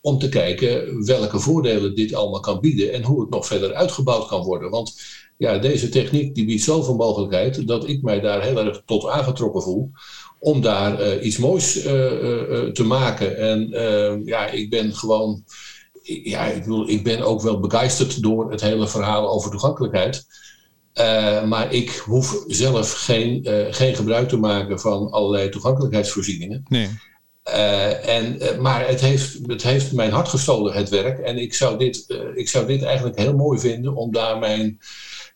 om 0.00 0.18
te 0.18 0.28
kijken 0.28 1.04
welke 1.06 1.38
voordelen 1.38 1.94
dit 1.94 2.14
allemaal 2.14 2.40
kan 2.40 2.60
bieden 2.60 2.92
en 2.92 3.02
hoe 3.02 3.20
het 3.20 3.30
nog 3.30 3.46
verder 3.46 3.74
uitgebouwd 3.74 4.26
kan 4.26 4.42
worden. 4.42 4.70
Want 4.70 4.94
ja, 5.36 5.58
deze 5.58 5.88
techniek 5.88 6.34
die 6.34 6.44
biedt 6.44 6.62
zoveel 6.62 6.96
mogelijkheid 6.96 7.66
dat 7.66 7.88
ik 7.88 8.02
mij 8.02 8.20
daar 8.20 8.42
heel 8.42 8.58
erg 8.58 8.82
tot 8.86 9.08
aangetrokken 9.08 9.62
voel 9.62 9.90
om 10.38 10.60
daar 10.60 11.00
uh, 11.00 11.24
iets 11.24 11.38
moois 11.38 11.86
uh, 11.86 11.92
uh, 11.92 12.70
te 12.70 12.84
maken. 12.84 13.36
En 13.36 13.70
ja, 14.24 14.46
ik 14.46 14.70
ben 14.70 14.94
gewoon 14.94 15.44
ja, 16.04 16.44
ik, 16.44 16.62
bedoel, 16.62 16.88
ik 16.88 17.04
ben 17.04 17.22
ook 17.22 17.42
wel 17.42 17.60
begeisterd 17.60 18.22
door 18.22 18.50
het 18.50 18.60
hele 18.60 18.88
verhaal 18.88 19.30
over 19.30 19.50
toegankelijkheid. 19.50 20.26
Uh, 20.94 21.44
maar 21.44 21.72
ik 21.72 21.90
hoef 21.90 22.44
zelf 22.46 22.92
geen, 22.92 23.48
uh, 23.48 23.66
geen 23.70 23.94
gebruik 23.94 24.28
te 24.28 24.36
maken 24.36 24.80
van 24.80 25.10
allerlei 25.10 25.48
toegankelijkheidsvoorzieningen. 25.48 26.64
Nee. 26.68 26.88
Uh, 27.54 28.08
en, 28.08 28.38
maar 28.60 28.88
het 28.88 29.00
heeft, 29.00 29.38
het 29.46 29.62
heeft 29.62 29.92
mijn 29.92 30.10
hart 30.10 30.28
gestolen, 30.28 30.74
het 30.74 30.88
werk. 30.88 31.18
En 31.18 31.38
ik 31.38 31.54
zou 31.54 31.78
dit, 31.78 32.18
ik 32.34 32.48
zou 32.48 32.66
dit 32.66 32.82
eigenlijk 32.82 33.18
heel 33.18 33.36
mooi 33.36 33.58
vinden 33.58 33.94
om 33.94 34.12
daar 34.12 34.38
mijn, 34.38 34.78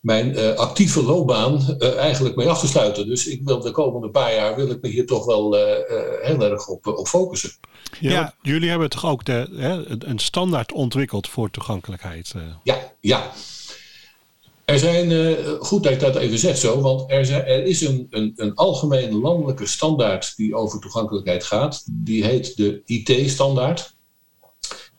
mijn 0.01 0.57
actieve 0.57 1.03
loopbaan 1.03 1.79
eigenlijk 1.99 2.37
mee 2.37 2.49
af 2.49 2.61
te 2.61 2.67
sluiten. 2.67 3.07
Dus 3.07 3.27
ik 3.27 3.41
wil 3.45 3.61
de 3.61 3.71
komende 3.71 4.11
paar 4.11 4.35
jaar 4.35 4.57
wil 4.57 4.71
ik 4.71 4.83
me 4.83 4.89
hier 4.89 5.07
toch 5.07 5.25
wel 5.25 5.55
heel 6.23 6.43
erg 6.43 6.69
op, 6.69 6.87
op 6.87 7.09
focussen. 7.09 7.51
Ja, 8.01 8.11
ja. 8.11 8.35
Jullie 8.43 8.71
hebben 8.71 8.91
toch 8.91 9.07
ook 9.07 9.25
de, 9.25 9.49
hè, 9.57 10.03
een 10.09 10.19
standaard 10.19 10.73
ontwikkeld 10.73 11.29
voor 11.29 11.51
toegankelijkheid? 11.51 12.35
Ja, 12.63 12.77
ja. 13.01 13.31
Er 14.69 14.79
zijn, 14.79 15.11
uh, 15.11 15.61
goed 15.61 15.83
dat 15.83 15.93
ik 15.93 16.01
dat 16.01 16.17
even 16.17 16.39
zeg 16.39 16.57
zo, 16.57 16.81
want 16.81 17.11
er, 17.11 17.65
is 17.65 17.81
een, 17.81 18.07
een, 18.11 18.33
een 18.37 18.55
algemeen 18.55 19.15
landelijke 19.15 19.67
standaard 19.67 20.37
die 20.37 20.55
over 20.55 20.81
toegankelijkheid 20.81 21.45
gaat. 21.45 21.85
Die 21.91 22.25
heet 22.25 22.57
de 22.57 22.83
IT-standaard. 22.85 23.97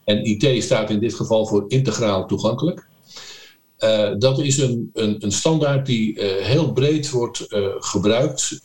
En 0.04 0.24
IT 0.24 0.64
staat 0.64 0.90
in 0.90 1.00
dit 1.00 1.14
geval 1.14 1.46
voor 1.46 1.66
integraal 1.68 2.28
toegankelijk. 2.28 2.88
Uh, 3.80 4.12
dat 4.18 4.40
is 4.40 4.58
een, 4.58 4.90
een, 4.94 5.16
een 5.24 5.32
standaard 5.32 5.86
die 5.86 6.14
uh, 6.14 6.46
heel 6.46 6.74
breed 6.74 7.10
wordt 7.10 7.46
gebruikt 7.80 8.60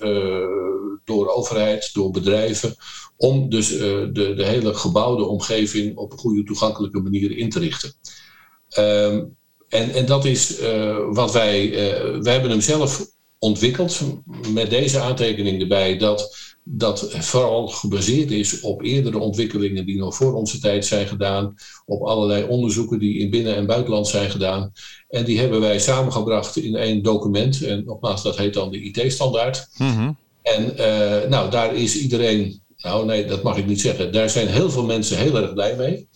door 1.05 1.29
overheid, 1.29 1.91
door 1.93 2.11
bedrijven, 2.11 2.75
om 3.17 3.51
dus 3.51 3.69
de, 3.69 4.33
de 4.37 4.45
hele 4.45 4.75
gebouwde 4.75 5.25
omgeving 5.25 5.97
op 5.97 6.13
een 6.13 6.19
goede 6.19 6.45
toegankelijke 6.45 7.01
manier 7.01 7.37
in 7.37 7.51
te 7.51 7.59
richten. 7.59 7.95
En, 9.75 9.95
en 9.95 10.07
dat 10.07 10.25
is 10.25 10.61
uh, 10.61 10.97
wat 11.11 11.33
wij, 11.33 11.71
uh, 11.71 12.23
wij 12.23 12.33
hebben 12.33 12.51
hem 12.51 12.61
zelf 12.61 13.07
ontwikkeld 13.39 14.01
met 14.53 14.71
deze 14.71 15.01
aantekening 15.01 15.61
erbij 15.61 15.99
dat 15.99 16.37
dat 16.65 17.09
vooral 17.11 17.69
gebaseerd 17.69 18.31
is 18.31 18.61
op 18.61 18.83
eerdere 18.83 19.19
ontwikkelingen 19.19 19.87
die 19.87 19.97
nog 19.97 20.15
voor 20.15 20.35
onze 20.35 20.61
tijd 20.61 20.87
zijn 20.87 21.07
gedaan, 21.07 21.55
op 21.87 22.03
allerlei 22.03 22.45
onderzoeken 22.45 22.99
die 22.99 23.19
in 23.19 23.31
binnen- 23.31 23.57
en 23.57 23.67
buitenland 23.67 24.09
zijn 24.09 24.31
gedaan. 24.31 24.73
En 25.09 25.25
die 25.25 25.39
hebben 25.39 25.61
wij 25.61 25.79
samengebracht 25.79 26.57
in 26.57 26.77
één 26.77 27.03
document. 27.03 27.63
En 27.63 27.85
nogmaals, 27.85 28.23
dat 28.23 28.37
heet 28.37 28.55
dan 28.55 28.71
de 28.71 28.83
IT-standaard. 28.83 29.69
Mm 29.79 29.97
-hmm. 29.97 30.17
En 30.43 30.75
uh, 30.79 31.31
nou, 31.31 31.51
daar 31.51 31.75
is 31.75 31.97
iedereen 31.97 32.63
nou, 32.85 33.07
nee, 33.07 33.25
dat 33.25 33.43
mag 33.43 33.57
ik 33.57 33.67
niet 33.67 33.81
zeggen. 33.81 34.13
Daar 34.13 34.31
zijn 34.31 34.47
heel 34.47 34.71
veel 34.71 34.85
mensen 34.85 35.19
heel 35.19 35.37
erg 35.37 35.53
blij 35.53 35.77
mee. 35.77 36.09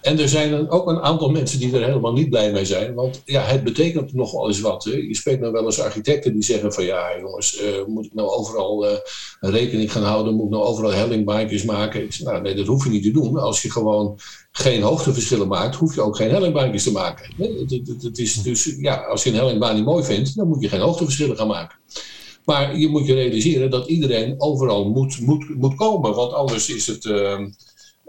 En 0.00 0.18
er 0.18 0.28
zijn 0.28 0.70
ook 0.70 0.88
een 0.88 1.00
aantal 1.00 1.30
mensen 1.30 1.58
die 1.58 1.74
er 1.74 1.84
helemaal 1.84 2.12
niet 2.12 2.30
blij 2.30 2.52
mee 2.52 2.64
zijn. 2.64 2.94
Want 2.94 3.22
ja, 3.24 3.42
het 3.42 3.64
betekent 3.64 4.12
nog 4.12 4.32
wel 4.32 4.48
eens 4.48 4.60
wat. 4.60 4.84
Hè. 4.84 4.90
Je 4.90 5.16
spreekt 5.16 5.40
nou 5.40 5.52
wel 5.52 5.64
eens 5.64 5.80
architecten 5.80 6.32
die 6.32 6.42
zeggen 6.42 6.72
van... 6.72 6.84
ja, 6.84 7.18
jongens, 7.20 7.60
uh, 7.60 7.86
moet 7.86 8.04
ik 8.04 8.14
nou 8.14 8.28
overal 8.28 8.86
uh, 8.86 8.92
rekening 9.40 9.92
gaan 9.92 10.02
houden? 10.02 10.34
Moet 10.34 10.44
ik 10.44 10.50
nou 10.50 10.64
overal 10.64 10.92
hellingbaantjes 10.92 11.64
maken? 11.64 12.08
Nou, 12.24 12.42
nee, 12.42 12.54
dat 12.54 12.66
hoef 12.66 12.84
je 12.84 12.90
niet 12.90 13.02
te 13.02 13.10
doen. 13.10 13.38
Als 13.38 13.62
je 13.62 13.70
gewoon 13.70 14.18
geen 14.52 14.82
hoogteverschillen 14.82 15.48
maakt... 15.48 15.76
hoef 15.76 15.94
je 15.94 16.02
ook 16.02 16.16
geen 16.16 16.30
hellingbaantjes 16.30 16.82
te 16.82 16.92
maken. 16.92 17.34
Het 18.02 18.18
is 18.18 18.42
dus, 18.42 18.74
ja, 18.78 18.94
als 18.94 19.22
je 19.22 19.30
een 19.30 19.36
hellingbaan 19.36 19.74
niet 19.74 19.84
mooi 19.84 20.04
vindt... 20.04 20.36
dan 20.36 20.48
moet 20.48 20.62
je 20.62 20.68
geen 20.68 20.80
hoogteverschillen 20.80 21.36
gaan 21.36 21.46
maken. 21.46 21.76
Maar 22.44 22.78
je 22.78 22.88
moet 22.88 23.06
je 23.06 23.14
realiseren 23.14 23.70
dat 23.70 23.88
iedereen 23.88 24.34
overal 24.40 24.90
moet, 24.90 25.20
moet, 25.20 25.48
moet 25.56 25.74
komen. 25.74 26.14
Want 26.14 26.32
anders 26.32 26.70
is 26.70 26.86
het, 26.86 27.04
uh, 27.04 27.38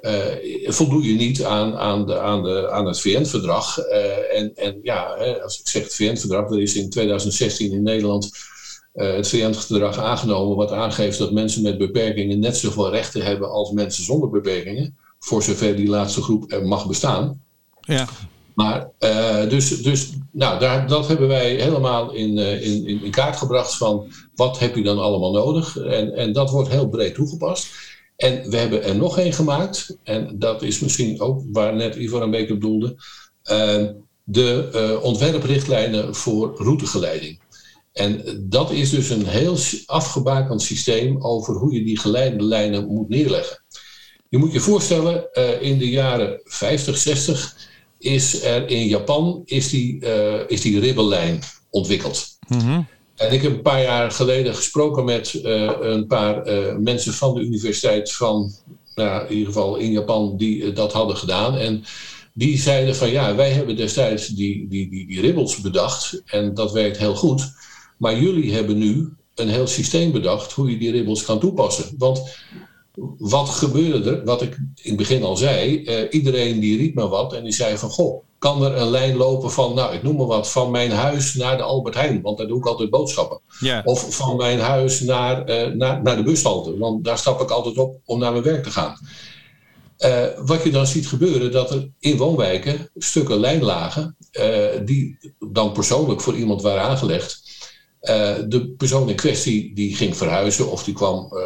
uh, 0.02 0.70
voldoe 0.70 1.04
je 1.08 1.16
niet 1.16 1.44
aan, 1.44 1.78
aan, 1.78 2.06
de, 2.06 2.20
aan, 2.20 2.44
de, 2.44 2.72
aan 2.72 2.86
het 2.86 3.00
VN-verdrag. 3.00 3.78
Uh, 3.78 4.40
en, 4.40 4.56
en 4.56 4.80
ja, 4.84 5.04
als 5.44 5.60
ik 5.60 5.68
zeg 5.68 5.84
het 5.84 5.96
VN-verdrag, 5.96 6.52
er 6.52 6.62
is 6.62 6.76
in 6.76 6.90
2016 6.90 7.72
in 7.72 7.84
Nederland 7.84 8.32
het 8.94 9.28
VN-verdrag 9.28 9.98
aangenomen. 9.98 10.58
Wat 10.58 10.72
aangeeft 10.72 11.18
dat 11.18 11.32
mensen 11.32 11.62
met 11.62 11.78
beperkingen 11.78 12.40
net 12.40 12.58
zoveel 12.58 12.92
rechten 12.92 13.24
hebben 13.24 13.50
als 13.50 13.72
mensen 13.72 14.04
zonder 14.04 14.30
beperkingen. 14.30 14.98
Voor 15.20 15.44
zover 15.44 15.76
die 15.76 15.88
laatste 15.88 16.22
groep 16.22 16.52
er 16.52 16.66
mag 16.66 16.88
bestaan. 16.88 17.42
Ja. 17.82 18.08
Maar 18.56 18.90
uh, 19.00 19.50
dus, 19.50 19.82
dus 19.82 20.10
nou, 20.32 20.60
daar, 20.60 20.88
dat 20.88 21.08
hebben 21.08 21.28
wij 21.28 21.56
helemaal 21.56 22.12
in, 22.12 22.38
uh, 22.38 22.66
in, 22.66 23.04
in, 23.04 23.12
kaart 23.12 23.36
gebracht 23.36 23.78
van 23.78 24.12
wat 24.36 24.60
heb 24.60 24.76
je 24.76 24.84
dan 24.84 25.00
allemaal 25.00 25.32
nodig. 25.32 25.78
En, 25.78 26.14
en 26.16 26.34
dat 26.34 26.50
wordt 26.50 26.70
heel 26.70 26.90
breed 26.90 27.14
toegepast. 27.14 27.68
En 28.16 28.50
we 28.50 28.58
hebben 28.58 28.84
er 28.84 28.96
nog 28.96 29.18
één 29.18 29.34
gemaakt. 29.34 29.98
En 30.04 30.40
dat 30.40 30.62
is 30.62 30.80
misschien 30.80 31.22
ook 31.22 31.42
waar 31.52 31.76
net 31.76 31.96
Ivo 31.96 32.22
een 32.22 32.32
beetje 32.32 32.54
op 32.54 32.62
doelde. 32.62 32.96
Uh, 33.52 33.88
de 34.24 35.00
ontwerprichtlijnen 35.02 36.16
voor 36.16 36.56
routegeleiding. 36.58 37.40
En 37.94 38.24
dat 38.50 38.72
is 38.72 38.90
dus 38.90 39.10
een 39.10 39.26
heel 39.26 39.58
afgebakend 39.86 40.62
systeem 40.62 41.24
over 41.24 41.56
hoe 41.56 41.74
je 41.74 41.84
die 41.84 42.00
geleidelijnen 42.00 42.88
moet 42.88 43.10
neerleggen. 43.10 43.64
Je 44.30 44.38
moet 44.38 44.52
je 44.52 44.60
voorstellen, 44.60 45.34
in 45.62 45.78
de 45.78 45.90
jaren 45.90 46.42
50, 46.44 46.98
60 46.98 47.56
is 48.02 48.44
er 48.44 48.70
in 48.70 48.88
Japan 48.88 49.42
is 49.46 49.70
die, 49.70 50.06
uh, 50.06 50.40
is 50.48 50.62
die 50.62 50.80
ribbellijn 50.80 51.40
ontwikkeld. 51.70 52.38
Mm 52.48 52.60
-hmm. 52.60 52.88
En 53.16 53.34
ik 53.34 53.42
heb 53.42 53.52
een 53.52 53.62
paar 53.62 53.82
jaar 53.82 54.12
geleden 54.12 54.56
gesproken 54.56 55.06
met 55.06 55.34
uh, 55.34 55.72
een 55.80 56.08
paar 56.08 56.48
uh, 56.48 56.76
mensen 56.76 57.14
van 57.14 57.34
de 57.34 57.42
universiteit 57.42 58.14
van, 58.14 58.52
nou, 58.96 59.26
in 59.26 59.32
ieder 59.32 59.54
geval 59.54 59.76
in 59.76 59.92
Japan, 59.92 60.38
die 60.38 60.74
dat 60.74 60.94
hadden 60.94 61.18
gedaan. 61.18 61.58
En 61.58 61.84
die 62.34 62.58
zeiden 62.58 62.96
van 62.96 63.10
ja, 63.10 63.36
wij 63.36 63.50
hebben 63.50 63.76
destijds 63.76 64.28
die, 64.28 64.68
die, 64.68 64.90
die, 64.90 65.08
die 65.08 65.22
ribbels 65.22 65.62
bedacht 65.62 66.22
en 66.26 66.54
dat 66.54 66.72
werkt 66.72 66.98
heel 66.98 67.16
goed. 67.16 67.52
Maar 67.98 68.20
jullie 68.20 68.54
hebben 68.54 68.78
nu 68.78 69.14
een 69.36 69.50
heel 69.50 69.68
systeem 69.68 70.12
bedacht 70.12 70.52
hoe 70.52 70.72
je 70.72 70.78
die 70.78 70.92
ribbels 70.92 71.24
kan 71.24 71.40
toepassen. 71.40 71.96
Want 71.98 72.22
wat 73.18 73.50
gebeurde 73.50 74.12
er? 74.12 74.24
Wat 74.26 74.42
ik 74.42 74.56
in 74.56 74.90
het 74.90 74.98
begin 74.98 75.24
al 75.24 75.38
zei. 75.38 75.84
Uh, 75.84 76.08
iedereen 76.10 76.60
die 76.60 76.78
riep 76.78 76.96
me 76.96 77.08
wat 77.08 77.34
en 77.34 77.44
die 77.44 77.54
zei 77.54 77.78
van... 77.78 77.90
Goh, 77.90 78.24
kan 78.40 78.64
er 78.64 78.78
een 78.78 78.90
lijn 78.90 79.16
lopen 79.16 79.52
van, 79.52 79.76
nou 79.76 79.94
ik 79.94 80.04
noem 80.04 80.16
maar 80.16 80.26
wat... 80.26 80.52
van 80.52 80.72
mijn 80.72 80.92
huis 80.92 81.34
naar 81.34 81.58
de 81.58 81.64
Albert 81.64 81.96
Heijn, 81.96 82.22
want 82.22 82.38
daar 82.38 82.48
doe 82.48 82.58
ik 82.58 82.66
altijd 82.66 82.90
boodschappen. 82.90 83.40
Of 83.84 84.16
van 84.16 84.38
mijn 84.38 84.60
huis 84.60 85.00
naar, 85.00 85.50
uh, 85.50 85.74
naar, 85.74 86.02
naar 86.02 86.16
de 86.16 86.24
bushalte, 86.24 86.78
want 86.78 87.04
daar 87.04 87.18
stap 87.18 87.42
ik 87.42 87.50
altijd 87.50 87.78
op 87.78 88.00
om 88.06 88.20
naar 88.20 88.32
mijn 88.32 88.44
werk 88.44 88.64
te 88.64 88.72
gaan. 88.72 88.98
Uh, 90.00 90.26
wat 90.46 90.64
je 90.64 90.72
dan 90.72 90.88
ziet 90.88 91.08
gebeuren, 91.08 91.52
dat 91.52 91.72
er 91.72 91.90
in 92.00 92.18
woonwijken 92.18 92.90
stukken 92.96 93.40
lijnlagen... 93.40 94.16
die 94.86 95.18
dan 95.40 95.72
persoonlijk 95.72 96.22
voor 96.22 96.36
iemand 96.36 96.62
waren 96.62 96.82
aangelegd... 96.82 97.51
Uh, 98.02 98.36
de 98.48 98.70
persoon 98.78 99.10
in 99.10 99.16
kwestie 99.16 99.76
die 99.76 99.96
ging 99.96 100.18
verhuizen 100.18 100.72
of 100.72 100.84
die 100.84 100.94
kwam 100.94 101.30
uh, 101.34 101.42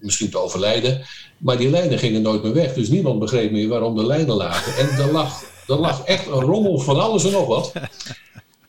misschien 0.00 0.30
te 0.30 0.38
overlijden. 0.38 1.02
Maar 1.38 1.56
die 1.56 1.70
lijnen 1.70 1.98
gingen 1.98 2.22
nooit 2.22 2.42
meer 2.42 2.52
weg. 2.52 2.74
Dus 2.74 2.88
niemand 2.88 3.18
begreep 3.18 3.50
meer 3.50 3.68
waarom 3.68 3.96
de 3.96 4.06
lijnen 4.06 4.36
lagen. 4.36 4.76
En 4.76 5.04
er 5.04 5.12
lag, 5.12 5.42
er 5.66 5.78
lag 5.78 6.04
echt 6.04 6.26
een 6.26 6.40
rommel 6.40 6.78
van 6.78 7.00
alles 7.00 7.24
en 7.24 7.32
nog 7.32 7.46
wat. 7.46 7.72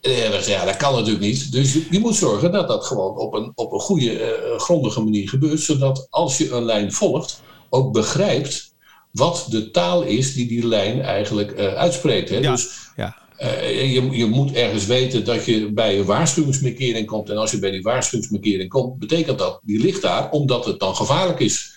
En 0.00 0.44
ja, 0.46 0.64
dat 0.64 0.76
kan 0.76 0.92
natuurlijk 0.92 1.20
niet. 1.20 1.52
Dus 1.52 1.72
je, 1.90 1.98
moet 1.98 2.14
zorgen 2.14 2.52
dat 2.52 2.68
dat 2.68 2.84
gewoon 2.84 3.16
op 3.16 3.34
een, 3.34 3.52
op 3.54 3.72
een 3.72 3.80
goede, 3.80 4.12
uh, 4.12 4.58
grondige 4.58 5.00
manier 5.00 5.28
gebeurt. 5.28 5.60
Zodat 5.60 6.06
als 6.10 6.38
je 6.38 6.50
een 6.50 6.64
lijn 6.64 6.92
volgt, 6.92 7.42
ook 7.70 7.92
begrijpt 7.92 8.74
wat 9.10 9.46
de 9.50 9.70
taal 9.70 10.02
is 10.02 10.34
die 10.34 10.48
die 10.48 10.66
lijn 10.66 11.00
eigenlijk 11.00 11.58
uitspreekt. 11.58 12.28
Hè? 12.28 12.36
Ja, 12.36 12.50
dus 12.50 12.68
ja. 12.96 13.16
Uh, 13.42 13.92
je, 13.94 14.10
je, 14.10 14.26
moet 14.26 14.52
ergens 14.52 14.86
weten 14.86 15.24
dat 15.24 15.44
je 15.44 15.72
bij 15.72 15.98
een 15.98 16.04
waarschuwingsmarkering 16.04 17.06
komt. 17.06 17.30
En 17.30 17.36
als 17.36 17.50
je 17.50 17.58
bij 17.58 17.70
die 17.70 17.82
waarschuwingsmarkering 17.82 18.68
komt, 18.68 18.98
betekent 18.98 19.38
dat 19.38 19.60
die 19.62 19.80
ligt 19.80 20.02
daar 20.02 20.30
omdat 20.30 20.64
het 20.64 20.80
dan 20.80 20.96
gevaarlijk 20.96 21.40
is. 21.40 21.76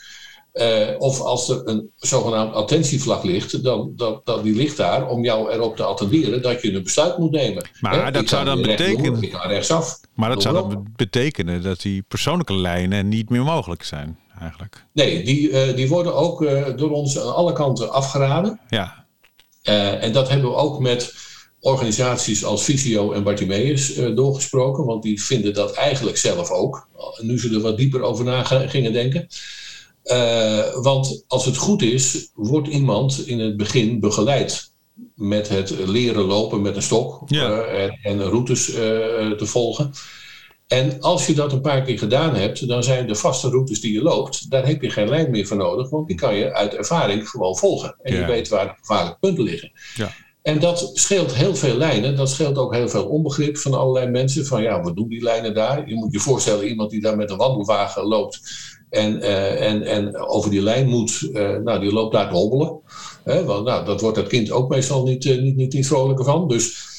Uh, 0.54 0.88
of 0.98 1.20
als 1.20 1.50
er 1.50 1.62
een 1.68 1.92
zogenaamd 1.96 2.54
attentievlag 2.54 3.24
ligt, 3.24 3.64
dan 3.64 3.94
dat, 3.96 4.26
dat 4.26 4.44
die 4.44 4.56
ligt 4.56 4.78
daar 4.78 5.08
om 5.08 5.24
jou 5.24 5.52
erop 5.52 5.76
te 5.76 5.84
attenderen 5.84 6.42
dat 6.42 6.62
je 6.62 6.74
een 6.74 6.84
besluit 6.84 7.18
moet 7.18 7.32
nemen. 7.32 7.70
Maar 7.80 8.12
dat 8.12 8.30
zou 8.30 8.46
dan 8.46 8.62
betekenen. 8.62 9.20
rechtsaf. 9.32 10.00
Maar 10.14 10.30
dat 10.30 10.42
zou 10.42 10.56
dan 10.56 10.88
betekenen 10.96 11.64
dat 11.64 11.82
die 11.82 12.04
persoonlijke 12.08 12.54
lijnen 12.54 13.08
niet 13.08 13.30
meer 13.30 13.44
mogelijk 13.44 13.84
zijn, 13.84 14.20
eigenlijk. 14.40 14.86
Nee, 14.94 15.24
die, 15.24 15.50
uh, 15.50 15.76
die 15.76 15.90
worden 15.90 16.16
ook 16.16 16.40
door 16.78 16.92
ons 16.92 17.20
aan 17.20 17.36
alle 17.36 17.54
kanten 17.54 17.92
afgeraden. 17.92 18.60
Ja. 18.70 19.06
En 20.02 20.12
dat 20.12 20.30
hebben 20.30 20.50
we 20.50 20.56
ook 20.56 20.80
met 20.80 21.30
organisaties 21.62 22.46
als 22.46 22.64
Visio 22.64 23.12
en 23.12 23.24
Bartimeus 23.24 23.98
uh, 23.98 24.16
doorgesproken, 24.16 24.86
want 24.86 25.04
die 25.04 25.24
vinden 25.24 25.54
dat 25.54 25.74
eigenlijk 25.74 26.18
zelf 26.18 26.50
ook. 26.50 26.88
Nu 27.22 27.40
ze 27.40 27.54
er 27.54 27.60
wat 27.60 27.78
dieper 27.78 28.02
over 28.02 28.26
na 28.26 28.44
gingen 28.44 28.94
denken. 28.94 29.28
Uh, 30.04 30.76
want 30.76 31.24
als 31.28 31.46
het 31.46 31.58
goed 31.58 31.82
is, 31.82 32.30
wordt 32.34 32.68
iemand 32.68 33.28
in 33.28 33.40
het 33.40 33.58
begin 33.58 34.00
begeleid 34.00 34.72
met 35.16 35.50
het 35.50 35.74
leren 35.86 36.24
lopen 36.24 36.62
met 36.62 36.76
een 36.76 36.82
stok 36.82 37.22
Ja. 37.26 37.50
uh, 37.50 37.84
en, 37.84 38.00
en, 38.04 38.22
routes 38.22 38.66
te 38.66 39.46
volgen. 39.46 39.92
En 40.68 41.00
als 41.00 41.28
je 41.28 41.34
dat 41.34 41.52
een 41.52 41.62
paar 41.62 41.82
keer 41.82 41.98
gedaan 41.98 42.36
hebt, 42.36 42.68
dan 42.68 42.84
zijn 42.84 43.08
de 43.08 43.16
vaste 43.16 43.50
routes 43.50 43.82
die 43.82 43.94
je 43.94 44.02
loopt, 44.02 44.50
daar 44.50 44.68
heb 44.68 44.82
je 44.82 44.90
geen 44.90 45.10
lijn 45.10 45.32
meer 45.32 45.48
voor 45.48 45.58
nodig, 45.58 45.90
want 45.90 46.08
die 46.08 46.16
kan 46.16 46.36
je 46.36 46.54
uit 46.54 46.74
ervaring 46.74 47.30
gewoon 47.30 47.58
volgen. 47.58 47.96
En 48.02 48.16
je 48.16 48.26
weet 48.26 48.48
waar 48.48 48.66
de 48.66 48.74
gevaarlijke 48.80 49.20
punten 49.20 49.44
liggen. 49.44 49.72
Ja. 49.96 50.12
En 50.42 50.60
dat 50.60 50.92
scheelt 50.94 51.34
heel 51.34 51.56
veel 51.56 51.78
lijnen. 51.78 52.16
Dat 52.16 52.30
scheelt 52.30 52.58
ook 52.58 52.74
heel 52.74 52.90
veel 52.90 53.06
onbegrip 53.06 53.58
van 53.58 53.74
allerlei 53.74 54.10
mensen. 54.12 54.46
Van 54.46 54.62
ja, 54.62 54.82
wat 54.82 54.96
doen 54.96 55.08
die 55.08 55.24
lijnen 55.24 55.54
daar? 55.54 55.90
Je 55.90 55.96
moet 55.96 56.12
je 56.12 56.20
voorstellen, 56.20 56.68
iemand 56.68 56.90
die 56.90 57.02
daar 57.02 57.18
met 57.18 57.30
een 57.30 57.38
wandelwagen 57.38 58.04
loopt 58.04 58.42
en, 58.92 59.22
eh, 59.22 59.70
en, 59.70 59.84
en 59.84 60.18
over 60.18 60.50
die 60.50 60.62
lijn 60.62 60.88
moet, 60.88 61.30
eh, 61.34 61.58
nou, 61.58 61.80
die 61.80 61.94
loopt 61.94 62.14
daar 62.14 62.30
te 62.30 62.36
hobbelen. 62.36 62.80
Hè, 63.24 63.44
want 63.44 63.66
nou, 63.66 63.86
dat 63.86 64.02
wordt 64.02 64.18
het 64.18 64.28
kind 64.28 64.52
ook 64.52 64.70
meestal 64.70 65.04
niet, 65.04 65.26
eh, 65.26 65.42
niet, 65.42 65.56
niet, 65.56 65.74
niet 65.74 65.88
vrolijker 65.88 66.26
van. 66.26 66.48
Dus 66.48 66.90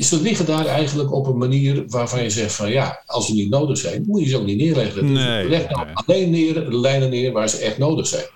ze 0.00 0.20
liggen 0.20 0.46
daar 0.46 0.66
eigenlijk 0.66 1.12
op 1.12 1.26
een 1.26 1.38
manier 1.38 1.84
waarvan 1.86 2.22
je 2.22 2.30
zegt 2.30 2.54
van 2.54 2.70
ja, 2.70 3.02
als 3.06 3.26
ze 3.26 3.32
niet 3.32 3.50
nodig 3.50 3.78
zijn, 3.78 4.04
moet 4.06 4.20
je 4.20 4.28
ze 4.28 4.36
ook 4.36 4.44
niet 4.44 4.58
neerleggen. 4.58 5.06
Dus 5.06 5.10
Nee, 5.10 5.48
leg 5.48 5.70
nou 5.70 5.84
nee. 5.84 5.94
alleen 5.94 6.30
neer, 6.30 6.54
de 6.54 6.78
lijnen 6.78 7.10
neer 7.10 7.32
waar 7.32 7.48
ze 7.48 7.58
echt 7.58 7.78
nodig 7.78 8.06
zijn. 8.06 8.26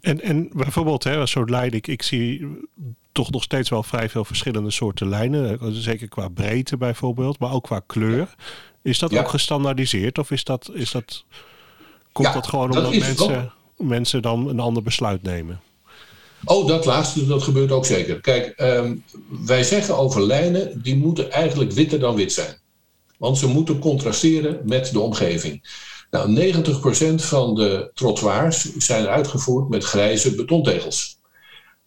En, 0.00 0.20
en 0.20 0.50
bijvoorbeeld, 0.52 1.04
hè, 1.04 1.26
zo'n 1.26 1.50
lijn, 1.50 1.72
ik, 1.72 1.86
ik 1.86 2.02
zie 2.02 2.46
toch 3.22 3.30
nog 3.30 3.42
steeds 3.42 3.68
wel 3.68 3.82
vrij 3.82 4.08
veel 4.08 4.24
verschillende 4.24 4.70
soorten 4.70 5.08
lijnen. 5.08 5.60
eh, 5.60 5.66
Zeker 5.70 6.08
qua 6.08 6.28
breedte 6.28 6.76
bijvoorbeeld, 6.76 7.38
maar 7.38 7.52
ook 7.52 7.64
qua 7.64 7.80
kleur. 7.86 8.34
Is 8.82 8.98
dat 8.98 9.10
Ja. 9.10 9.20
ook 9.20 9.28
gestandaardiseerd 9.28 10.18
of 10.18 10.30
is 10.30 10.44
dat, 10.44 10.70
is 10.74 10.90
dat, 10.90 11.24
komt 12.12 12.28
Ja, 12.28 12.34
dat 12.34 12.46
gewoon 12.46 12.68
dat 12.68 12.76
omdat 12.76 12.92
het 12.92 13.00
mensen, 13.18 13.52
mensen 13.76 14.22
dan 14.22 14.48
een 14.48 14.60
ander 14.60 14.82
besluit 14.82 15.22
nemen? 15.22 15.60
Oh, 16.44 16.66
dat 16.66 16.84
laatste, 16.84 17.26
dat 17.26 17.42
gebeurt 17.42 17.72
ook 17.72 17.86
zeker. 17.86 18.20
Kijk, 18.20 18.46
ehm, 18.46 18.96
wij 19.46 19.62
zeggen 19.62 19.96
over 19.98 20.22
lijnen, 20.22 20.82
die 20.82 20.96
moeten 20.96 21.30
eigenlijk 21.32 21.72
witter 21.72 22.00
dan 22.00 22.14
wit 22.16 22.32
zijn. 22.32 22.58
Want 23.18 23.38
ze 23.38 23.46
moeten 23.46 23.78
contrasteren 23.78 24.60
met 24.64 24.92
de 24.92 25.00
omgeving. 25.00 25.68
Nou, 26.10 26.30
90% 26.32 27.24
van 27.24 27.54
de 27.54 27.90
trottoirs 27.94 28.76
zijn 28.76 29.06
uitgevoerd 29.06 29.68
met 29.68 29.84
grijze 29.84 30.34
betontegels. 30.34 31.18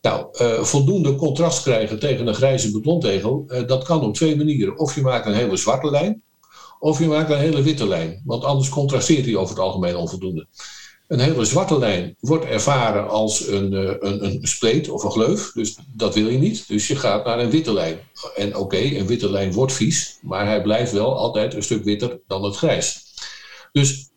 Nou, 0.04 0.28
eh, 0.32 0.64
voldoende 0.64 1.16
contrast 1.16 1.64
krijgen 1.64 2.00
tegen 2.00 2.28
een 2.28 2.34
grijze 2.34 2.72
betontegel, 2.72 3.44
eh, 3.48 3.68
dat 3.68 3.84
kan 3.84 4.02
op 4.02 4.14
twee 4.14 4.36
manieren. 4.36 4.78
Of 4.78 4.96
je 4.96 5.02
maakt 5.02 5.26
een 5.26 5.34
hele 5.34 5.58
zwarte 5.58 5.90
lijn, 5.90 6.22
of 6.80 7.00
je 7.00 7.08
maakt 7.08 7.30
een 7.30 7.38
hele 7.38 7.62
witte 7.62 7.88
lijn. 7.88 8.22
Want 8.26 8.44
anders 8.44 8.70
contrasteert 8.70 9.24
die 9.24 9.38
over 9.38 9.56
het 9.56 9.64
algemeen 9.64 9.96
onvoldoende. 9.96 10.48
Een 11.08 11.20
hele 11.20 11.46
zwarte 11.46 11.80
lijn 11.80 12.16
wordt 12.20 12.46
ervaren 12.46 13.10
als 13.10 13.48
een, 13.48 13.74
eh, 13.74 13.96
een, 14.00 14.26
een 14.26 14.40
spleet 14.42 14.90
of 14.90 15.04
een 15.04 15.12
gleuf. 15.12 15.52
Dus 15.52 15.78
dat 15.96 16.16
wil 16.16 16.28
je 16.28 16.38
niet. 16.38 16.68
Dus 16.68 16.88
je 16.88 16.96
gaat 16.96 17.26
naar 17.26 17.40
een 17.40 17.50
witte 17.50 17.74
lijn. 17.74 18.00
En 18.36 18.56
oké, 18.56 18.78
een 18.78 19.08
witte 19.08 19.32
lijn 19.32 19.54
wordt 19.54 19.74
vies, 19.74 20.20
maar 20.22 20.46
hij 20.46 20.62
blijft 20.62 20.92
wel 20.92 21.18
altijd 21.18 21.54
een 21.54 21.64
stuk 21.64 21.84
witter 21.84 22.20
dan 22.28 22.44
het 22.44 22.56
grijs. 22.56 23.02
Dus 23.72 24.10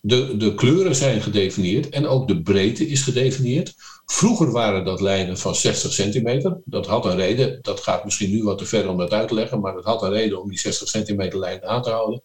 de, 0.00 0.36
de 0.36 0.54
kleuren 0.54 0.94
zijn 0.94 1.22
gedefinieerd 1.22 1.88
en 1.88 2.06
ook 2.06 2.28
de 2.28 2.42
breedte 2.42 2.88
is 2.88 3.02
gedefinieerd. 3.02 3.74
Vroeger 4.06 4.50
waren 4.50 4.84
dat 4.84 5.00
lijnen 5.00 5.38
van 5.38 5.54
60 5.54 5.92
centimeter. 5.92 6.60
Dat 6.64 6.86
had 6.86 7.04
een 7.04 7.16
reden. 7.16 7.58
Dat 7.62 7.80
gaat 7.80 8.04
misschien 8.04 8.30
nu 8.30 8.42
wat 8.42 8.58
te 8.58 8.64
ver 8.64 8.88
om 8.88 8.98
dat 8.98 9.12
uit 9.12 9.28
te 9.28 9.34
leggen, 9.34 9.60
maar 9.60 9.74
dat 9.74 9.84
had 9.84 10.02
een 10.02 10.12
reden 10.12 10.42
om 10.42 10.48
die 10.48 10.58
60 10.58 10.88
centimeter 10.88 11.38
lijn 11.38 11.64
aan 11.64 11.82
te 11.82 11.90
houden. 11.90 12.22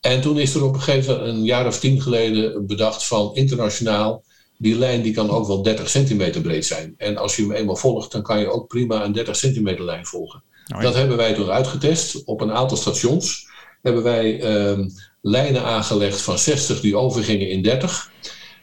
En 0.00 0.20
toen 0.20 0.38
is 0.38 0.54
er 0.54 0.64
op 0.64 0.74
een 0.74 0.80
gegeven 0.80 1.16
moment, 1.16 1.36
een 1.36 1.44
jaar 1.44 1.66
of 1.66 1.78
tien 1.78 2.00
geleden, 2.00 2.66
bedacht 2.66 3.06
van 3.06 3.34
internationaal. 3.34 4.24
Die 4.58 4.78
lijn 4.78 5.02
die 5.02 5.14
kan 5.14 5.30
ook 5.30 5.46
wel 5.46 5.62
30 5.62 5.88
centimeter 5.88 6.40
breed 6.40 6.66
zijn. 6.66 6.94
En 6.96 7.16
als 7.16 7.36
je 7.36 7.42
hem 7.42 7.52
eenmaal 7.52 7.76
volgt, 7.76 8.12
dan 8.12 8.22
kan 8.22 8.40
je 8.40 8.50
ook 8.50 8.68
prima 8.68 9.04
een 9.04 9.12
30 9.12 9.36
centimeter 9.36 9.84
lijn 9.84 10.06
volgen. 10.06 10.42
Oh, 10.42 10.78
ja. 10.78 10.80
Dat 10.80 10.94
hebben 10.94 11.16
wij 11.16 11.34
toen 11.34 11.50
uitgetest 11.50 12.24
op 12.24 12.40
een 12.40 12.52
aantal 12.52 12.76
stations. 12.76 13.46
Hebben 13.82 14.02
wij 14.02 14.40
ehm, 14.40 14.88
lijnen 15.22 15.62
aangelegd 15.62 16.20
van 16.20 16.38
60 16.38 16.80
die 16.80 16.96
overgingen 16.96 17.50
in 17.50 17.62
30. 17.62 18.12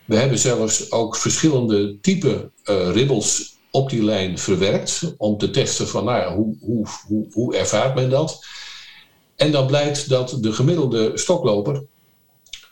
We 0.06 0.16
hebben 0.16 0.40
zelfs 0.40 0.92
ook 0.92 1.16
verschillende 1.16 2.00
type 2.02 2.52
eh, 2.64 2.92
ribbels 2.92 3.58
op 3.72 3.90
die 3.90 4.04
lijn 4.04 4.38
verwerkt. 4.38 5.14
Om 5.18 5.38
te 5.38 5.50
testen 5.50 5.88
van 5.88 6.06
nou 6.06 6.36
hoe, 6.36 6.58
hoe, 6.60 6.88
hoe, 7.08 7.28
hoe 7.32 7.56
ervaart 7.56 7.96
men 7.96 8.10
dat. 8.10 8.46
En 9.36 9.52
dan 9.52 9.68
blijkt 9.68 10.10
dat 10.10 10.38
de 10.42 10.54
gemiddelde 10.54 11.12
stokloper 11.18 11.84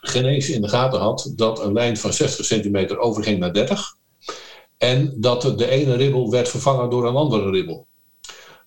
geen 0.00 0.24
eens 0.24 0.48
in 0.50 0.60
de 0.60 0.68
gaten 0.68 1.00
had 1.00 1.32
dat 1.36 1.60
een 1.60 1.72
lijn 1.72 1.96
van 1.96 2.12
60 2.12 2.44
centimeter 2.44 2.98
overging 2.98 3.38
naar 3.38 3.52
30. 3.52 3.96
En 4.78 5.14
dat 5.16 5.42
de 5.42 5.68
ene 5.68 5.94
ribbel 5.94 6.30
werd 6.30 6.48
vervangen 6.48 6.90
door 6.90 7.06
een 7.06 7.14
andere 7.14 7.50
ribbel. 7.50 7.87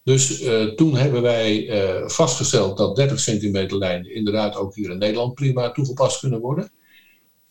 Dus 0.04 0.42
eh, 0.42 0.64
toen 0.64 0.96
hebben 0.96 1.22
wij 1.22 1.70
eh, 1.70 2.08
vastgesteld 2.10 2.78
dat 2.78 2.96
30 2.96 3.20
centimeter 3.20 3.78
lijnen 3.78 4.16
inderdaad 4.16 4.56
ook 4.56 4.76
hier 4.76 4.90
in 4.92 4.98
Nederland 4.98 5.34
prima 5.34 5.72
toegepast 5.72 6.20
kunnen 6.20 6.40
worden. 6.40 6.72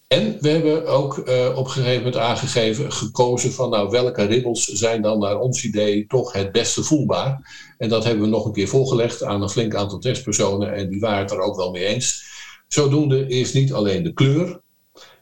En 0.09 0.36
we 0.40 0.48
hebben 0.48 0.86
ook 0.86 1.18
eh, 1.18 1.55
op 1.57 1.64
een 1.64 1.70
gegeven 1.70 1.96
moment 1.96 2.16
aangegeven, 2.16 2.92
gekozen 2.92 3.53
van 3.53 3.70
nou, 3.70 3.90
welke 3.90 4.24
ribbels 4.24 4.64
zijn 4.64 5.03
dan 5.03 5.18
naar 5.18 5.38
ons 5.38 5.64
idee 5.64 6.07
toch 6.07 6.32
het 6.32 6.53
beste 6.53 6.82
voelbaar. 6.82 7.38
En 7.78 7.88
dat 7.88 8.05
hebben 8.05 8.22
we 8.22 8.30
nog 8.30 8.44
een 8.44 8.53
keer 8.53 8.68
voorgelegd 8.68 9.22
aan 9.22 9.42
een 9.42 9.48
flink 9.48 9.74
aantal 9.74 9.98
testpersonen 9.98 10.74
en 10.74 10.88
die 10.90 11.01
waren 11.01 11.22
het 11.22 11.30
er 11.30 11.40
ook 11.40 11.57
wel 11.57 11.70
mee 11.70 11.84
eens. 11.84 12.24
Zodoende 12.68 13.26
is 13.26 13.53
niet 13.53 13.72
alleen 13.72 14.03
de 14.03 14.12
kleur, 14.12 14.61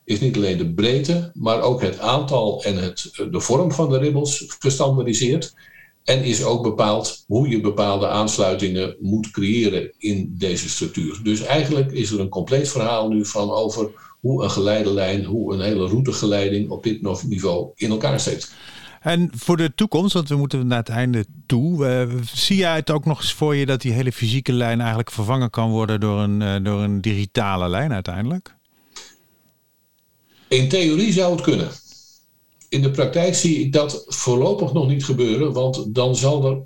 is 0.05 0.21
niet 0.21 0.37
alleen 0.37 0.59
de 0.59 0.75
breedte, 0.75 1.31
maar 1.35 1.63
ook 1.63 1.83
het 1.83 1.99
aantal 1.99 2.65
en 2.65 2.77
het, 2.77 3.11
de 3.31 3.41
vorm 3.41 3.73
van 3.73 3.91
de 3.91 3.99
ribbels 3.99 4.45
gestandaardiseerd. 4.59 5.55
En 6.05 6.25
is 6.25 6.45
ook 6.45 6.63
bepaald 6.63 7.25
hoe 7.27 7.49
je 7.49 7.61
bepaalde 7.61 8.09
aansluitingen 8.09 8.97
moet 9.01 9.31
creëren 9.31 9.93
in 9.99 10.35
deze 10.39 10.69
structuur. 10.69 11.21
Dus 11.23 11.41
eigenlijk 11.41 11.93
is 11.93 12.11
er 12.11 12.21
een 12.21 12.29
compleet 12.29 12.69
verhaal 12.69 13.09
nu 13.09 13.25
van 13.25 13.51
over 13.51 13.91
hoe 14.21 14.43
een 14.45 14.51
geleidelijn, 14.51 15.25
hoe 15.25 15.55
een 15.55 15.61
hele 15.61 15.87
routegeleiding 15.87 16.71
op 16.71 16.83
dit 16.83 17.03
niveau 17.29 17.71
in 17.75 17.91
elkaar 17.91 18.21
steekt. 18.21 18.55
En 19.01 19.31
voor 19.35 19.57
de 19.57 19.75
toekomst, 19.75 20.13
want 20.15 20.29
we 20.29 20.37
moeten 20.37 20.67
naar 20.67 20.79
het 20.79 20.89
einde 20.89 21.25
toe. 21.47 21.87
eh, 21.87 22.09
zie 22.35 22.57
jij 22.57 22.75
het 22.77 22.91
ook 22.91 23.05
nog 23.05 23.21
eens 23.21 23.33
voor 23.33 23.57
je 23.57 23.67
dat 23.67 23.81
die 23.81 23.93
hele 23.93 24.13
fysieke 24.13 24.53
lijn 24.53 24.79
eigenlijk 24.79 25.11
vervangen 25.11 25.51
kan 25.51 25.71
worden 25.71 26.01
door 26.01 26.21
een, 26.21 26.43
eh, 26.43 26.57
door 26.63 26.81
een 26.81 27.01
digitale 27.01 27.69
lijn 27.69 27.93
uiteindelijk? 27.93 28.57
In 30.49 30.69
theorie 30.69 31.13
zou 31.13 31.33
het 31.33 31.41
kunnen. 31.41 31.69
In 32.69 32.83
de 32.83 32.91
praktijk 32.91 33.35
zie 33.35 33.59
ik 33.59 33.73
dat 33.73 34.05
voorlopig 34.07 34.73
nog 34.73 34.89
niet 34.89 35.05
gebeuren, 35.05 35.53
want 35.53 35.95
dan 35.95 36.17
zal 36.17 36.45
er 36.45 36.63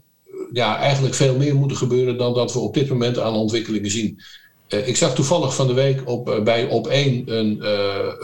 ja, 0.53 0.77
eigenlijk 0.77 1.15
veel 1.15 1.37
meer 1.37 1.55
moeten 1.55 1.77
gebeuren 1.77 2.17
dan 2.17 2.35
dat 2.35 2.53
we 2.53 2.59
op 2.59 2.75
dit 2.75 2.89
moment 2.89 3.19
aan 3.19 3.35
ontwikkelingen 3.35 3.91
zien. 3.91 4.21
Uh, 4.69 4.89
ik 4.89 4.97
zag 4.97 5.15
toevallig 5.15 5.55
van 5.55 5.67
de 5.67 5.73
week 5.73 6.03
op, 6.09 6.29
uh, 6.29 6.43
bij 6.43 6.69
op 6.69 6.87
één 6.87 7.37
een, 7.37 7.69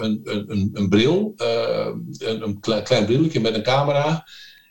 een, 0.05 0.21
een, 0.25 0.71
een, 0.73 0.89
bril, 0.89 1.35
een, 1.37 2.43
een 2.43 2.61
klein, 2.61 2.83
klein 2.83 3.05
brilletje 3.05 3.41
met 3.41 3.55
een 3.55 3.63
camera. 3.63 4.25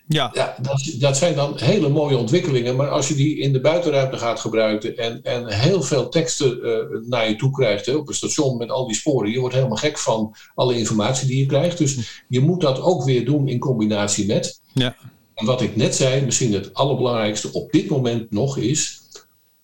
Ja. 0.08 0.30
ja 0.34 0.56
dat, 0.62 0.94
dat, 0.98 1.16
zijn 1.16 1.34
dan 1.34 1.52
hele 1.56 1.88
mooie 1.88 2.16
ontwikkelingen, 2.16 2.76
maar 2.76 2.88
als 2.88 3.08
je 3.08 3.14
die 3.14 3.38
in 3.38 3.52
de 3.52 3.60
buitenruimte 3.60 4.18
gaat 4.18 4.40
gebruiken 4.40 4.96
en, 4.96 5.22
en 5.22 5.46
heel 5.46 5.82
veel 5.82 6.08
teksten 6.08 6.60
naar 7.08 7.28
je 7.28 7.36
toe 7.36 7.50
krijgt 7.50 7.86
hè, 7.86 7.94
op 7.94 8.08
een 8.08 8.14
station 8.14 8.56
met 8.56 8.70
al 8.70 8.86
die 8.86 8.96
sporen, 8.96 9.30
je 9.30 9.40
wordt 9.40 9.54
helemaal 9.54 9.76
gek 9.76 9.98
van 9.98 10.36
alle 10.54 10.78
informatie 10.78 11.28
die 11.28 11.38
je 11.38 11.46
krijgt. 11.46 11.78
Dus 11.78 12.22
je 12.28 12.40
moet 12.40 12.60
dat 12.60 12.80
ook 12.80 13.04
weer 13.04 13.24
doen 13.24 13.48
in 13.48 13.58
combinatie 13.58 14.26
met. 14.26 14.60
Ja. 14.72 14.96
En 15.34 15.46
wat 15.46 15.60
ik 15.60 15.76
net 15.76 15.94
zei, 15.94 16.24
misschien 16.24 16.52
het 16.52 16.74
allerbelangrijkste 16.74 17.52
op 17.52 17.72
dit 17.72 17.88
moment 17.88 18.30
nog 18.30 18.56
is, 18.56 19.00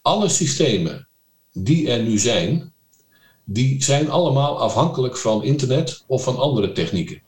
alle 0.03 0.29
systemen 0.29 1.09
die 1.53 1.91
er 1.91 2.03
nu 2.03 2.19
zijn, 2.19 2.73
die 3.45 3.83
zijn 3.83 4.11
allemaal 4.11 4.61
afhankelijk 4.61 5.17
van 5.17 5.45
internet 5.45 6.05
of 6.07 6.23
van 6.23 6.39
andere 6.39 6.73
technieken. 6.73 7.23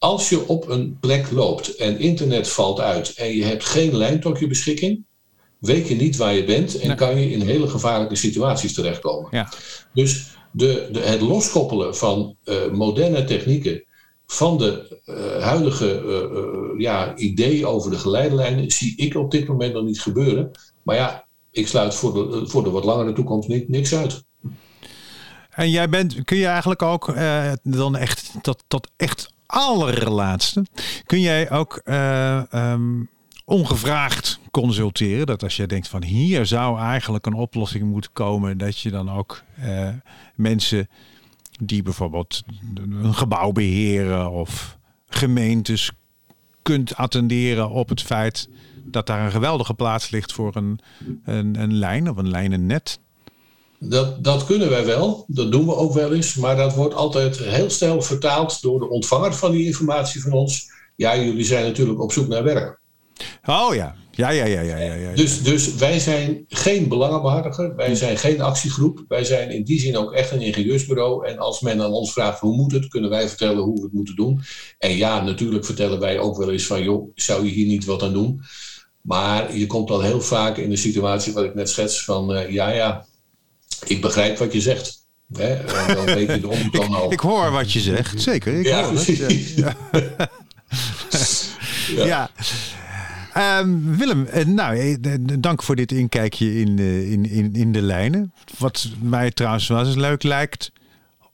Als 0.00 0.28
je 0.28 0.46
op 0.48 0.68
een 0.68 0.96
plek 1.00 1.30
loopt 1.30 1.76
en 1.76 1.98
internet 1.98 2.48
valt 2.48 2.80
uit 2.80 3.14
en 3.14 3.36
je 3.36 3.44
hebt 3.44 3.64
geen 3.64 3.96
lijn 3.96 4.20
tot 4.20 4.38
je 4.38 4.46
beschikking, 4.46 5.04
weet 5.58 5.88
je 5.88 5.94
niet 5.94 6.16
waar 6.16 6.34
je 6.34 6.44
bent 6.44 6.78
en 6.78 6.86
Nee. 6.86 6.96
kan 6.96 7.20
je 7.20 7.30
in 7.30 7.40
hele 7.40 7.68
gevaarlijke 7.68 8.14
situaties 8.16 8.72
terechtkomen. 8.74 9.28
Ja. 9.30 9.52
Dus 9.94 10.30
de, 10.52 10.88
de, 10.92 10.98
het 11.00 11.20
loskoppelen 11.20 11.96
van 11.96 12.36
eh, 12.44 12.70
moderne 12.72 13.24
technieken 13.24 13.84
van 14.26 14.58
de 14.58 15.00
eh, 15.04 15.42
huidige 15.42 15.92
eh, 15.94 16.80
ja, 16.80 17.16
idee 17.16 17.66
over 17.66 17.90
de 17.90 17.98
geleidelijnen 17.98 18.70
zie 18.70 18.96
ik 18.96 19.14
op 19.14 19.30
dit 19.30 19.46
moment 19.48 19.72
nog 19.74 19.84
niet 19.84 20.00
gebeuren. 20.00 20.50
Maar 20.82 20.96
ja, 20.96 21.26
ik 21.50 21.66
sluit 21.68 21.94
voor 21.94 22.12
de, 22.12 22.46
voor 22.48 22.64
de 22.64 22.70
wat 22.70 22.84
langere 22.84 23.12
toekomst 23.12 23.48
ni- 23.48 23.64
niks 23.68 23.94
uit. 23.94 24.22
En 25.50 25.70
jij 25.70 25.88
bent, 25.88 26.24
kun 26.24 26.36
je 26.36 26.46
eigenlijk 26.46 26.82
ook 26.82 27.14
dan 27.62 27.96
echt 27.96 28.32
tot, 28.42 28.64
tot 28.68 28.88
echt 28.96 29.32
allerlaatste, 29.50 30.64
kun 31.06 31.20
jij 31.20 31.50
ook 31.50 31.80
eh, 31.84 32.52
ehm, 32.52 33.04
ongevraagd 33.44 34.40
consulteren? 34.50 35.26
Dat 35.26 35.42
als 35.42 35.56
jij 35.56 35.66
denkt 35.66 35.88
van 35.88 36.04
hier 36.04 36.46
zou 36.46 36.78
eigenlijk 36.78 37.26
een 37.26 37.34
oplossing 37.34 37.84
moeten 37.84 38.12
komen, 38.12 38.58
dat 38.58 38.78
je 38.78 38.90
dan 38.90 39.10
ook 39.10 39.42
eh, 39.56 39.88
mensen 40.34 40.88
die 41.60 41.82
bijvoorbeeld 41.82 42.42
een 42.74 43.14
gebouw 43.14 43.52
beheren 43.52 44.30
of 44.30 44.78
gemeentes 45.08 45.90
kunt 46.62 46.96
attenderen 46.96 47.70
op 47.70 47.88
het 47.88 48.02
feit 48.02 48.48
dat 48.84 49.06
daar 49.06 49.24
een 49.24 49.30
geweldige 49.30 49.74
plaats 49.74 50.10
ligt 50.10 50.32
voor 50.32 50.56
een, 50.56 50.78
een, 51.24 51.60
een 51.60 51.74
lijn 51.74 52.10
of 52.10 52.16
een 52.16 52.28
lijnennet. 52.28 53.00
Dat, 53.82 54.24
dat 54.24 54.44
kunnen 54.44 54.70
wij 54.70 54.84
wel, 54.84 55.24
dat 55.28 55.52
doen 55.52 55.66
we 55.66 55.76
ook 55.76 55.92
wel 55.92 56.12
eens, 56.14 56.34
maar 56.34 56.56
dat 56.56 56.74
wordt 56.74 56.94
altijd 56.94 57.38
heel 57.38 57.70
snel 57.70 58.02
vertaald 58.02 58.62
door 58.62 58.78
de 58.78 58.88
ontvanger 58.88 59.34
van 59.34 59.50
die 59.50 59.66
informatie 59.66 60.22
van 60.22 60.32
ons. 60.32 60.70
Ja, 60.96 61.16
jullie 61.16 61.44
zijn 61.44 61.64
natuurlijk 61.64 62.00
op 62.00 62.12
zoek 62.12 62.28
naar 62.28 62.44
werk. 62.44 62.80
Oh 63.46 63.74
ja. 63.74 63.96
Ja, 64.10 64.30
ja, 64.30 64.44
ja, 64.44 64.60
ja, 64.60 64.76
ja. 64.76 64.94
ja. 64.94 65.14
Dus, 65.14 65.42
dus 65.42 65.74
wij 65.74 65.98
zijn 65.98 66.44
geen 66.48 66.88
belangenbehartiger, 66.88 67.76
wij 67.76 67.94
zijn 67.94 68.16
geen 68.16 68.40
actiegroep, 68.40 69.04
wij 69.08 69.24
zijn 69.24 69.50
in 69.50 69.64
die 69.64 69.80
zin 69.80 69.96
ook 69.96 70.12
echt 70.12 70.30
een 70.30 70.40
ingenieursbureau. 70.40 71.26
En 71.26 71.38
als 71.38 71.60
men 71.60 71.80
aan 71.82 71.92
ons 71.92 72.12
vraagt 72.12 72.40
hoe 72.40 72.56
moet 72.56 72.72
het, 72.72 72.88
kunnen 72.88 73.10
wij 73.10 73.28
vertellen 73.28 73.62
hoe 73.62 73.76
we 73.76 73.82
het 73.82 73.92
moeten 73.92 74.16
doen. 74.16 74.40
En 74.78 74.96
ja, 74.96 75.22
natuurlijk 75.22 75.64
vertellen 75.64 76.00
wij 76.00 76.18
ook 76.18 76.36
wel 76.36 76.50
eens 76.50 76.66
van, 76.66 76.82
joh, 76.82 77.10
zou 77.14 77.44
je 77.44 77.50
hier 77.50 77.66
niet 77.66 77.84
wat 77.84 78.02
aan 78.02 78.12
doen? 78.12 78.42
Maar 79.00 79.56
je 79.56 79.66
komt 79.66 79.88
dan 79.88 80.02
heel 80.02 80.20
vaak 80.20 80.56
in 80.56 80.70
de 80.70 80.76
situatie 80.76 81.32
wat 81.32 81.44
ik 81.44 81.54
net 81.54 81.68
schets 81.68 82.04
van, 82.04 82.34
eh, 82.34 82.50
ja, 82.50 82.68
ja, 82.68 83.06
ik 83.84 84.00
begrijp 84.00 84.38
wat 84.38 84.52
je 84.52 84.60
zegt. 84.60 85.06
Hè? 85.32 85.54
En 85.54 85.94
dan 85.94 86.04
weet 86.04 86.30
je 86.30 86.40
de 86.40 86.48
onderkant 86.58 86.94
al. 86.94 87.12
Ik 87.12 87.20
hoor 87.20 87.50
wat 87.50 87.72
je 87.72 87.80
zegt, 87.80 88.22
zeker. 88.22 88.54
Ik 88.54 88.66
Ja, 88.66 88.82
hoor 88.82 88.92
het. 88.92 89.58
Ja. 91.96 92.04
ja. 92.04 92.30
Ehm, 93.32 93.96
Willem, 93.96 94.26
eh, 94.26 94.46
nou, 94.46 94.78
eh, 94.78 95.14
dank 95.38 95.62
voor 95.62 95.76
dit 95.76 95.92
inkijkje 95.92 96.60
in, 96.60 96.78
eh, 96.78 97.12
in, 97.12 97.30
in, 97.30 97.54
in 97.54 97.72
de 97.72 97.82
lijnen. 97.82 98.32
Wat 98.58 98.88
mij 99.00 99.30
trouwens 99.30 99.68
wel 99.68 99.86
eens 99.86 99.94
leuk 99.94 100.22
lijkt 100.22 100.72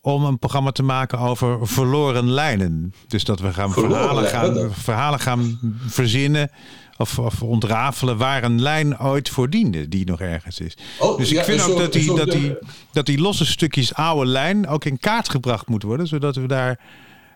om 0.00 0.24
een 0.24 0.38
programma 0.38 0.70
te 0.70 0.82
maken 0.82 1.18
over 1.18 1.68
verloren 1.68 2.30
lijnen. 2.30 2.94
Dus 3.08 3.24
dat 3.24 3.40
we 3.40 3.52
gaan 3.52 3.72
verhalen, 3.72 4.22
lijnen, 4.22 4.30
gaan, 4.30 4.72
verhalen 4.74 5.20
gaan 5.20 5.58
verzinnen 5.86 6.50
of, 6.98 7.18
of 7.18 7.42
ontrafelen 7.42 8.16
waar 8.16 8.44
een 8.44 8.62
lijn 8.62 9.00
ooit 9.00 9.28
voor 9.28 9.50
diende 9.50 9.88
die 9.88 10.06
nog 10.06 10.20
ergens 10.20 10.60
is. 10.60 10.76
Oh, 10.98 11.18
dus 11.18 11.30
ik 11.30 11.36
ja, 11.36 11.44
vind 11.44 11.60
ook 11.60 11.66
soort- 11.66 11.78
dat, 11.78 11.92
die, 11.92 12.14
dat, 12.14 12.30
die, 12.30 12.50
eh, 12.58 12.68
dat 12.92 13.06
die 13.06 13.20
losse 13.20 13.46
stukjes 13.46 13.94
oude 13.94 14.26
lijn 14.30 14.68
ook 14.68 14.84
in 14.84 14.98
kaart 14.98 15.28
gebracht 15.28 15.66
moet 15.68 15.82
worden, 15.82 16.06
zodat 16.06 16.36
we 16.36 16.46
daar 16.46 16.80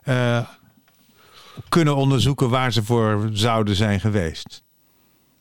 eh, 0.02 0.38
kunnen 1.68 1.96
onderzoeken 1.96 2.48
waar 2.48 2.72
ze 2.72 2.84
voor 2.84 3.28
zouden 3.32 3.76
zijn 3.76 4.00
geweest. 4.00 4.62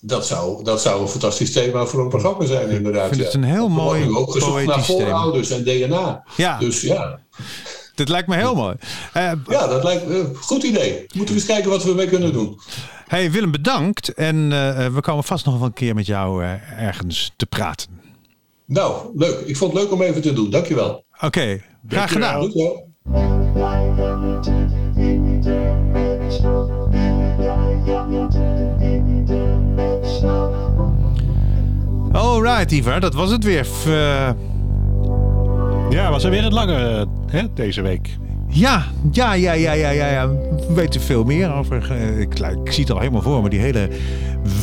Dat 0.01 0.27
zou, 0.27 0.63
dat 0.63 0.81
zou 0.81 1.01
een 1.01 1.07
fantastisch 1.07 1.51
thema 1.51 1.85
voor 1.85 2.01
een 2.01 2.09
programma 2.09 2.45
zijn, 2.45 2.69
inderdaad. 2.69 3.07
vind 3.07 3.19
ja. 3.19 3.25
het 3.25 3.33
een 3.33 3.43
heel 3.43 3.69
mooi 3.69 4.09
ook 4.09 4.31
gezocht 4.31 4.53
naar 4.65 4.65
thema. 4.65 4.81
voorouders 4.81 5.49
en 5.49 5.63
DNA. 5.63 6.23
Ja. 6.37 6.57
Dus 6.57 6.81
ja, 6.81 7.19
Dat 7.95 8.09
lijkt 8.09 8.27
me 8.27 8.35
heel 8.35 8.55
mooi. 8.55 8.75
Eh, 9.13 9.31
ja 9.47 9.67
dat 9.67 9.83
lijkt 9.83 10.07
me 10.07 10.19
een 10.19 10.35
goed 10.35 10.63
idee. 10.63 11.05
Moeten 11.13 11.35
we 11.35 11.41
eens 11.41 11.49
kijken 11.49 11.69
wat 11.69 11.83
we 11.83 11.89
ermee 11.89 12.07
kunnen 12.07 12.33
doen. 12.33 12.59
Hey 13.09 13.31
Willem, 13.31 13.51
bedankt. 13.51 14.13
En 14.13 14.51
eh, 14.51 14.87
we 14.87 15.01
komen 15.01 15.23
vast 15.23 15.45
nog 15.45 15.57
wel 15.57 15.65
een 15.67 15.73
keer 15.73 15.95
met 15.95 16.05
jou 16.05 16.43
eh, 16.43 16.81
ergens 16.81 17.33
te 17.35 17.45
praten. 17.45 17.89
Nou, 18.65 19.11
leuk. 19.15 19.39
Ik 19.39 19.57
vond 19.57 19.73
het 19.73 19.81
leuk 19.81 19.91
om 19.91 20.01
even 20.01 20.21
te 20.21 20.33
doen. 20.33 20.49
Dankjewel. 20.49 21.03
Oké, 21.21 21.61
graag 21.87 22.11
gedaan. 22.11 22.39
Dankjewel. 22.39 22.87
Alright, 32.11 32.71
Ivar, 32.71 32.99
dat 32.99 33.13
was 33.13 33.31
het 33.31 33.43
weer. 33.43 33.67
Eh, 33.87 34.31
Ja, 35.89 36.11
was 36.11 36.23
er 36.23 36.29
weer 36.29 36.43
een 36.45 36.53
lange 36.53 37.07
hè, 37.27 37.53
deze 37.53 37.81
week. 37.81 38.17
Ja, 38.49 38.83
ja, 39.11 39.33
ja, 39.33 39.53
ja, 39.53 39.71
ja, 39.71 39.89
ja, 39.89 40.07
ja. 40.07 40.27
We 40.29 40.73
weten 40.75 41.01
veel 41.01 41.23
meer 41.23 41.53
over. 41.53 41.91
eh, 41.91 42.19
ik, 42.19 42.39
ik 42.39 42.71
zie 42.71 42.83
het 42.83 42.91
al 42.93 42.99
helemaal 42.99 43.21
voor 43.21 43.41
me. 43.41 43.49
Die 43.49 43.59
hele 43.59 43.89